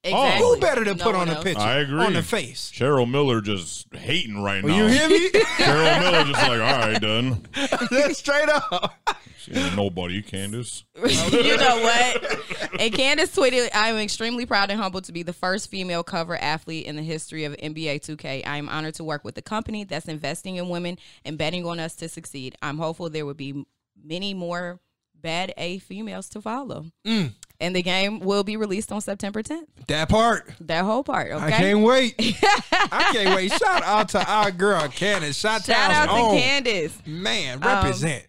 Exactly. 0.06 0.46
Who 0.46 0.56
better 0.60 0.84
to 0.84 0.94
No 0.94 1.02
put 1.04 1.14
on 1.14 1.26
one 1.26 1.36
the 1.36 1.42
picture? 1.42 1.60
I 1.62 1.76
agree. 1.78 2.04
On 2.04 2.12
the 2.12 2.22
face. 2.22 2.70
Cheryl 2.74 3.08
Miller 3.10 3.40
just 3.40 3.86
hating 3.94 4.42
right 4.42 4.62
Well, 4.62 4.76
now. 4.76 4.86
you 4.86 4.92
hear 4.92 5.08
me? 5.08 5.30
Cheryl 5.58 6.00
Miller 6.00 6.24
just 6.24 6.48
like, 6.48 6.60
all 6.60 6.78
right, 6.78 7.00
done. 7.00 7.46
That's 7.90 8.18
straight 8.18 8.48
up. 8.48 8.94
She 9.38 9.52
ain't 9.52 9.76
nobody, 9.76 10.22
Candace. 10.22 10.84
you 10.96 11.56
know 11.56 11.80
what? 11.82 12.80
And 12.80 12.92
Candace 12.92 13.34
tweeted, 13.36 13.68
I 13.74 13.90
am 13.90 13.96
extremely 13.98 14.44
proud 14.44 14.70
and 14.72 14.80
humbled 14.80 15.04
to 15.04 15.12
be 15.12 15.22
the 15.22 15.32
first 15.32 15.70
female 15.70 16.02
cover 16.02 16.36
athlete 16.36 16.86
in 16.86 16.96
the 16.96 17.02
history 17.02 17.44
of 17.44 17.52
NBA 17.56 18.00
2K. 18.00 18.46
I 18.46 18.56
am 18.56 18.68
honored 18.68 18.94
to 18.94 19.04
work 19.04 19.24
with 19.24 19.38
a 19.38 19.42
company 19.42 19.84
that's 19.84 20.06
investing 20.08 20.56
in 20.56 20.68
women 20.68 20.98
and 21.24 21.38
betting 21.38 21.64
on 21.64 21.78
us 21.78 21.94
to 21.96 22.08
succeed. 22.08 22.56
I'm 22.60 22.78
hopeful 22.78 23.08
there 23.08 23.24
will 23.24 23.34
be 23.34 23.64
many 24.02 24.34
more 24.34 24.80
bad 25.14 25.54
A 25.56 25.78
females 25.78 26.28
to 26.30 26.40
follow. 26.40 26.86
Mm. 27.06 27.32
And 27.60 27.74
the 27.74 27.82
game 27.82 28.20
will 28.20 28.44
be 28.44 28.56
released 28.56 28.92
on 28.92 29.00
September 29.00 29.42
10th. 29.42 29.66
That 29.86 30.08
part. 30.08 30.52
That 30.60 30.84
whole 30.84 31.02
part, 31.02 31.32
okay? 31.32 31.44
I 31.44 31.50
can't 31.50 31.80
wait. 31.80 32.14
I 32.18 33.10
can't 33.12 33.34
wait. 33.34 33.52
Shout 33.52 33.82
out 33.82 34.10
to 34.10 34.30
our 34.30 34.50
girl 34.50 34.86
Candace. 34.88 35.38
Shout, 35.38 35.64
Shout 35.64 35.90
out 35.90 36.06
to 36.06 36.10
own. 36.12 36.36
Candace. 36.36 36.98
Man, 37.06 37.60
represent. 37.60 38.26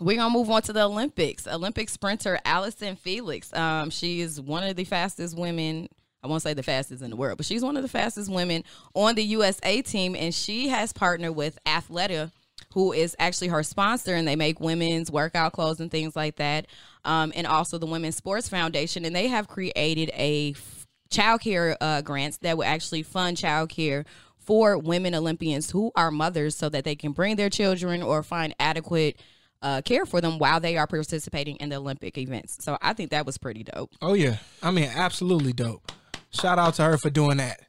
We're 0.00 0.16
gonna 0.16 0.32
move 0.32 0.50
on 0.50 0.62
to 0.62 0.72
the 0.72 0.82
Olympics. 0.84 1.46
Olympic 1.46 1.88
sprinter 1.88 2.38
Allyson 2.44 2.96
Felix. 2.96 3.52
Um, 3.52 3.90
she 3.90 4.20
is 4.20 4.40
one 4.40 4.64
of 4.64 4.74
the 4.76 4.84
fastest 4.84 5.36
women. 5.36 5.88
I 6.24 6.28
won't 6.28 6.42
say 6.42 6.54
the 6.54 6.62
fastest 6.62 7.02
in 7.02 7.10
the 7.10 7.16
world, 7.16 7.36
but 7.36 7.46
she's 7.46 7.62
one 7.62 7.76
of 7.76 7.82
the 7.82 7.88
fastest 7.88 8.30
women 8.30 8.64
on 8.94 9.16
the 9.16 9.22
USA 9.24 9.82
team, 9.82 10.14
and 10.16 10.34
she 10.34 10.68
has 10.68 10.92
partnered 10.92 11.34
with 11.34 11.58
Athleta, 11.66 12.30
who 12.72 12.92
is 12.92 13.14
actually 13.18 13.48
her 13.48 13.62
sponsor, 13.62 14.14
and 14.14 14.26
they 14.26 14.36
make 14.36 14.60
women's 14.60 15.10
workout 15.10 15.52
clothes 15.52 15.80
and 15.80 15.90
things 15.90 16.16
like 16.16 16.36
that, 16.36 16.66
um, 17.04 17.32
and 17.34 17.46
also 17.46 17.78
the 17.78 17.86
Women's 17.86 18.16
Sports 18.16 18.48
Foundation, 18.48 19.04
and 19.04 19.14
they 19.14 19.28
have 19.28 19.48
created 19.48 20.10
a 20.14 20.52
f- 20.52 20.86
child 21.10 21.40
care 21.40 21.76
uh, 21.80 22.02
grants 22.02 22.38
that 22.38 22.56
will 22.56 22.64
actually 22.64 23.02
fund 23.02 23.36
child 23.36 23.68
care 23.68 24.04
for 24.38 24.76
women 24.76 25.14
Olympians 25.14 25.70
who 25.70 25.92
are 25.94 26.10
mothers, 26.10 26.56
so 26.56 26.68
that 26.68 26.84
they 26.84 26.96
can 26.96 27.12
bring 27.12 27.36
their 27.36 27.50
children 27.50 28.02
or 28.02 28.22
find 28.22 28.54
adequate 28.58 29.20
uh, 29.62 29.80
care 29.82 30.04
for 30.04 30.20
them 30.20 30.38
while 30.38 30.58
they 30.58 30.76
are 30.76 30.88
participating 30.88 31.56
in 31.56 31.68
the 31.68 31.76
Olympic 31.76 32.18
events. 32.18 32.56
So 32.64 32.76
I 32.82 32.92
think 32.94 33.10
that 33.10 33.24
was 33.24 33.38
pretty 33.38 33.62
dope. 33.62 33.92
oh 34.02 34.14
yeah. 34.14 34.38
I 34.62 34.72
mean, 34.72 34.90
absolutely 34.92 35.52
dope. 35.52 35.92
Shout 36.30 36.58
out 36.58 36.74
to 36.74 36.84
her 36.84 36.98
for 36.98 37.10
doing 37.10 37.36
that. 37.36 37.60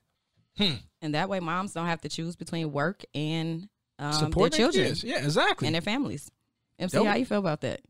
And 1.02 1.16
that 1.16 1.28
way, 1.30 1.40
moms 1.42 1.74
don't 1.74 1.88
have 1.88 2.02
to 2.02 2.10
choose 2.10 2.36
between 2.36 2.72
work 2.72 3.04
and 3.14 3.68
um, 4.00 4.14
Support 4.14 4.52
their 4.52 4.60
their 4.60 4.72
children 4.72 4.88
kids. 4.88 5.04
Yeah, 5.04 5.24
exactly. 5.24 5.68
and 5.68 5.76
their 5.76 5.82
families. 5.82 6.30
MC, 6.80 6.98
Dope. 6.98 7.08
how 7.08 7.16
you 7.16 7.26
feel 7.26 7.40
about 7.40 7.62
that? 7.62 7.82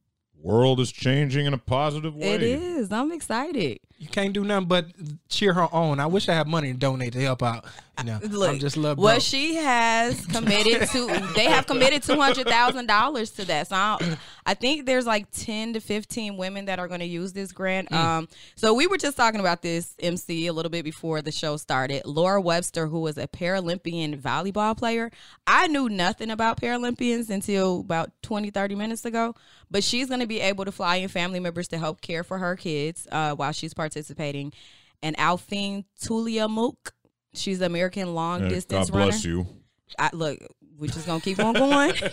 World 0.42 0.80
is 0.80 0.92
changing 0.92 1.46
in 1.46 1.54
a 1.54 1.58
positive 1.58 2.16
way. 2.16 2.34
It 2.34 2.44
is. 2.44 2.92
I'm 2.92 3.12
excited. 3.12 3.80
You 4.04 4.10
can't 4.10 4.34
do 4.34 4.44
nothing 4.44 4.68
but 4.68 4.88
cheer 5.30 5.54
her 5.54 5.74
on. 5.74 6.02
I 6.02 6.08
wish 6.08 6.28
I 6.28 6.34
had 6.34 6.46
money 6.46 6.74
to 6.74 6.78
donate 6.78 7.14
to 7.14 7.22
help 7.22 7.42
out. 7.42 7.64
You 8.00 8.06
know, 8.06 8.20
Look, 8.22 8.50
I'm 8.50 8.60
just 8.60 8.76
love. 8.76 8.98
Well, 8.98 9.20
she 9.20 9.56
has 9.56 10.26
committed 10.26 10.90
to. 10.90 11.08
they 11.36 11.46
have 11.46 11.68
committed 11.68 12.04
two 12.04 12.20
hundred 12.20 12.48
thousand 12.48 12.88
dollars 12.88 13.30
to 13.32 13.46
that. 13.46 13.68
So 13.68 13.76
I, 13.76 14.18
I 14.48 14.54
think 14.56 14.86
there's 14.86 15.06
like 15.06 15.28
ten 15.32 15.74
to 15.74 15.80
fifteen 15.80 16.36
women 16.36 16.66
that 16.66 16.80
are 16.80 16.88
going 16.88 17.02
to 17.02 17.06
use 17.06 17.34
this 17.34 17.52
grant. 17.52 17.92
Mm. 17.92 17.96
Um, 17.96 18.28
so 18.56 18.74
we 18.74 18.88
were 18.88 18.98
just 18.98 19.16
talking 19.16 19.40
about 19.40 19.62
this 19.62 19.96
MC 20.00 20.48
a 20.48 20.54
little 20.54 20.72
bit 20.72 20.84
before 20.84 21.22
the 21.22 21.32
show 21.32 21.56
started. 21.56 22.02
Lora 22.06 22.42
Webster, 22.42 22.88
who 22.88 23.00
was 23.00 23.18
a 23.20 23.28
Paralympian 23.28 24.20
volleyball 24.20 24.76
player, 24.76 25.12
I 25.46 25.68
knew 25.68 25.88
nothing 25.88 26.32
about 26.32 26.60
Paralympians 26.60 27.30
until 27.30 27.82
about 27.82 28.12
20, 28.24 28.50
30 28.50 28.76
minutes 28.76 29.06
ago. 29.06 29.36
But 29.70 29.84
she's 29.84 30.08
going 30.08 30.20
to 30.20 30.28
be 30.28 30.40
able 30.40 30.66
to 30.66 30.72
fly 30.72 30.98
in 30.98 31.10
family 31.10 31.40
members 31.40 31.68
to 31.70 31.80
help 31.80 32.02
care 32.02 32.24
for 32.24 32.38
her 32.38 32.56
kids 32.56 33.08
uh, 33.12 33.34
while 33.34 33.52
she's 33.52 33.74
participating. 33.74 33.93
Participating, 33.94 34.52
and 35.02 35.16
Aliphine 35.18 35.86
Mook. 36.50 36.94
she's 37.34 37.60
an 37.60 37.66
American 37.66 38.16
long 38.16 38.44
Yeah, 38.44 38.50
distance 38.50 38.90
God 38.90 38.98
runner. 38.98 39.12
bless 39.12 39.26
you. 39.26 39.46
I, 40.00 40.10
look, 40.14 40.40
we're 40.80 40.88
just 40.88 41.06
gonna 41.06 41.22
keep 41.22 41.40
on 41.40 41.54
going. 41.54 41.94
she 41.96 42.10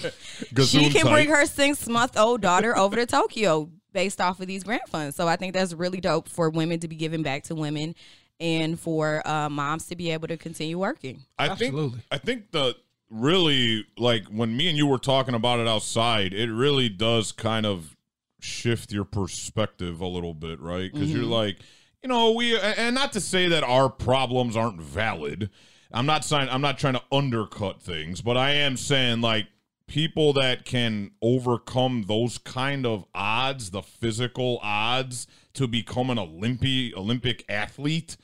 Gazoon 0.55 0.93
can 0.93 1.07
bring 1.07 1.29
her 1.31 1.47
six 1.47 1.89
month 1.89 2.19
old 2.19 2.43
daughter 2.43 2.77
over 2.77 2.97
to 2.97 3.07
Tokyo 3.07 3.71
based 3.93 4.21
off 4.21 4.41
of 4.41 4.47
these 4.47 4.63
grant 4.63 4.89
funds. 4.89 5.17
So 5.17 5.27
I 5.27 5.37
think 5.37 5.55
that's 5.55 5.73
really 5.73 6.01
dope 6.01 6.29
for 6.29 6.51
women 6.51 6.81
to 6.81 6.89
be 6.89 6.97
giving 6.97 7.23
back 7.23 7.45
to 7.45 7.55
women 7.55 7.95
and 8.39 8.79
for 8.79 9.27
uh, 9.27 9.49
moms 9.49 9.87
to 9.87 9.97
be 9.97 10.11
able 10.11 10.29
to 10.29 10.37
continue 10.37 10.79
working. 10.79 11.25
I 11.39 11.49
Absolutely. 11.49 11.91
think 11.91 12.05
I 12.13 12.19
think 12.19 12.51
the 12.51 12.77
really 13.11 13.87
like 13.97 14.27
when 14.27 14.57
me 14.57 14.69
and 14.69 14.77
you 14.77 14.87
were 14.87 14.99
talking 14.99 15.35
about 15.35 15.59
it 15.61 15.67
outside, 15.67 16.35
it 16.35 16.51
really 16.53 16.89
does 16.91 17.33
kind 17.33 17.65
of 17.65 17.97
shift 18.43 18.93
your 18.93 19.05
perspective 19.05 20.01
a 20.01 20.07
little 20.07 20.35
bit, 20.35 20.61
right? 20.61 20.93
Because 20.93 21.13
you're 21.13 21.23
mm-hmm. 21.23 21.33
like, 21.33 21.59
you 22.03 22.09
know, 22.09 22.33
we 22.33 22.59
and 22.59 22.95
not 22.95 23.13
to 23.13 23.21
say 23.21 23.49
that 23.49 23.63
our 23.63 23.89
problems 23.89 24.57
aren't 24.57 24.81
valid. 24.81 25.51
I'm 25.93 26.07
not 26.07 26.25
saying 26.25 26.49
I'm 26.51 26.61
not 26.61 26.79
trying 26.79 26.95
to 26.95 27.03
undercut 27.11 27.83
things, 27.83 28.23
but 28.23 28.37
I 28.37 28.53
am 28.53 28.77
saying 28.77 29.21
like 29.21 29.47
people 29.91 30.33
that 30.35 30.65
can 30.65 31.11
overcome 31.21 32.05
those 32.07 32.39
kind 32.39 32.87
of 32.87 33.05
odds, 33.13 33.71
the 33.71 33.83
physical 33.83 34.61
odds 34.63 35.27
to 35.55 35.67
become 35.67 36.11
an 36.11 36.17
Olympi 36.17 36.95
Olympic 36.95 37.45
athlete, 37.49 38.17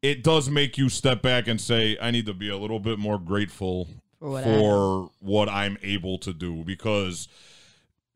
it 0.00 0.24
does 0.24 0.48
make 0.48 0.78
you 0.78 0.88
step 0.88 1.20
back 1.22 1.46
and 1.46 1.60
say, 1.60 1.98
I 2.00 2.10
need 2.10 2.26
to 2.26 2.34
be 2.34 2.48
a 2.48 2.56
little 2.56 2.80
bit 2.80 2.98
more 2.98 3.18
grateful 3.18 3.88
For 4.18 4.30
what 4.30 4.44
I 4.44 4.58
for 4.58 5.10
what 5.20 5.48
I'm 5.48 5.76
able 5.82 6.18
to 6.18 6.32
do 6.32 6.64
because, 6.64 7.28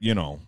you 0.00 0.14
know, 0.14 0.40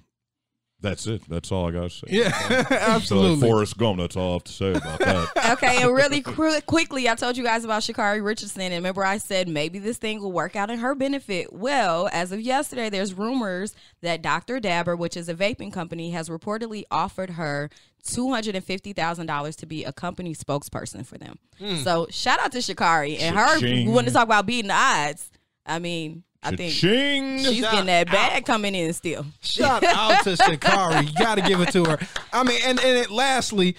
that's 0.80 1.06
it. 1.08 1.22
That's 1.28 1.50
all 1.50 1.66
I 1.66 1.72
got 1.72 1.90
to 1.90 1.90
say. 1.90 2.06
Yeah, 2.08 2.30
So, 2.30 2.74
absolutely. 2.74 3.48
Forrest 3.48 3.76
Gump, 3.78 3.98
that's 3.98 4.16
all 4.16 4.30
I 4.30 4.32
have 4.34 4.44
to 4.44 4.52
say 4.52 4.70
about 4.72 4.98
that. 5.00 5.50
okay, 5.54 5.82
and 5.82 5.92
really 5.92 6.20
qu- 6.22 6.60
quickly, 6.62 7.08
I 7.08 7.14
told 7.16 7.36
you 7.36 7.42
guys 7.42 7.64
about 7.64 7.82
Sha'Carri 7.82 8.24
Richardson, 8.24 8.62
and 8.62 8.74
remember 8.74 9.04
I 9.04 9.18
said 9.18 9.48
maybe 9.48 9.78
this 9.80 9.98
thing 9.98 10.20
will 10.20 10.30
work 10.32 10.54
out 10.54 10.70
in 10.70 10.78
her 10.78 10.94
benefit. 10.94 11.52
Well, 11.52 12.08
as 12.12 12.30
of 12.30 12.40
yesterday, 12.40 12.90
there's 12.90 13.12
rumors 13.14 13.74
that 14.02 14.22
Dr. 14.22 14.60
Dabber, 14.60 14.94
which 14.94 15.16
is 15.16 15.28
a 15.28 15.34
vaping 15.34 15.72
company, 15.72 16.10
has 16.10 16.28
reportedly 16.28 16.84
offered 16.90 17.30
her 17.30 17.70
two 18.04 18.30
hundred 18.32 18.54
and 18.54 18.64
fifty 18.64 18.92
thousand 18.92 19.26
dollars 19.26 19.56
to 19.56 19.66
be 19.66 19.84
a 19.84 19.92
company 19.92 20.32
spokesperson 20.34 21.04
for 21.04 21.18
them. 21.18 21.38
Hmm. 21.58 21.76
So 21.76 22.06
shout 22.10 22.38
out 22.38 22.52
to 22.52 22.58
Sha'Carri 22.58 23.20
and 23.20 23.36
her. 23.36 23.54
Cha-ching. 23.54 23.88
We 23.88 23.92
want 23.92 24.06
to 24.06 24.12
talk 24.12 24.24
about 24.24 24.46
beating 24.46 24.68
the 24.68 24.74
odds. 24.74 25.30
I 25.66 25.80
mean, 25.80 26.22
I 26.42 26.54
think 26.54 26.72
Ching. 26.72 27.38
she's 27.38 27.60
getting 27.60 27.86
that 27.86 28.06
bag 28.06 28.46
coming 28.46 28.74
in 28.74 28.92
still. 28.92 29.26
Shout 29.42 29.82
out 29.84 30.22
to 30.24 30.30
Sha'Carri. 30.36 31.08
You 31.08 31.12
got 31.18 31.34
to 31.34 31.40
give 31.42 31.60
it 31.60 31.72
to 31.72 31.84
her. 31.84 31.98
I 32.32 32.44
mean, 32.44 32.60
and 32.64 32.78
and 32.78 32.96
it, 32.98 33.10
lastly, 33.10 33.76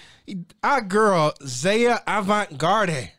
our 0.62 0.80
girl 0.82 1.32
Zaila 1.42 2.00
Avant 2.06 2.58
Garde. 2.58 3.10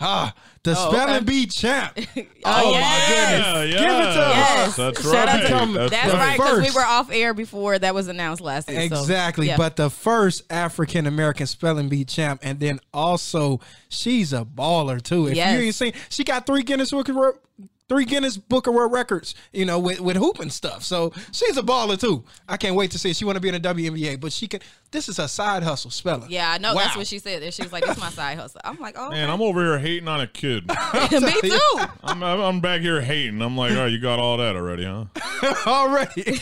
Ah, 0.00 0.32
the 0.62 0.76
Oh, 0.78 0.90
spelling 0.92 1.16
okay. 1.16 1.24
bee 1.24 1.46
champ. 1.46 1.92
Oh, 2.44 2.72
my 2.72 2.78
yes. 2.78 3.08
goodness. 3.08 3.74
Yeah, 3.74 3.80
Give 3.80 3.98
it 3.98 4.12
to 4.12 4.18
Yes. 4.30 4.68
us. 4.68 4.76
That's 4.76 5.02
Shout 5.02 5.28
out 5.28 5.50
right. 5.50 5.66
to. 5.66 5.72
That's, 5.72 5.90
That's 5.90 6.14
right, 6.14 6.36
because 6.36 6.60
we 6.62 6.70
were 6.70 6.84
off 6.86 7.10
air 7.10 7.34
before 7.34 7.78
that 7.80 7.94
was 7.94 8.06
announced 8.08 8.40
last 8.40 8.68
week. 8.68 8.90
so, 8.92 9.00
Exactly, 9.00 9.48
yeah. 9.48 9.56
but 9.56 9.74
the 9.74 9.90
first 9.90 10.42
African 10.50 11.06
American 11.08 11.46
spelling 11.48 11.88
bee 11.88 12.04
champ, 12.04 12.40
and 12.44 12.60
then 12.60 12.78
also 12.94 13.60
she's 13.88 14.32
a 14.32 14.44
baller 14.44 15.02
too. 15.02 15.26
If 15.26 15.34
Yes. 15.36 15.58
you 15.60 15.66
ain't 15.66 15.74
seen, 15.74 15.92
she 16.10 16.22
got 16.22 16.46
three 16.46 16.62
Guinness 16.62 16.92
Book 16.92 17.08
of 17.08 17.16
World, 17.16 17.38
three 17.88 18.04
Guinness 18.04 18.36
Book 18.36 18.66
of 18.66 18.74
World 18.74 18.92
Records. 18.92 19.34
You 19.52 19.64
know, 19.64 19.78
with 19.78 20.00
with 20.00 20.16
hoop 20.16 20.38
and 20.40 20.52
stuff. 20.52 20.82
So 20.84 21.12
she's 21.32 21.56
a 21.56 21.62
baller 21.62 21.98
too. 21.98 22.24
I 22.48 22.56
can't 22.56 22.74
wait 22.76 22.90
to 22.92 22.98
see. 22.98 23.10
it. 23.10 23.16
She 23.16 23.24
want 23.24 23.36
to 23.36 23.40
be 23.40 23.48
in 23.48 23.60
the 23.60 23.68
WNBA, 23.68 24.20
but 24.20 24.32
she 24.32 24.46
can. 24.48 24.60
This 24.90 25.06
is 25.10 25.18
her 25.18 25.28
side 25.28 25.62
hustle 25.62 25.90
spelling. 25.90 26.30
Yeah, 26.30 26.50
I 26.50 26.56
know. 26.56 26.74
That's 26.74 26.96
what 26.96 27.06
she 27.06 27.18
said. 27.18 27.52
She 27.52 27.62
was 27.62 27.72
like, 27.72 27.86
"It's 27.86 28.00
my 28.00 28.08
side 28.08 28.38
hustle." 28.38 28.60
I'm 28.64 28.78
like, 28.78 28.94
"Oh, 28.98 29.10
Man, 29.10 29.28
I'm 29.28 29.42
over 29.42 29.62
here 29.62 29.78
hating 29.78 30.08
on 30.08 30.20
a 30.20 30.26
kid. 30.26 30.66
me 31.12 31.40
too." 31.42 31.60
I'm, 32.02 32.22
I'm 32.22 32.40
I'm 32.40 32.60
back 32.60 32.80
here 32.80 33.00
hating. 33.02 33.42
I'm 33.42 33.56
like, 33.56 33.72
oh, 33.72 33.84
you 33.84 33.98
got 34.00 34.18
all 34.18 34.38
that 34.38 34.56
already, 34.56 34.84
huh? 34.84 35.04
Already, 35.66 36.40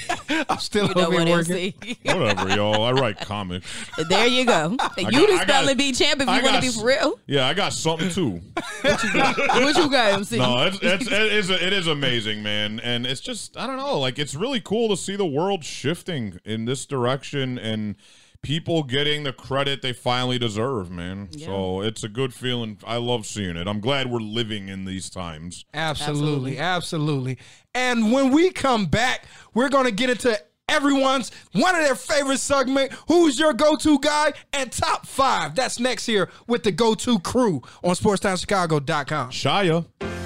I'm 0.48 0.58
still 0.58 0.88
You 0.88 0.94
know 0.94 1.06
over 1.08 1.16
what, 1.16 1.26
here 1.26 1.36
working. 1.36 1.74
Whatever, 2.04 2.48
y'all. 2.54 2.84
I 2.84 2.92
write 2.92 3.18
comics. 3.20 3.66
there 4.08 4.26
you 4.26 4.44
go. 4.46 4.70
You 4.70 4.76
got- 4.76 4.94
the 4.96 5.26
got- 5.26 5.42
spelling 5.42 5.76
bee 5.76 5.92
champ 5.92 6.20
if 6.20 6.28
I 6.28 6.38
you 6.38 6.44
want 6.44 6.56
to 6.56 6.60
be 6.62 6.68
for 6.68 6.86
real. 6.86 7.18
Yeah, 7.26 7.46
I 7.48 7.54
got 7.54 7.72
something 7.72 8.10
too. 8.10 8.40
What 8.82 9.76
you 9.76 9.90
got, 9.90 10.12
MC? 10.14 10.38
No, 10.38 10.66
it's, 10.66 10.78
it's, 10.82 11.06
it 11.10 11.35
is 11.36 11.50
it 11.50 11.72
is 11.72 11.86
amazing, 11.86 12.42
man, 12.42 12.80
and 12.80 13.06
it's 13.06 13.20
just 13.20 13.56
I 13.56 13.66
don't 13.66 13.76
know, 13.76 13.98
like 13.98 14.18
it's 14.18 14.34
really 14.34 14.60
cool 14.60 14.88
to 14.88 14.96
see 14.96 15.16
the 15.16 15.26
world 15.26 15.64
shifting 15.64 16.40
in 16.44 16.64
this 16.64 16.86
direction 16.86 17.58
and 17.58 17.96
people 18.42 18.82
getting 18.82 19.24
the 19.24 19.32
credit 19.32 19.82
they 19.82 19.92
finally 19.92 20.38
deserve, 20.38 20.90
man. 20.90 21.28
So 21.38 21.80
it's 21.80 22.04
a 22.04 22.08
good 22.08 22.32
feeling. 22.32 22.78
I 22.86 22.96
love 22.96 23.26
seeing 23.26 23.56
it. 23.56 23.66
I'm 23.66 23.80
glad 23.80 24.10
we're 24.10 24.20
living 24.20 24.68
in 24.68 24.84
these 24.84 25.10
times. 25.10 25.64
Absolutely, 25.74 26.58
absolutely. 26.58 27.38
And 27.74 28.12
when 28.12 28.30
we 28.30 28.50
come 28.50 28.86
back, 28.86 29.24
we're 29.52 29.68
going 29.68 29.86
to 29.86 29.90
get 29.90 30.10
into 30.10 30.40
everyone's 30.68 31.32
one 31.52 31.74
of 31.74 31.82
their 31.82 31.96
favorite 31.96 32.38
segment, 32.38 32.92
who's 33.08 33.38
your 33.38 33.52
go-to 33.52 33.98
guy 33.98 34.32
and 34.52 34.70
top 34.70 35.06
5. 35.06 35.54
That's 35.54 35.80
next 35.80 36.06
here 36.06 36.30
with 36.46 36.62
the 36.62 36.72
go-to 36.72 37.18
crew 37.18 37.62
on 37.82 37.94
sportstimeschicago.com. 37.94 39.30
Shia, 39.30 39.86
You 40.00 40.25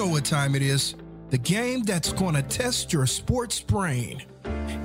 know 0.00 0.06
what 0.06 0.24
time 0.24 0.54
it 0.54 0.62
is. 0.62 0.94
The 1.28 1.36
game 1.36 1.82
that's 1.82 2.10
going 2.14 2.34
to 2.34 2.42
test 2.42 2.90
your 2.90 3.04
sports 3.04 3.60
brain. 3.60 4.22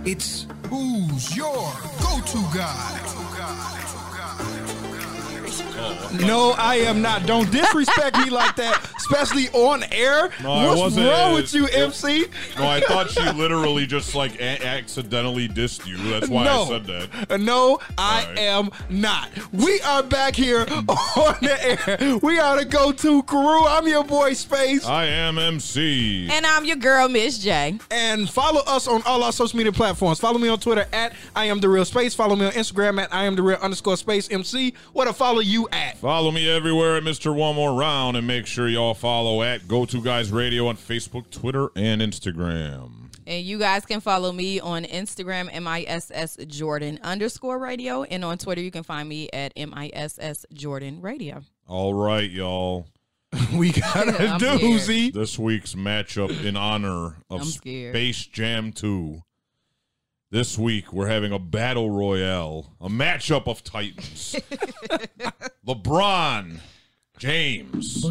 It's 0.03 0.45
who's 0.67 1.37
your 1.37 1.71
go-to 2.01 2.43
guy. 2.53 4.04
No, 6.25 6.51
I 6.57 6.75
am 6.77 7.01
not. 7.01 7.25
Don't 7.25 7.49
disrespect 7.51 8.17
me 8.17 8.29
like 8.29 8.55
that, 8.55 8.89
especially 8.97 9.49
on 9.49 9.83
air. 9.91 10.29
No, 10.41 10.51
I 10.51 10.67
What's 10.67 10.79
wasn't- 10.81 11.07
wrong 11.09 11.33
with 11.33 11.53
you, 11.53 11.65
it- 11.65 11.75
MC? 11.75 12.25
no, 12.57 12.67
I 12.67 12.79
thought 12.81 13.09
she 13.11 13.21
literally 13.31 13.85
just 13.85 14.15
like 14.15 14.39
a- 14.39 14.65
accidentally 14.65 15.47
dissed 15.47 15.85
you. 15.85 15.97
That's 16.09 16.29
why 16.29 16.45
no, 16.45 16.63
I 16.63 16.67
said 16.67 16.85
that. 16.87 17.39
No, 17.39 17.79
I 17.97 18.21
All 18.21 18.27
right. 18.29 18.39
am 18.39 18.69
not. 18.89 19.29
We 19.51 19.81
are 19.81 20.03
back 20.03 20.35
here 20.35 20.61
on 20.61 21.35
the 21.41 21.57
air. 21.61 22.17
We 22.21 22.39
are 22.39 22.57
the 22.57 22.65
go-to 22.65 23.23
crew. 23.23 23.65
I'm 23.65 23.87
your 23.87 24.03
boy 24.03 24.33
Space. 24.33 24.85
I 24.85 25.05
am 25.05 25.37
MC. 25.37 26.29
And 26.31 26.45
I'm 26.45 26.65
your 26.65 26.77
girl, 26.77 27.07
Miss 27.09 27.37
J. 27.39 27.77
And 27.91 28.29
follow 28.29 28.61
us 28.67 28.87
on 28.87 29.01
all 29.05 29.23
our 29.23 29.31
social 29.31 29.57
media 29.57 29.71
platforms. 29.73 30.19
Follow 30.19 30.39
me 30.39 30.47
on 30.47 30.59
Twitter 30.59 30.85
at 30.93 31.13
I 31.35 31.45
am 31.45 31.59
the 31.59 31.69
real 31.69 31.85
space. 31.85 32.13
Follow 32.15 32.35
me 32.35 32.45
on 32.45 32.51
Instagram 32.53 33.01
at 33.01 33.13
I 33.13 33.25
am 33.25 33.35
the 33.35 33.41
real 33.41 33.57
underscore 33.61 33.97
space 33.97 34.29
MC. 34.31 34.73
What 34.93 35.05
to 35.05 35.13
follow 35.13 35.39
you 35.45 35.67
at? 35.71 35.97
Follow 35.97 36.31
me 36.31 36.49
everywhere 36.49 36.97
at 36.97 37.03
Mr. 37.03 37.33
One 37.33 37.55
More 37.55 37.73
Round 37.73 38.17
and 38.17 38.25
make 38.27 38.45
sure 38.45 38.67
y'all 38.67 38.93
follow 38.93 39.41
at 39.43 39.67
Go 39.67 39.85
To 39.85 40.01
Guys 40.01 40.31
Radio 40.31 40.67
on 40.67 40.75
Facebook, 40.75 41.29
Twitter, 41.29 41.69
and 41.75 42.01
Instagram. 42.01 43.11
And 43.27 43.43
you 43.43 43.57
guys 43.57 43.85
can 43.85 44.01
follow 44.01 44.31
me 44.31 44.59
on 44.59 44.83
Instagram, 44.83 45.47
MISS 45.51 46.37
Jordan 46.47 46.99
underscore 47.01 47.57
radio. 47.57 48.03
And 48.03 48.23
on 48.23 48.37
Twitter, 48.37 48.61
you 48.61 48.71
can 48.71 48.83
find 48.83 49.09
me 49.09 49.29
at 49.33 49.53
MISS 49.55 50.45
Jordan 50.53 51.01
Radio. 51.01 51.41
All 51.67 51.93
right, 51.93 52.29
y'all. 52.29 52.87
We 53.53 53.71
got 53.73 54.07
a 54.07 54.29
I'm 54.29 54.39
doozy. 54.39 55.11
This 55.11 55.37
week's 55.37 55.75
matchup 55.75 56.45
in 56.45 56.55
honor 56.55 57.17
of 57.29 57.45
Space 57.45 58.25
Jam 58.27 58.71
2. 58.71 59.21
This 60.35 60.57
week 60.59 60.91
we're 60.91 61.07
having 61.07 61.31
a 61.31 61.39
battle 61.39 61.89
royale, 61.89 62.73
a 62.81 62.89
matchup 62.89 63.47
of 63.47 63.63
titans. 63.63 64.35
LeBron 65.65 66.57
James 67.17 68.03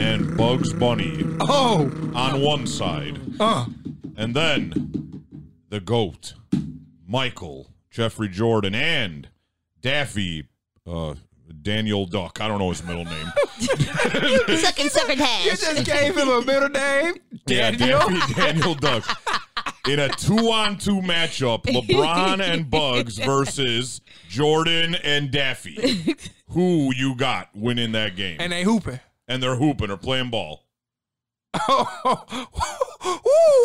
and 0.00 0.34
Bugs 0.38 0.72
Bunny 0.72 1.22
Oh, 1.38 1.92
on 2.14 2.40
one 2.40 2.66
side. 2.66 3.20
uh, 3.38 3.66
And 4.16 4.34
then 4.34 5.22
the 5.68 5.80
GOAT, 5.80 6.32
Michael, 7.06 7.68
Jeffrey 7.90 8.30
Jordan, 8.30 8.74
and 8.74 9.28
Daffy, 9.82 10.48
uh, 10.86 11.12
Daniel 11.60 12.06
Duck. 12.06 12.40
I 12.40 12.48
don't 12.48 12.58
know 12.58 12.70
his 12.70 12.82
middle 12.82 13.04
name. 13.04 13.32
Second, 13.58 14.90
second 14.90 15.18
you 15.44 15.50
just 15.50 15.84
gave 15.84 16.16
him 16.16 16.30
a 16.30 16.40
middle 16.42 16.70
name, 16.70 17.16
Yeah, 17.46 17.70
Daniel. 17.72 17.98
Daffy 18.08 18.32
Daniel 18.32 18.74
Duck. 18.74 19.04
In 19.88 19.98
a 19.98 20.08
two-on-two 20.08 21.00
matchup, 21.00 21.62
LeBron 21.64 22.40
and 22.40 22.70
Bugs 22.70 23.18
versus 23.18 24.00
Jordan 24.28 24.94
and 24.96 25.30
Daffy. 25.30 26.16
Who 26.48 26.92
you 26.94 27.16
got 27.16 27.50
winning 27.54 27.92
that 27.92 28.16
game? 28.16 28.36
And 28.40 28.52
they 28.52 28.62
hooping. 28.62 29.00
And 29.28 29.42
they're 29.42 29.56
hooping 29.56 29.90
or 29.90 29.96
playing 29.96 30.30
ball. 30.30 30.66
Ooh, 31.70 31.86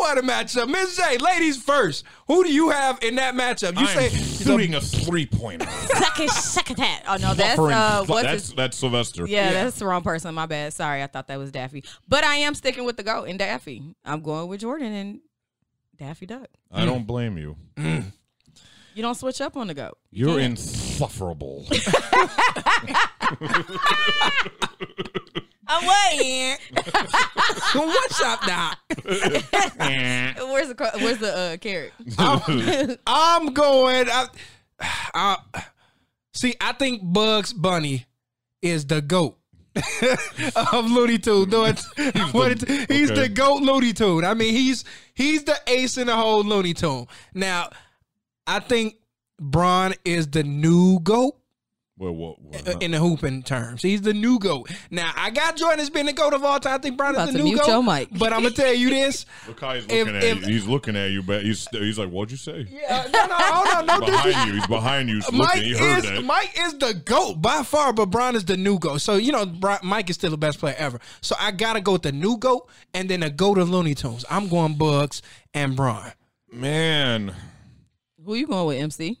what 0.00 0.18
a 0.18 0.22
matchup. 0.22 0.68
Miss 0.68 0.96
J, 0.96 1.16
ladies 1.18 1.62
first. 1.62 2.04
Who 2.26 2.44
do 2.44 2.52
you 2.52 2.68
have 2.68 3.02
in 3.02 3.14
that 3.14 3.34
matchup? 3.34 3.78
You 3.78 3.86
I'm 3.86 4.10
say 4.10 4.10
shooting 4.10 4.74
a 4.74 4.80
three-pointer. 4.80 5.66
second, 5.66 6.24
it, 6.26 6.30
suck 6.30 6.70
it, 6.70 6.76
that. 6.76 7.04
Oh 7.08 7.16
no, 7.16 7.32
that's 7.32 7.58
uh, 7.58 8.04
what's 8.06 8.22
that's 8.22 8.46
his- 8.48 8.54
that's 8.54 8.76
Sylvester. 8.76 9.26
Yeah, 9.26 9.52
that's 9.52 9.78
the 9.78 9.86
wrong 9.86 10.02
person. 10.02 10.34
My 10.34 10.44
bad. 10.46 10.74
Sorry, 10.74 11.02
I 11.02 11.06
thought 11.06 11.28
that 11.28 11.38
was 11.38 11.50
Daffy. 11.50 11.82
But 12.06 12.24
I 12.24 12.36
am 12.36 12.54
sticking 12.54 12.84
with 12.84 12.98
the 12.98 13.02
goat 13.02 13.24
and 13.24 13.38
Daffy. 13.38 13.82
I'm 14.04 14.20
going 14.20 14.48
with 14.48 14.60
Jordan 14.60 14.92
and 14.92 15.20
Daffy 15.98 16.26
Duck. 16.26 16.48
I 16.72 16.84
don't 16.84 17.06
blame 17.06 17.38
you. 17.38 17.56
You 18.94 19.02
don't 19.02 19.14
switch 19.14 19.40
up 19.40 19.56
on 19.56 19.68
the 19.68 19.74
goat. 19.74 19.96
You're 20.10 20.40
insufferable. 20.40 21.64
I'm 25.68 25.86
waiting. 25.86 26.56
What's 27.74 28.20
up 28.22 28.44
now? 28.44 28.72
where's 29.04 30.66
the 30.66 30.74
cro- 30.76 30.90
where's 30.94 31.18
the 31.18 31.32
uh, 31.32 31.56
carrot? 31.58 31.92
I'm 33.06 33.52
going. 33.54 34.08
I, 34.10 34.26
I, 35.14 35.36
see, 36.34 36.56
I 36.60 36.72
think 36.72 37.00
Bugs 37.04 37.52
Bunny 37.52 38.06
is 38.62 38.86
the 38.86 39.00
goat 39.00 39.37
of 40.72 40.90
Looney 40.90 41.18
Tune. 41.18 41.48
No, 41.50 41.64
it's, 41.64 41.86
what 42.32 42.52
it- 42.62 42.90
he's 42.90 43.10
okay. 43.10 43.22
the 43.22 43.28
goat 43.28 43.62
Looney 43.62 43.92
Tune. 43.92 44.24
I 44.24 44.34
mean, 44.34 44.52
he's 44.54 44.84
he's 45.14 45.44
the 45.44 45.56
ace 45.66 45.96
in 45.98 46.06
the 46.08 46.16
whole 46.16 46.42
Looney 46.44 46.74
Tune. 46.74 47.06
Now, 47.34 47.70
I 48.46 48.60
think 48.60 48.96
Braun 49.40 49.94
is 50.04 50.28
the 50.28 50.42
new 50.42 51.00
goat. 51.00 51.37
Well, 51.98 52.12
what, 52.14 52.40
what, 52.40 52.68
uh, 52.68 52.78
in 52.78 52.92
the 52.92 52.98
hooping 52.98 53.42
terms. 53.42 53.82
He's 53.82 54.00
the 54.02 54.14
new 54.14 54.38
GOAT. 54.38 54.70
Now, 54.90 55.10
I 55.16 55.30
got 55.30 55.56
Jordan 55.56 55.80
as 55.80 55.90
being 55.90 56.06
the 56.06 56.12
GOAT 56.12 56.32
of 56.32 56.44
all 56.44 56.60
time. 56.60 56.74
I 56.74 56.78
think 56.78 56.96
Brown 56.96 57.16
is 57.16 57.32
the 57.32 57.42
new 57.42 57.56
GOAT. 57.56 57.66
your 57.66 57.82
mic. 57.82 58.08
But 58.12 58.32
I'm 58.32 58.42
going 58.42 58.54
to 58.54 58.62
tell 58.62 58.72
you 58.72 58.90
this. 58.90 59.26
Look 59.48 59.60
how 59.60 59.74
he's 59.74 59.84
If- 59.88 60.06
at 60.08 60.22
if- 60.22 60.40
you. 60.46 60.46
He's 60.54 60.66
looking 60.66 60.94
at 60.96 61.10
you, 61.10 61.22
but 61.22 61.42
he's 61.42 61.66
he's 61.72 61.98
like, 61.98 62.08
"What'd 62.10 62.30
you 62.30 62.36
say?" 62.36 62.66
Yeah, 62.70 63.06
no, 63.12 63.26
no, 63.26 63.34
hold 63.36 63.78
on. 63.78 63.86
No, 63.86 64.00
behind 64.06 64.06
disrespect. 64.24 64.46
you. 64.46 64.52
He's 64.54 64.66
behind 64.66 65.08
you. 65.08 65.14
He's 65.16 65.32
Mike 65.32 65.54
looking. 65.56 65.62
He 65.64 65.76
heard 65.78 65.98
is 65.98 66.10
that. 66.10 66.24
Mike 66.24 66.54
is 66.58 66.78
the 66.78 66.94
goat 67.04 67.42
by 67.42 67.62
far, 67.64 67.92
but 67.92 68.06
Brown 68.06 68.36
is 68.36 68.44
the 68.44 68.56
new 68.56 68.78
goat. 68.78 68.98
So 69.00 69.16
you 69.16 69.32
know, 69.32 69.44
Bri- 69.46 69.76
Mike 69.82 70.08
is 70.10 70.16
still 70.16 70.30
the 70.30 70.38
best 70.38 70.58
player 70.60 70.76
ever. 70.78 71.00
So 71.20 71.34
I 71.40 71.50
gotta 71.50 71.80
go 71.80 71.92
with 71.92 72.02
the 72.02 72.12
new 72.12 72.36
goat 72.38 72.68
and 72.94 73.08
then 73.10 73.20
the 73.20 73.30
goat 73.30 73.58
of 73.58 73.68
Looney 73.70 73.94
Tunes. 73.94 74.24
I'm 74.30 74.48
going 74.48 74.74
Bugs 74.74 75.20
and 75.54 75.74
Braun. 75.74 76.12
Man, 76.52 77.34
Who 78.24 78.34
you 78.34 78.46
going 78.46 78.66
with, 78.66 78.78
MC? 78.78 79.18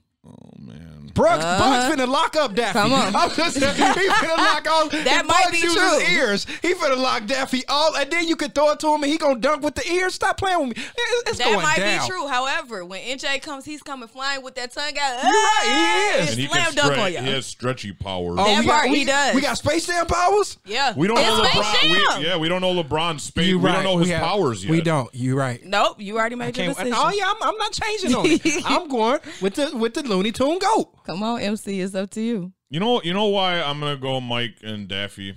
Bugs, 1.14 1.44
Uh-huh. 1.44 1.58
Bugs 1.58 1.94
finna 1.94 2.08
lock 2.08 2.36
up 2.36 2.54
Daffy. 2.54 2.78
Come 2.78 2.92
on. 2.92 3.14
I'm 3.16 3.30
just 3.30 3.58
saying, 3.58 3.74
he 3.74 4.08
finna 4.08 4.36
lock 4.36 4.66
all. 4.70 4.88
That 5.08 5.20
if 5.22 5.26
might 5.26 5.44
Bugs 5.44 5.52
be 5.52 5.58
uses 5.58 5.76
true. 5.76 6.14
Ears, 6.16 6.46
he 6.62 6.74
finna 6.74 6.96
lock 6.98 7.26
Daffy 7.26 7.62
all, 7.68 7.96
and 7.96 8.10
then 8.10 8.26
you 8.28 8.36
can 8.36 8.50
throw 8.50 8.70
it 8.72 8.80
to 8.80 8.94
him, 8.94 9.02
and 9.02 9.10
he 9.12 9.18
gonna 9.18 9.38
dunk 9.38 9.62
with 9.62 9.74
the 9.74 9.86
ears. 9.90 10.14
Stop 10.14 10.36
playing 10.38 10.58
with 10.68 10.76
me. 10.76 10.84
It's, 10.96 11.30
it's 11.30 11.38
That 11.38 11.44
going 11.46 11.62
might 11.62 11.76
down. 11.78 12.06
be 12.06 12.08
true. 12.12 12.26
However, 12.28 12.84
when 12.84 13.00
MJ 13.02 13.40
comes, 13.42 13.64
he's 13.64 13.82
coming 13.82 14.08
flying 14.08 14.42
with 14.42 14.54
that 14.56 14.72
tongue 14.72 14.96
out. 15.00 15.22
You're 15.22 15.32
right, 15.32 16.12
he 16.16 16.22
is. 16.22 16.30
and 16.30 16.38
he 16.40 16.46
Slam 16.48 16.72
dunk 16.74 16.92
stretch. 16.92 16.98
on 16.98 17.06
He 17.24 17.28
you. 17.28 17.34
has 17.34 17.46
stretchy 17.46 17.92
powers. 17.92 18.36
Oh, 18.38 18.44
That 18.44 18.60
we 18.60 18.66
got, 18.66 18.72
part 18.80 18.90
we, 18.90 18.98
he 18.98 19.04
does. 19.04 19.34
We 19.34 19.40
got 19.40 19.58
Space 19.58 19.86
Jam 19.86 20.06
powers. 20.06 20.58
Yeah. 20.64 20.94
we 20.96 21.06
don't 21.06 21.16
know 21.16 21.42
It's 21.42 21.50
Space 21.52 21.64
LeBron. 21.64 21.82
Jam. 22.08 22.20
We, 22.20 22.26
yeah, 22.26 22.36
we 22.36 22.48
don't 22.48 22.60
know 22.60 22.74
LeBron's 22.82 23.22
space. 23.24 23.46
You 23.46 23.58
we 23.58 23.70
don't 23.70 23.84
know 23.84 23.98
his 23.98 24.10
have- 24.10 24.22
powers 24.22 24.64
yet. 24.64 24.70
We 24.70 24.80
don't. 24.80 25.14
You 25.14 25.36
right. 25.38 25.64
Nope, 25.64 25.96
you 26.00 26.18
already 26.18 26.34
made 26.36 26.56
your 26.56 26.68
decision. 26.68 26.92
oh 26.96 27.10
yeah, 27.14 27.30
I'm, 27.30 27.42
I'm 27.42 27.56
not 27.56 27.72
changing 27.72 28.14
on 28.14 28.26
it. 28.26 28.40
I'm 28.66 28.88
going 28.88 29.20
with 29.40 29.54
the 29.54 29.76
with 29.76 29.94
the 29.94 30.02
Looney 30.02 30.32
Tune 30.32 30.58
goat. 30.58 30.90
Come 31.08 31.22
on, 31.22 31.40
MC, 31.40 31.80
it's 31.80 31.94
up 31.94 32.10
to 32.10 32.20
you. 32.20 32.52
You 32.68 32.80
know. 32.80 33.00
You 33.02 33.14
know 33.14 33.28
why 33.28 33.62
I'm 33.62 33.80
gonna 33.80 33.96
go 33.96 34.20
Mike 34.20 34.56
and 34.62 34.86
Daffy? 34.86 35.34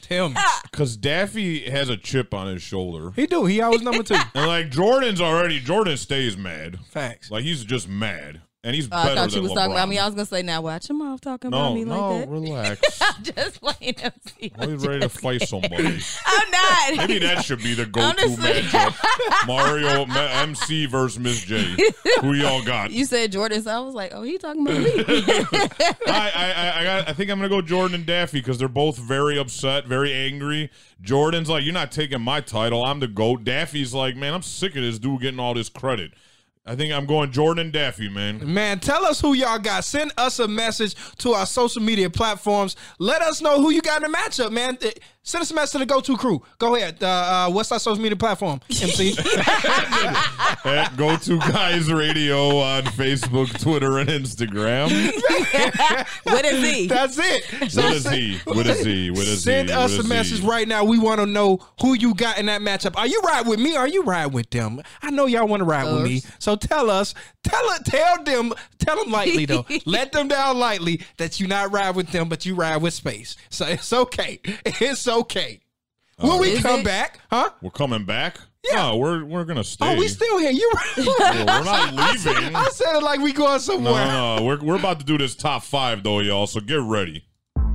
Tell 0.00 0.30
me. 0.30 0.36
Because 0.64 0.96
Daffy 0.96 1.70
has 1.70 1.88
a 1.88 1.96
chip 1.96 2.34
on 2.34 2.48
his 2.48 2.60
shoulder, 2.60 3.12
He 3.14 3.28
do. 3.28 3.44
He 3.46 3.60
always 3.60 3.82
number 3.82 4.02
two. 4.02 4.16
and 4.34 4.48
like 4.48 4.70
Jordan's 4.70 5.20
already. 5.20 5.60
Jordan 5.60 5.96
stays 5.96 6.36
mad. 6.36 6.80
Facts. 6.90 7.30
Like 7.30 7.44
he's 7.44 7.62
just 7.62 7.88
mad, 7.88 8.40
and 8.64 8.74
he's 8.74 8.88
Oh, 8.90 8.96
I 8.96 9.04
better 9.04 9.14
thought 9.16 9.34
you 9.34 9.42
was 9.42 9.50
LeBron. 9.52 9.54
talking 9.54 9.72
about 9.72 9.88
me. 9.88 9.98
I 9.98 10.06
was 10.06 10.14
gonna 10.14 10.26
say, 10.26 10.42
now 10.42 10.62
watch 10.62 10.88
your 10.88 10.98
mouth 10.98 11.20
talking 11.20 11.50
no, 11.50 11.58
about 11.58 11.74
me 11.74 11.84
no, 11.84 12.10
like 12.10 12.20
that. 12.20 12.28
relax. 12.30 13.02
I'm 13.02 13.22
just 13.22 13.60
playing 13.60 13.94
are 14.58 14.68
you 14.68 14.76
ready 14.76 15.00
to 15.00 15.08
fight 15.08 15.42
somebody? 15.42 16.00
I'm 16.26 16.50
not. 16.50 16.96
Maybe 16.96 17.18
that 17.20 17.44
should 17.44 17.58
be 17.62 17.74
the 17.74 17.86
go-to 17.86 18.26
matchup: 18.26 19.46
Mario 19.46 20.06
Ma- 20.06 20.42
MC 20.42 20.86
versus 20.86 21.18
Miss 21.18 21.42
J. 21.42 21.76
Who 22.20 22.32
y'all 22.34 22.64
got? 22.64 22.90
You 22.90 23.04
said 23.04 23.32
Jordan, 23.32 23.62
so 23.62 23.70
I 23.70 23.80
was 23.80 23.94
like, 23.94 24.12
oh, 24.14 24.22
he 24.22 24.38
talking 24.38 24.66
about 24.66 24.78
me. 24.80 24.92
I, 25.06 26.32
I, 26.34 26.52
I, 26.52 26.80
I, 26.80 26.84
got, 26.84 27.08
I 27.08 27.12
think 27.12 27.30
I'm 27.30 27.38
gonna 27.38 27.48
go 27.48 27.62
Jordan 27.62 27.94
and 27.96 28.06
Daffy 28.06 28.40
because 28.40 28.58
they're 28.58 28.68
both 28.68 28.98
very 28.98 29.38
upset, 29.38 29.86
very 29.86 30.12
angry. 30.12 30.70
Jordan's 31.00 31.48
like, 31.48 31.64
"You're 31.64 31.74
not 31.74 31.92
taking 31.92 32.20
my 32.20 32.40
title. 32.40 32.84
I'm 32.84 33.00
the 33.00 33.08
goat." 33.08 33.44
Daffy's 33.44 33.94
like, 33.94 34.16
"Man, 34.16 34.34
I'm 34.34 34.42
sick 34.42 34.76
of 34.76 34.82
this 34.82 34.98
dude 34.98 35.20
getting 35.20 35.40
all 35.40 35.54
this 35.54 35.68
credit." 35.68 36.12
I 36.64 36.76
think 36.76 36.92
I'm 36.92 37.06
going 37.06 37.32
Jordan 37.32 37.72
Daffy, 37.72 38.08
man. 38.08 38.54
Man, 38.54 38.78
tell 38.78 39.04
us 39.04 39.20
who 39.20 39.34
y'all 39.34 39.58
got. 39.58 39.84
Send 39.84 40.12
us 40.16 40.38
a 40.38 40.46
message 40.46 40.94
to 41.16 41.32
our 41.32 41.44
social 41.44 41.82
media 41.82 42.08
platforms. 42.08 42.76
Let 43.00 43.20
us 43.20 43.42
know 43.42 43.60
who 43.60 43.70
you 43.70 43.82
got 43.82 44.04
in 44.04 44.12
the 44.12 44.16
matchup, 44.16 44.52
man. 44.52 44.78
Send 45.24 45.42
us 45.42 45.52
a 45.52 45.54
message 45.54 45.72
to 45.72 45.78
the 45.78 45.86
Go 45.86 46.00
To 46.00 46.16
Crew. 46.16 46.42
Go 46.58 46.74
ahead. 46.74 47.00
Uh, 47.00 47.06
uh, 47.06 47.50
what's 47.50 47.70
our 47.70 47.78
social 47.78 48.02
media 48.02 48.16
platform? 48.16 48.60
MC. 48.70 49.14
At 50.64 50.96
Go 50.96 51.16
To 51.16 51.38
Guys 51.38 51.92
Radio 51.92 52.58
on 52.58 52.82
Facebook, 52.82 53.56
Twitter, 53.60 53.98
and 53.98 54.08
Instagram. 54.10 54.90
what 56.24 56.44
is 56.44 56.64
he? 56.64 56.88
That's 56.88 57.18
it. 57.20 57.44
What 57.72 57.92
is 57.94 58.10
he? 58.10 58.38
What 58.44 58.66
is 58.66 58.84
he? 58.84 59.10
What 59.12 59.20
is 59.20 59.44
Send 59.44 59.68
he? 59.68 59.74
us 59.74 59.96
What 59.96 60.06
a 60.06 60.08
message 60.08 60.40
he? 60.40 60.46
right 60.48 60.66
now. 60.66 60.82
We 60.84 60.98
want 60.98 61.20
to 61.20 61.26
know 61.26 61.60
who 61.80 61.94
you 61.94 62.16
got 62.16 62.38
in 62.38 62.46
that 62.46 62.60
matchup. 62.60 62.96
Are 62.96 63.06
you 63.06 63.20
ride 63.20 63.46
with 63.46 63.60
me? 63.60 63.76
Or 63.76 63.80
are 63.80 63.88
you 63.88 64.02
ride 64.02 64.32
with 64.32 64.50
them? 64.50 64.82
I 65.02 65.10
know 65.10 65.26
y'all 65.26 65.46
want 65.46 65.60
to 65.60 65.64
ride 65.66 65.84
with 65.84 66.02
me. 66.02 66.22
So 66.40 66.56
tell 66.56 66.90
us, 66.90 67.14
tell 67.44 67.64
it, 67.74 67.84
tell 67.84 68.24
them, 68.24 68.54
tell 68.80 68.96
them 68.96 69.12
lightly 69.12 69.46
though. 69.46 69.66
Let 69.86 70.10
them 70.10 70.26
down 70.26 70.58
lightly 70.58 71.00
that 71.18 71.38
you 71.38 71.46
not 71.46 71.70
ride 71.72 71.94
with 71.94 72.08
them, 72.10 72.28
but 72.28 72.44
you 72.44 72.56
ride 72.56 72.82
with 72.82 72.92
space. 72.94 73.36
So 73.50 73.66
it's 73.66 73.92
okay. 73.92 74.40
It's 74.44 75.11
okay. 75.12 75.60
Oh, 76.18 76.38
when 76.38 76.40
we 76.40 76.60
come 76.60 76.80
it? 76.80 76.84
back, 76.84 77.20
huh? 77.30 77.50
We're 77.62 77.70
coming 77.70 78.04
back. 78.04 78.36
Yeah. 78.64 78.76
No, 78.76 78.96
we're 78.98 79.24
we're 79.24 79.44
gonna 79.44 79.64
stay. 79.64 79.84
Oh, 79.92 79.98
we 79.98 80.06
still 80.08 80.38
here. 80.38 80.50
You 80.52 80.70
right? 80.74 80.92
Well, 81.06 81.16
we're 81.18 81.64
not 81.64 81.98
I 81.98 82.16
said- 82.16 82.36
leaving. 82.36 82.54
I 82.56 82.64
said 82.68 82.94
it 82.96 83.02
like 83.02 83.20
we 83.20 83.32
going 83.32 83.52
No, 83.52 83.58
somewhere. 83.58 84.04
no, 84.06 84.36
no. 84.36 84.44
We're, 84.44 84.60
we're 84.62 84.76
about 84.76 85.00
to 85.00 85.04
do 85.06 85.18
this 85.18 85.34
top 85.34 85.62
five 85.64 86.02
though, 86.02 86.20
y'all. 86.20 86.46
So 86.46 86.60
get 86.60 86.80
ready. 86.80 87.24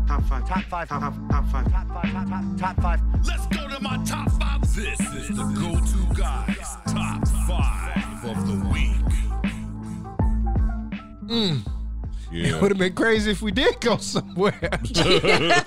Top 0.07 0.23
five, 0.23 0.47
top 0.47 0.63
five, 0.63 0.87
top, 0.87 1.01
top 1.29 1.45
five, 1.51 1.69
top 1.71 1.87
five, 1.89 2.11
top, 2.13 2.29
top, 2.29 2.57
top 2.57 2.81
five. 2.81 3.01
Let's 3.25 3.45
go 3.47 3.67
to 3.67 3.81
my 3.81 3.97
top 4.05 4.31
five. 4.39 4.61
This 4.73 4.99
is 5.01 5.27
the 5.27 5.43
go-to 5.43 6.13
guys 6.21 6.77
top 6.85 7.27
five 7.45 8.23
of 8.23 8.47
the 8.47 8.69
week. 8.71 8.93
It 11.29 11.61
Yeah. 12.31 12.59
would 12.61 12.71
have 12.71 12.77
been 12.77 12.93
crazy 12.93 13.31
if 13.31 13.41
we 13.41 13.51
did 13.51 13.79
go 13.79 13.97
somewhere. 13.97 14.59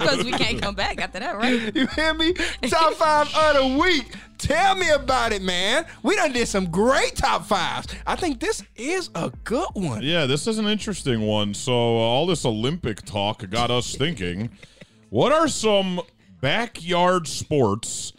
Because 0.00 0.24
we 0.24 0.32
can't 0.32 0.60
come 0.60 0.74
back 0.74 1.00
after 1.00 1.20
that, 1.20 1.36
right? 1.36 1.74
You 1.74 1.86
hear 1.88 2.14
me? 2.14 2.32
Top 2.68 2.94
five 2.94 3.34
of 3.34 3.56
the 3.56 3.78
week. 3.78 4.14
Tell 4.38 4.74
me 4.74 4.88
about 4.90 5.32
it, 5.32 5.42
man. 5.42 5.84
We 6.02 6.16
done 6.16 6.32
did 6.32 6.48
some 6.48 6.70
great 6.70 7.14
top 7.16 7.44
fives. 7.46 7.88
I 8.06 8.16
think 8.16 8.40
this 8.40 8.62
is 8.76 9.10
a 9.14 9.30
good 9.44 9.68
one. 9.74 10.02
Yeah, 10.02 10.26
this 10.26 10.46
is 10.46 10.58
an 10.58 10.66
interesting 10.66 11.26
one. 11.26 11.52
So 11.52 11.72
uh, 11.72 12.00
all 12.00 12.26
this 12.26 12.44
Olympic 12.46 13.02
talk 13.02 13.48
got 13.50 13.70
us 13.70 13.94
thinking: 13.94 14.50
what 15.10 15.32
are 15.32 15.46
some 15.46 16.00
backyard 16.40 17.26
sports? 17.26 18.14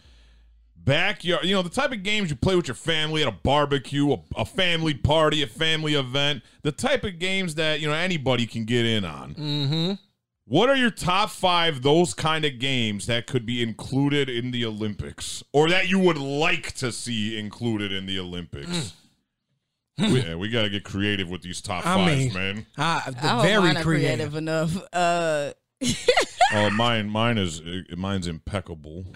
Backyard, 0.84 1.44
you 1.44 1.54
know, 1.54 1.62
the 1.62 1.70
type 1.70 1.92
of 1.92 2.02
games 2.02 2.28
you 2.30 2.36
play 2.36 2.56
with 2.56 2.66
your 2.66 2.74
family 2.74 3.22
at 3.22 3.28
a 3.28 3.32
barbecue, 3.32 4.12
a, 4.12 4.18
a 4.36 4.44
family 4.44 4.94
party, 4.94 5.42
a 5.42 5.46
family 5.46 5.94
event, 5.94 6.42
the 6.62 6.72
type 6.72 7.04
of 7.04 7.18
games 7.18 7.54
that, 7.54 7.80
you 7.80 7.88
know, 7.88 7.94
anybody 7.94 8.46
can 8.46 8.64
get 8.64 8.84
in 8.84 9.04
on. 9.04 9.34
Mm-hmm. 9.34 9.92
What 10.44 10.68
are 10.68 10.76
your 10.76 10.90
top 10.90 11.30
five 11.30 11.82
those 11.82 12.14
kind 12.14 12.44
of 12.44 12.58
games 12.58 13.06
that 13.06 13.28
could 13.28 13.46
be 13.46 13.62
included 13.62 14.28
in 14.28 14.50
the 14.50 14.64
Olympics 14.64 15.44
or 15.52 15.68
that 15.68 15.88
you 15.88 16.00
would 16.00 16.18
like 16.18 16.72
to 16.72 16.90
see 16.90 17.38
included 17.38 17.92
in 17.92 18.06
the 18.06 18.18
Olympics? 18.18 18.94
we, 19.98 20.20
yeah, 20.20 20.34
we 20.34 20.48
got 20.48 20.62
to 20.62 20.70
get 20.70 20.82
creative 20.84 21.30
with 21.30 21.42
these 21.42 21.60
top 21.60 21.86
I 21.86 21.94
fives, 21.94 22.24
mean, 22.24 22.32
man. 22.34 22.66
Ah, 22.76 23.04
the 23.08 23.24
I 23.24 23.28
hope 23.28 23.42
very 23.42 23.60
creative. 23.60 23.82
creative 23.84 24.34
enough. 24.34 24.76
Uh, 24.92 25.52
Oh, 26.54 26.68
mine, 26.68 27.08
mine 27.08 27.38
is 27.38 27.62
uh, 27.62 27.96
mine's 27.96 28.26
impeccable. 28.26 29.06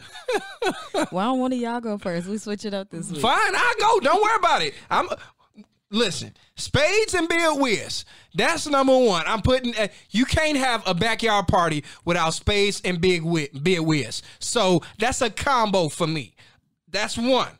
why 1.10 1.24
don't 1.24 1.38
one 1.38 1.52
of 1.52 1.58
y'all 1.58 1.80
go 1.82 1.98
first? 1.98 2.26
We 2.26 2.38
switch 2.38 2.64
it 2.64 2.72
up 2.72 2.88
this 2.88 3.10
week. 3.10 3.20
Fine, 3.20 3.54
I 3.54 3.74
go. 3.78 4.00
Don't 4.00 4.22
worry 4.22 4.36
about 4.38 4.62
it. 4.62 4.72
I'm. 4.90 5.06
Listen, 5.90 6.32
spades 6.56 7.12
and 7.12 7.28
Bid 7.28 7.60
Whist. 7.60 8.06
That's 8.34 8.66
number 8.66 8.96
one. 8.96 9.22
I'm 9.26 9.42
putting. 9.42 9.76
Uh, 9.76 9.88
you 10.10 10.24
can't 10.24 10.56
have 10.56 10.82
a 10.86 10.94
backyard 10.94 11.46
party 11.46 11.84
without 12.06 12.30
spades 12.32 12.80
and 12.86 13.02
big 13.02 13.20
Wi- 13.20 13.50
Bid 13.62 13.80
Whist. 13.80 14.24
So 14.38 14.80
that's 14.98 15.20
a 15.20 15.28
combo 15.28 15.90
for 15.90 16.06
me. 16.06 16.34
That's 16.88 17.18
one. 17.18 17.58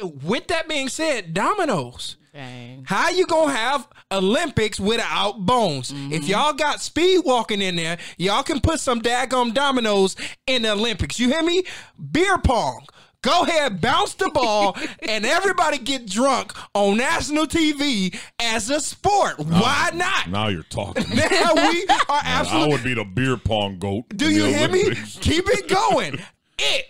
with 0.00 0.46
that 0.46 0.68
being 0.68 0.88
said, 0.88 1.34
dominoes. 1.34 2.16
Dang. 2.36 2.84
How 2.84 3.08
you 3.08 3.24
gonna 3.26 3.54
have 3.54 3.88
Olympics 4.12 4.78
without 4.78 5.46
bones? 5.46 5.90
If 5.90 5.96
mm-hmm. 5.96 6.24
y'all 6.24 6.52
got 6.52 6.82
speed 6.82 7.22
walking 7.24 7.62
in 7.62 7.76
there, 7.76 7.96
y'all 8.18 8.42
can 8.42 8.60
put 8.60 8.78
some 8.78 9.00
daggum 9.00 9.54
dominoes 9.54 10.16
in 10.46 10.62
the 10.62 10.72
Olympics. 10.72 11.18
You 11.18 11.28
hear 11.28 11.42
me? 11.42 11.64
Beer 12.12 12.36
pong. 12.36 12.84
Go 13.22 13.44
ahead, 13.44 13.80
bounce 13.80 14.12
the 14.12 14.28
ball, 14.28 14.76
and 15.08 15.24
everybody 15.24 15.78
get 15.78 16.04
drunk 16.06 16.52
on 16.74 16.98
national 16.98 17.46
TV 17.46 18.14
as 18.38 18.68
a 18.68 18.80
sport. 18.80 19.38
Why 19.38 19.90
not? 19.94 20.28
Now 20.28 20.48
you're 20.48 20.62
talking. 20.64 21.06
Now 21.16 21.54
we 21.54 21.86
are 21.88 22.20
absolutely. 22.22 22.68
I 22.68 22.76
would 22.76 22.84
be 22.84 22.94
the 22.94 23.04
beer 23.04 23.38
pong 23.38 23.78
goat. 23.78 24.10
Do 24.14 24.30
you 24.30 24.42
the 24.42 24.58
hear 24.58 24.68
me? 24.68 24.94
Keep 25.20 25.48
it 25.48 25.68
going. 25.68 26.18
It. 26.58 26.86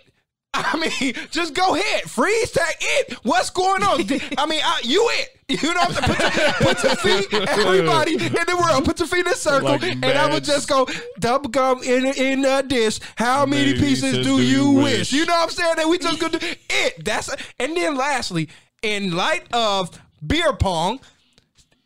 I 0.73 0.77
mean, 0.77 1.13
just 1.29 1.53
go 1.53 1.75
ahead. 1.75 2.03
Freeze 2.09 2.51
tag 2.51 2.75
it. 2.79 3.13
What's 3.23 3.49
going 3.49 3.83
on? 3.83 4.01
I 4.37 4.45
mean, 4.45 4.61
I, 4.63 4.81
you 4.83 5.07
it. 5.13 5.33
You 5.49 5.73
know 5.73 5.79
what 5.79 6.03
I'm 6.03 6.17
saying? 6.17 6.53
Put 6.57 6.83
your, 6.83 6.95
put 6.95 7.05
your 7.05 7.21
feet, 7.21 7.33
everybody 7.33 8.13
in 8.13 8.33
the 8.33 8.57
world, 8.59 8.83
put 8.83 8.99
your 8.99 9.07
feet 9.07 9.25
in 9.25 9.31
a 9.31 9.35
circle, 9.35 9.69
Like 9.69 9.83
and 9.83 10.05
I 10.05 10.29
would 10.33 10.43
just 10.43 10.67
go, 10.67 10.85
double 11.19 11.49
gum 11.49 11.81
in 11.83 12.05
in 12.05 12.43
a 12.43 12.61
dish. 12.63 12.99
How 13.15 13.45
many 13.45 13.73
pieces 13.73 14.25
do 14.25 14.41
you 14.41 14.71
wish? 14.71 14.83
wish? 14.83 15.13
You 15.13 15.25
know 15.25 15.35
what 15.35 15.43
I'm 15.43 15.49
saying? 15.49 15.75
That 15.77 15.87
we 15.87 15.99
just 15.99 16.19
gonna 16.19 16.37
do 16.37 16.45
it. 16.69 17.05
That's 17.05 17.33
and 17.59 17.77
then 17.77 17.95
lastly, 17.95 18.49
in 18.81 19.11
light 19.11 19.45
of 19.53 19.97
beer 20.25 20.51
pong, 20.51 20.99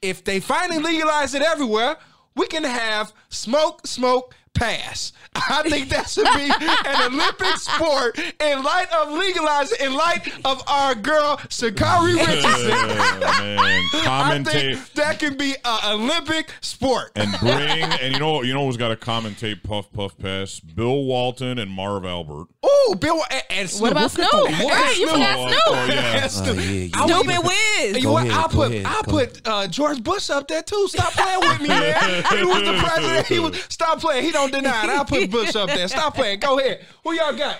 if 0.02 0.24
they 0.24 0.40
finally 0.40 0.80
legalize 0.80 1.36
it 1.36 1.44
everywhere, 1.44 1.98
we 2.36 2.48
can 2.48 2.64
have 2.64 3.14
smoke, 3.30 3.86
smoke, 3.86 4.34
pass. 4.54 5.14
I 5.34 5.64
think 5.70 5.90
that 5.90 6.10
should 6.10 6.26
be 6.26 6.52
an 6.90 7.14
Olympic 7.14 7.58
sport 7.58 8.20
in 8.20 8.64
light 8.64 8.88
of 8.94 9.12
legalizing, 9.12 9.78
in 9.86 9.94
light 9.94 10.28
of 10.46 10.62
our 10.68 10.94
girl 10.94 11.38
Sha'Carri 11.48 12.16
Richardson. 12.18 12.70
Man. 12.70 13.82
I 13.94 14.44
think 14.44 14.94
that 14.94 15.20
can 15.20 15.38
be 15.38 15.56
an 15.64 15.80
Olympic 15.94 16.54
sport. 16.62 17.12
and 17.16 17.32
bring 17.40 17.84
and 17.84 18.14
you 18.14 18.20
know 18.20 18.44
you 18.44 18.54
know 18.54 18.66
who's 18.66 18.78
got 18.78 18.90
to 18.90 18.96
commentate 18.96 19.64
Puff 19.64 19.92
Puff 19.94 20.18
Pass? 20.18 20.60
Bill 20.60 21.04
Walton 21.06 21.58
and 21.58 21.72
Marv 21.72 22.06
Albert. 22.06 22.48
Oh, 22.64 22.96
Bill 23.00 23.20
and, 23.32 23.44
and 23.50 23.70
What 23.82 23.92
about 23.92 24.12
Snoop? 24.12 24.30
Snoop? 24.30 24.50
We'll 24.60 24.70
Right, 24.70 24.96
you 25.00 25.08
Snoop. 25.08 25.10
forgot 25.12 25.36
Oh, 25.38 25.48
Snoop. 25.48 25.62
oh, 25.66 25.86
yeah. 25.88 26.22
And 26.24 26.32
Snoop. 26.32 26.56
yeah, 26.58 26.62
yeah. 26.64 26.90
I 26.94 27.02
would 27.06 27.10
Snoop 27.10 27.24
even- 27.24 27.36
and 27.36 27.44
Wiz. 27.44 27.98
You 27.98 28.04
Go 28.04 28.12
what? 28.12 28.28
I'll 28.30 28.50
put 28.50 28.72
ahead, 28.72 28.86
I'll 28.86 29.04
put 29.04 29.48
uh, 29.48 29.68
George 29.68 30.04
Bush 30.04 30.30
up 30.30 30.48
there 30.48 30.62
too. 30.62 30.88
Stop 30.90 31.14
playing 31.14 31.40
with 31.40 31.62
me, 31.62 31.68
man. 31.70 32.24
He 32.38 32.44
was 32.44 32.64
the 32.64 32.78
president. 32.84 33.28
He 33.28 33.40
was 33.40 33.58
stop 33.70 34.00
playing. 34.00 34.26
He 34.26 34.32
don't 34.32 34.52
deny 34.52 34.84
it. 34.84 34.90
I'll 34.92 35.06
put 35.06 35.32
Bush 35.32 35.56
up 35.56 35.70
there. 35.70 35.88
Stop 35.88 36.14
playing. 36.16 36.40
Go 36.40 36.60
ahead. 36.60 36.86
Who 37.04 37.14
y'all 37.14 37.34
got? 37.36 37.58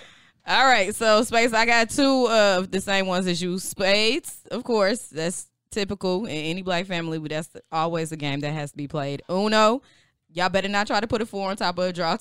All 0.48 0.66
right, 0.66 0.94
so 0.96 1.22
Space, 1.24 1.54
I 1.54 1.66
got 1.68 1.90
two 1.92 2.28
of 2.28 2.72
the 2.72 2.82
same 2.82 3.06
ones 3.08 3.26
as 3.28 3.42
you. 3.42 3.58
Spades, 3.60 4.42
of 4.50 4.64
course, 4.64 5.08
that's 5.08 5.48
typical 5.70 6.26
in 6.26 6.32
any 6.32 6.62
black 6.64 6.86
family, 6.88 7.18
but 7.20 7.30
that's 7.30 7.50
always 7.72 8.12
a 8.12 8.18
game 8.18 8.40
that 8.42 8.52
has 8.52 8.72
to 8.72 8.78
be 8.78 8.88
played. 8.88 9.22
Uno, 9.30 9.82
y'all 10.34 10.50
better 10.50 10.68
not 10.68 10.88
try 10.88 11.00
to 11.00 11.08
put 11.08 11.22
a 11.22 11.26
four 11.28 11.50
on 11.50 11.56
top 11.58 11.78
of 11.78 11.86
a 11.86 11.94
draw 11.94 12.18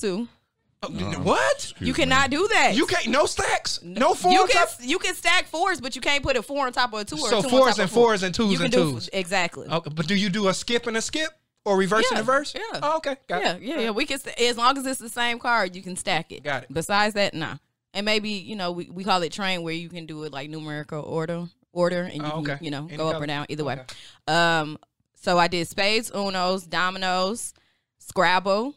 two. 0.89 1.21
what? 1.21 1.73
You 1.81 1.93
cannot 1.93 2.31
do 2.31 2.49
that. 2.49 2.75
You 2.75 2.87
can't. 2.87 3.09
No 3.09 3.27
stacks. 3.27 3.81
No 3.83 4.15
four. 4.15 4.33
You 4.33 4.47
can 4.47 4.67
top- 4.67 4.77
you 4.81 4.99
can 4.99 5.15
stack 5.15 5.47
fours, 5.47 5.81
but 5.81 5.95
you 5.95 6.01
can't 6.01 6.23
put 6.23 6.37
a 6.37 6.43
four 6.43 6.67
on 6.67 6.73
top 6.73 6.93
of 6.93 7.01
a 7.01 7.05
two 7.05 7.17
or 7.17 7.29
So 7.29 7.39
a 7.39 7.43
two 7.43 7.49
on 7.49 7.51
fours 7.51 7.79
and 7.79 7.91
four. 7.91 8.09
fours 8.09 8.23
and 8.23 8.35
twos 8.35 8.51
you 8.53 8.57
can 8.57 8.65
and 8.67 8.73
do, 8.73 8.93
twos. 8.93 9.11
Exactly. 9.13 9.69
Okay, 9.69 9.91
but 9.95 10.07
do 10.07 10.15
you 10.15 10.31
do 10.31 10.49
a 10.49 10.55
skip 10.55 10.87
and 10.87 10.97
a 10.97 11.03
skip 11.03 11.31
or 11.65 11.77
reverse 11.77 12.07
Yeah, 12.11 12.19
and 12.19 12.27
reverse? 12.27 12.55
yeah. 12.55 12.81
Oh, 12.83 12.97
okay. 12.99 13.17
Got 13.29 13.43
yeah, 13.43 13.53
it. 13.55 13.63
yeah, 13.63 13.81
yeah. 13.81 13.91
We 13.91 14.07
can 14.07 14.19
as 14.39 14.57
long 14.57 14.79
as 14.79 14.87
it's 14.87 15.01
the 15.01 15.09
same 15.11 15.39
card, 15.39 15.77
you 15.77 15.83
can 15.83 15.97
stack 15.97 16.33
it. 16.33 16.43
Got 16.43 16.65
it. 16.65 16.73
Besides 16.73 17.15
that, 17.15 17.35
nah. 17.35 17.57
And 17.93 18.07
maybe 18.07 18.31
you 18.31 18.57
know 18.57 18.73
we, 18.73 18.89
we 18.89 19.05
call 19.05 19.23
it 19.23 19.33
train 19.33 19.63
where 19.63 19.75
you 19.75 19.89
can 19.89 20.07
do 20.07 20.23
it 20.25 20.33
like 20.33 20.49
numerical 20.49 21.03
order 21.03 21.47
order 21.73 22.03
and 22.05 22.23
you 22.23 22.31
Oh, 22.33 22.43
can 22.43 22.59
you 22.63 22.71
know 22.71 22.87
Any 22.89 22.97
go 22.97 23.09
up 23.09 23.21
or 23.21 23.27
down 23.27 23.47
either 23.49 23.65
Okay. 23.65 23.83
way. 24.29 24.35
Um, 24.35 24.79
so 25.15 25.37
I 25.39 25.49
did 25.49 25.69
spades, 25.69 26.11
unos, 26.11 26.67
dominoes, 26.69 27.53
Scrabble. 27.99 28.75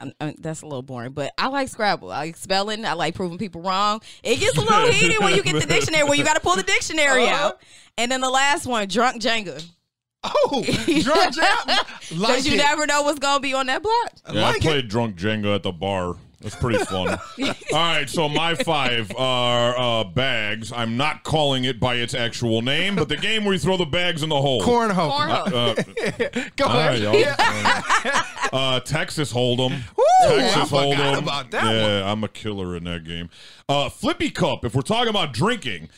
Um, 0.00 0.12
uh, 0.20 0.32
that's 0.38 0.62
a 0.62 0.66
little 0.66 0.82
boring, 0.82 1.12
but 1.12 1.32
I 1.38 1.48
like 1.48 1.68
Scrabble. 1.68 2.10
I 2.10 2.18
like 2.26 2.36
spelling. 2.36 2.84
I 2.84 2.94
like 2.94 3.14
proving 3.14 3.38
people 3.38 3.62
wrong. 3.62 4.00
It 4.22 4.40
gets 4.40 4.56
a 4.56 4.60
little 4.60 4.86
heated 4.90 5.18
when 5.20 5.34
you 5.34 5.42
get 5.42 5.60
the 5.60 5.66
dictionary, 5.66 6.04
where 6.04 6.14
you 6.16 6.24
got 6.24 6.34
to 6.34 6.40
pull 6.40 6.56
the 6.56 6.62
dictionary 6.64 7.24
Uh-huh. 7.24 7.46
out. 7.48 7.60
And 7.96 8.10
then 8.10 8.20
the 8.20 8.30
last 8.30 8.66
one, 8.66 8.88
drunk 8.88 9.22
Jenga. 9.22 9.64
Oh, 10.24 10.64
drunk 11.02 11.34
Jenga! 11.34 11.78
Because 12.08 12.18
Like 12.18 12.44
you 12.44 12.54
it. 12.54 12.56
never 12.58 12.86
know 12.86 13.02
what's 13.02 13.18
gonna 13.18 13.40
be 13.40 13.54
on 13.54 13.66
that 13.66 13.82
block. 13.82 14.12
Yeah, 14.32 14.42
like 14.42 14.54
I 14.54 14.56
it. 14.56 14.62
played 14.62 14.88
drunk 14.88 15.16
Jenga 15.16 15.54
at 15.54 15.62
the 15.62 15.72
bar. 15.72 16.16
That's 16.44 16.56
pretty 16.56 16.84
fun. 16.84 17.08
All 17.42 17.54
right, 17.72 18.08
so 18.08 18.28
my 18.28 18.54
five 18.54 19.10
are 19.16 19.78
uh, 19.78 20.04
bags. 20.04 20.72
I'm 20.72 20.98
not 20.98 21.24
calling 21.24 21.64
it 21.64 21.80
by 21.80 21.94
its 21.94 22.12
actual 22.12 22.60
name, 22.60 22.96
but 22.96 23.08
the 23.08 23.16
game 23.16 23.46
where 23.46 23.54
you 23.54 23.58
throw 23.58 23.78
the 23.78 23.86
bags 23.86 24.22
in 24.22 24.28
the 24.28 24.38
hole. 24.38 24.60
Cornhole. 24.60 25.10
Cornhole. 25.10 26.34
Uh, 26.36 26.50
Go 26.56 26.66
all 26.66 26.74
right, 26.74 27.00
ahead. 27.00 27.02
y'all. 27.02 27.14
Yeah. 27.14 28.24
Uh, 28.52 28.80
Texas 28.80 29.32
Hold'em. 29.32 29.70
Woo, 29.96 30.04
Texas 30.28 30.70
Hold'em. 30.70 31.16
about 31.16 31.50
that 31.50 31.64
yeah, 31.64 32.12
I'm 32.12 32.22
a 32.22 32.28
killer 32.28 32.76
in 32.76 32.84
that 32.84 33.04
game. 33.04 33.30
Uh, 33.66 33.88
Flippy 33.88 34.28
Cup. 34.28 34.66
If 34.66 34.74
we're 34.74 34.82
talking 34.82 35.08
about 35.08 35.32
drinking, 35.32 35.88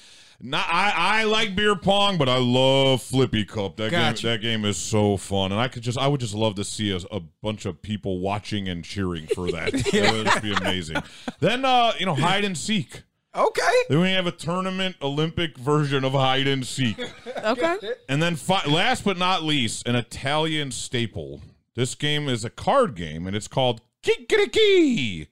not, 0.40 0.66
I 0.70 1.20
I 1.20 1.24
like 1.24 1.56
beer 1.56 1.76
pong, 1.76 2.18
but 2.18 2.28
I 2.28 2.38
love 2.38 3.02
Flippy 3.02 3.44
Cup. 3.44 3.76
That 3.76 3.90
Gotcha. 3.90 4.22
game 4.22 4.30
that 4.32 4.40
game 4.40 4.64
is 4.64 4.76
so 4.76 5.16
fun, 5.16 5.52
and 5.52 5.60
I 5.60 5.68
could 5.68 5.82
just 5.82 5.98
I 5.98 6.08
would 6.08 6.20
just 6.20 6.34
love 6.34 6.54
to 6.56 6.64
see 6.64 6.90
a, 6.90 6.98
a 7.10 7.20
bunch 7.42 7.64
of 7.66 7.80
people 7.82 8.20
watching 8.20 8.68
and 8.68 8.84
cheering 8.84 9.26
for 9.28 9.50
that. 9.52 9.72
It 9.94 10.12
would 10.12 10.26
just 10.26 10.42
be 10.42 10.52
amazing. 10.52 10.96
Then 11.40 11.64
uh, 11.64 11.92
you 11.98 12.06
know 12.06 12.14
hide 12.14 12.44
and 12.44 12.56
seek. 12.56 13.02
Okay. 13.34 13.62
Then 13.90 14.00
we 14.00 14.12
have 14.12 14.26
a 14.26 14.32
tournament 14.32 14.96
Olympic 15.02 15.58
version 15.58 16.04
of 16.04 16.12
hide 16.12 16.46
and 16.46 16.66
seek. 16.66 16.98
Okay. 17.44 17.76
And 18.08 18.22
then 18.22 18.34
fi- 18.36 18.64
last 18.66 19.04
but 19.04 19.18
not 19.18 19.42
least, 19.42 19.86
an 19.86 19.94
Italian 19.94 20.70
staple. 20.70 21.42
This 21.74 21.94
game 21.94 22.28
is 22.30 22.44
a 22.46 22.50
card 22.50 22.94
game, 22.94 23.26
and 23.26 23.36
it's 23.36 23.48
called 23.48 23.82
Kikiriki. 24.02 25.26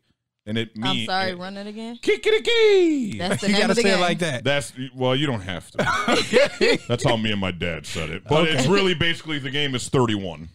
And 0.46 0.58
it 0.58 0.70
I'm 0.76 0.82
means 0.82 1.06
sorry, 1.06 1.34
run 1.34 1.56
it 1.56 1.66
again. 1.66 1.98
Kikiriki. 2.02 3.18
That's 3.18 3.40
the 3.40 3.46
You 3.48 3.52
name 3.54 3.60
gotta 3.62 3.70
of 3.72 3.76
the 3.76 3.82
say 3.82 3.82
game. 3.88 3.98
it 3.98 4.00
like 4.02 4.18
that. 4.18 4.44
That's 4.44 4.72
well, 4.94 5.16
you 5.16 5.26
don't 5.26 5.40
have 5.40 5.70
to. 5.72 5.78
That's 6.88 7.02
how 7.04 7.16
me 7.16 7.32
and 7.32 7.40
my 7.40 7.50
dad 7.50 7.86
said 7.86 8.10
it. 8.10 8.24
But 8.28 8.48
it's 8.48 8.66
really 8.66 8.94
basically 8.94 9.38
the 9.38 9.50
game 9.50 9.74
is 9.74 9.88
31. 9.88 10.48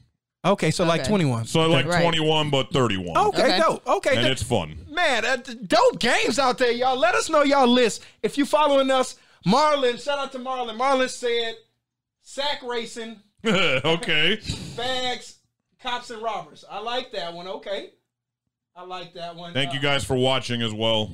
Okay, 0.45 0.71
so 0.71 0.85
like 0.85 1.03
21. 1.03 1.45
So 1.45 1.67
like 1.67 1.85
Right. 1.87 2.01
21, 2.01 2.49
but 2.49 2.71
31. 2.71 3.17
Okay, 3.17 3.43
Okay. 3.43 3.57
dope. 3.59 3.85
Okay, 3.87 4.11
And 4.15 4.19
th- 4.21 4.31
it's 4.33 4.43
fun. 4.43 4.77
man, 4.89 5.25
uh, 5.25 5.35
dope 5.67 5.99
games 5.99 6.39
out 6.39 6.57
there, 6.59 6.71
y'all. 6.71 6.95
Let 6.97 7.13
us 7.15 7.29
know 7.29 7.43
y'all 7.43 7.67
list. 7.67 8.03
If 8.23 8.37
you 8.37 8.45
following 8.45 8.89
us, 8.91 9.15
Marlon, 9.45 10.01
shout 10.01 10.19
out 10.19 10.31
to 10.33 10.39
Marlon. 10.39 10.77
Marlon 10.77 11.09
said 11.09 11.55
sack 12.21 12.61
racing, 12.63 13.17
okay. 13.45 14.39
bags, 14.77 15.39
cops 15.81 16.09
and 16.09 16.21
robbers. 16.21 16.63
I 16.69 16.79
like 16.79 17.11
that 17.13 17.33
one. 17.33 17.47
Okay. 17.47 17.89
I 18.75 18.83
like 18.83 19.13
that 19.15 19.35
one. 19.35 19.53
Thank 19.53 19.73
you 19.73 19.79
Uh, 19.79 19.83
guys 19.83 20.03
for 20.03 20.15
watching 20.15 20.61
as 20.61 20.73
well. 20.73 21.11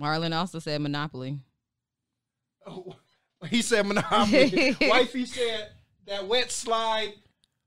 Marlon 0.00 0.36
also 0.36 0.58
said 0.58 0.80
Monopoly. 0.80 1.38
He 3.50 3.60
said 3.60 3.86
Monopoly. 3.86 4.76
Wifey 4.82 5.26
said 5.26 5.70
that 6.06 6.28
wet 6.28 6.52
slide. 6.52 7.12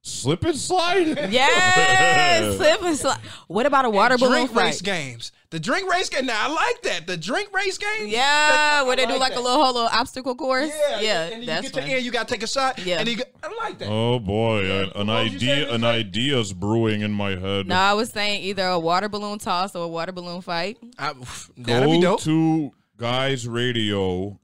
Slip 0.08 0.44
and 0.44 0.56
slide? 0.56 1.18
Yes, 1.32 2.58
slip 2.58 2.84
and 2.84 2.96
slide. 2.96 3.18
What 3.48 3.66
about 3.66 3.86
a 3.86 3.90
water 3.90 4.18
balloon 4.20 4.46
drink 4.46 4.56
race 4.56 4.76
fight? 4.80 4.84
games. 4.86 5.32
The 5.50 5.60
drink 5.60 5.90
race 5.92 6.10
game. 6.10 6.28
Now 6.28 6.48
I 6.48 6.54
like 6.54 6.82
that. 6.84 7.08
The 7.08 7.18
drink 7.18 7.52
race 7.52 7.80
game. 7.80 8.08
Yeah, 8.10 8.84
where 8.84 8.92
I 8.94 8.96
they 8.98 9.06
do 9.08 9.18
like 9.18 9.34
that. 9.34 9.40
a 9.40 9.42
little 9.42 9.64
whole 9.64 9.74
little 9.74 9.90
obstacle 9.92 10.36
course. 10.36 10.70
Yeah, 10.92 11.00
yeah, 11.02 11.24
And 11.24 11.42
you 11.42 11.48
that's 11.48 11.62
get 11.64 11.74
to 11.74 11.80
fun. 11.80 11.90
the 11.90 11.96
end, 11.96 12.06
you 12.06 12.12
got 12.12 12.28
to 12.28 12.34
take 12.36 12.44
a 12.44 12.48
shot. 12.48 12.78
Yeah. 12.86 13.00
And 13.00 13.08
you 13.10 13.16
go, 13.18 13.24
I 13.44 13.52
like 13.64 13.80
that. 13.80 13.88
Oh 13.90 14.20
boy, 14.20 14.66
a- 14.70 14.92
an 15.00 15.08
What 15.08 15.24
was 15.24 15.34
you 15.34 15.40
saying, 15.40 15.52
idea 15.64 15.74
an 15.74 15.82
Miss 15.82 15.88
Lady? 15.90 16.08
idea's 16.08 16.54
brewing 16.54 17.02
in 17.02 17.12
my 17.12 17.32
head. 17.36 17.68
No, 17.68 17.76
I 17.76 17.94
was 17.94 18.10
saying 18.12 18.44
either 18.44 18.68
a 18.68 18.78
water 18.80 19.10
balloon 19.10 19.40
toss 19.40 19.76
or 19.76 19.86
a 19.86 19.88
water 19.88 20.12
balloon 20.12 20.42
fight. 20.42 20.78
I, 21.00 21.14
that'd 21.58 21.90
be 21.90 21.96
Go 22.00 22.02
dope. 22.02 22.22
to 22.22 22.72
Guys 22.98 23.48
Radio 23.48 24.40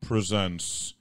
presents 0.00 0.94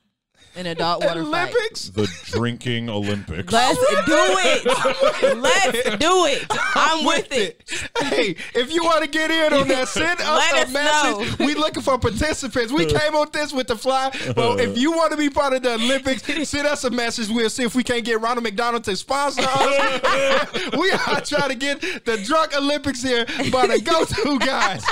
An 0.55 0.65
adult 0.65 1.03
water 1.03 1.23
fight. 1.23 1.49
Olympics. 1.53 1.89
the 1.89 2.07
Drinking 2.25 2.89
Olympics. 2.89 3.53
Let's 3.53 3.79
do 3.79 3.85
it. 4.17 5.37
Let's 5.37 5.97
do 5.97 6.25
it. 6.25 6.45
I'm 6.75 7.05
with 7.05 7.31
it. 7.31 7.63
Hey, 7.99 8.35
if 8.53 8.73
you 8.73 8.83
want 8.83 9.03
to 9.03 9.09
get 9.09 9.31
in 9.31 9.53
on 9.53 9.67
that, 9.69 9.87
send 9.87 10.19
us 10.19 10.27
Let 10.27 10.53
a 10.53 10.61
us 10.67 10.73
message. 10.73 11.39
know. 11.39 11.45
We 11.45 11.55
looking 11.55 11.81
for 11.83 11.97
participants. 11.97 12.73
We 12.73 12.85
came 12.85 13.15
on 13.15 13.27
this 13.31 13.53
with 13.53 13.67
the 13.67 13.77
fly. 13.77 14.11
Well, 14.35 14.59
if 14.59 14.77
you 14.77 14.91
want 14.91 15.11
to 15.11 15.17
be 15.17 15.29
part 15.29 15.53
of 15.53 15.63
the 15.63 15.75
Olympics, 15.75 16.23
send 16.49 16.67
us 16.67 16.83
a 16.83 16.89
message. 16.89 17.29
We'll 17.29 17.49
see 17.49 17.63
if 17.63 17.73
we 17.73 17.83
can't 17.83 18.03
get 18.03 18.19
Ronald 18.19 18.43
McDonald 18.43 18.83
to 18.85 18.95
sponsor 18.97 19.43
us. 19.45 20.71
we 20.77 20.91
are 20.91 21.21
trying 21.21 21.49
to 21.49 21.55
get 21.55 21.81
the 22.05 22.17
drunk 22.25 22.55
Olympics 22.57 23.01
here 23.01 23.25
by 23.51 23.67
the 23.67 23.81
go-to 23.81 24.39
guys. 24.39 24.83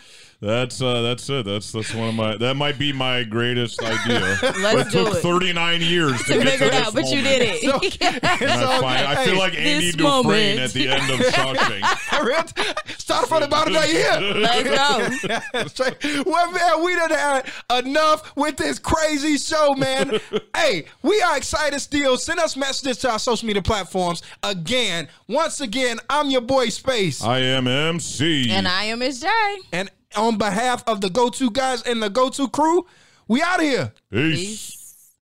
That's 0.40 0.82
uh, 0.82 1.00
that's 1.00 1.28
it. 1.30 1.46
That's 1.46 1.72
that's 1.72 1.94
one 1.94 2.10
of 2.10 2.14
my. 2.14 2.36
That 2.36 2.56
might 2.56 2.78
be 2.78 2.92
my 2.92 3.22
greatest 3.24 3.82
idea. 3.82 4.20
Let's 4.42 4.88
it 4.88 4.92
do 4.92 5.04
took 5.06 5.14
it. 5.16 5.22
39 5.22 5.80
years 5.80 6.18
to, 6.24 6.34
To 6.34 6.38
get 6.44 6.48
figure 6.48 6.58
to 6.58 6.66
it 6.66 6.70
this 6.72 6.86
out, 6.88 6.94
but 6.94 7.06
you 7.10 7.22
did 7.22 7.42
it. 7.42 7.62
So- 7.62 7.80
And 8.46 8.50
I, 8.50 8.80
find, 8.80 9.06
I 9.06 9.24
feel 9.24 9.34
Hey, 9.34 9.38
like 9.40 9.54
Andy 9.54 9.86
this 9.86 9.96
Dufresne 9.96 10.24
moment. 10.24 10.60
at 10.60 10.70
the 10.72 10.88
end 10.90 11.10
of 11.10 11.20
Shawshank. 11.20 13.00
Start 13.00 13.28
from 13.28 13.40
the 13.40 13.48
bottom 13.48 13.74
of 13.74 13.82
here. 13.84 14.20
Let's 14.20 15.22
go. 15.26 15.66
Straight- 15.68 16.26
well, 16.26 16.52
man, 16.52 16.84
we 16.84 16.94
done 16.94 17.10
had 17.10 17.50
enough 17.86 18.34
with 18.36 18.56
this 18.56 18.78
crazy 18.78 19.38
show, 19.38 19.74
man. 19.74 20.20
hey, 20.54 20.84
we 21.02 21.20
are 21.22 21.36
excited 21.36 21.80
still. 21.80 22.18
Send 22.18 22.40
us 22.40 22.56
messages 22.56 22.98
to 22.98 23.10
our 23.10 23.18
social 23.18 23.46
media 23.46 23.62
platforms. 23.62 24.22
Again, 24.42 25.08
once 25.28 25.60
again, 25.60 25.98
I'm 26.10 26.28
your 26.30 26.40
boy 26.42 26.68
Space. 26.68 27.22
I 27.22 27.38
am 27.38 27.66
MC. 27.66 28.50
And 28.50 28.68
I 28.68 28.84
am 28.84 28.98
Miss 28.98 29.20
J. 29.20 29.28
and 29.72 29.90
on 30.16 30.38
behalf 30.38 30.82
of 30.86 31.00
the 31.00 31.10
Go 31.10 31.28
To 31.30 31.50
guys 31.50 31.82
and 31.82 32.02
the 32.02 32.10
Go 32.10 32.28
To 32.30 32.48
crew, 32.48 32.86
we 33.28 33.42
out 33.42 33.60
of 33.60 33.66
here. 33.66 33.92
Peace. 34.10 34.75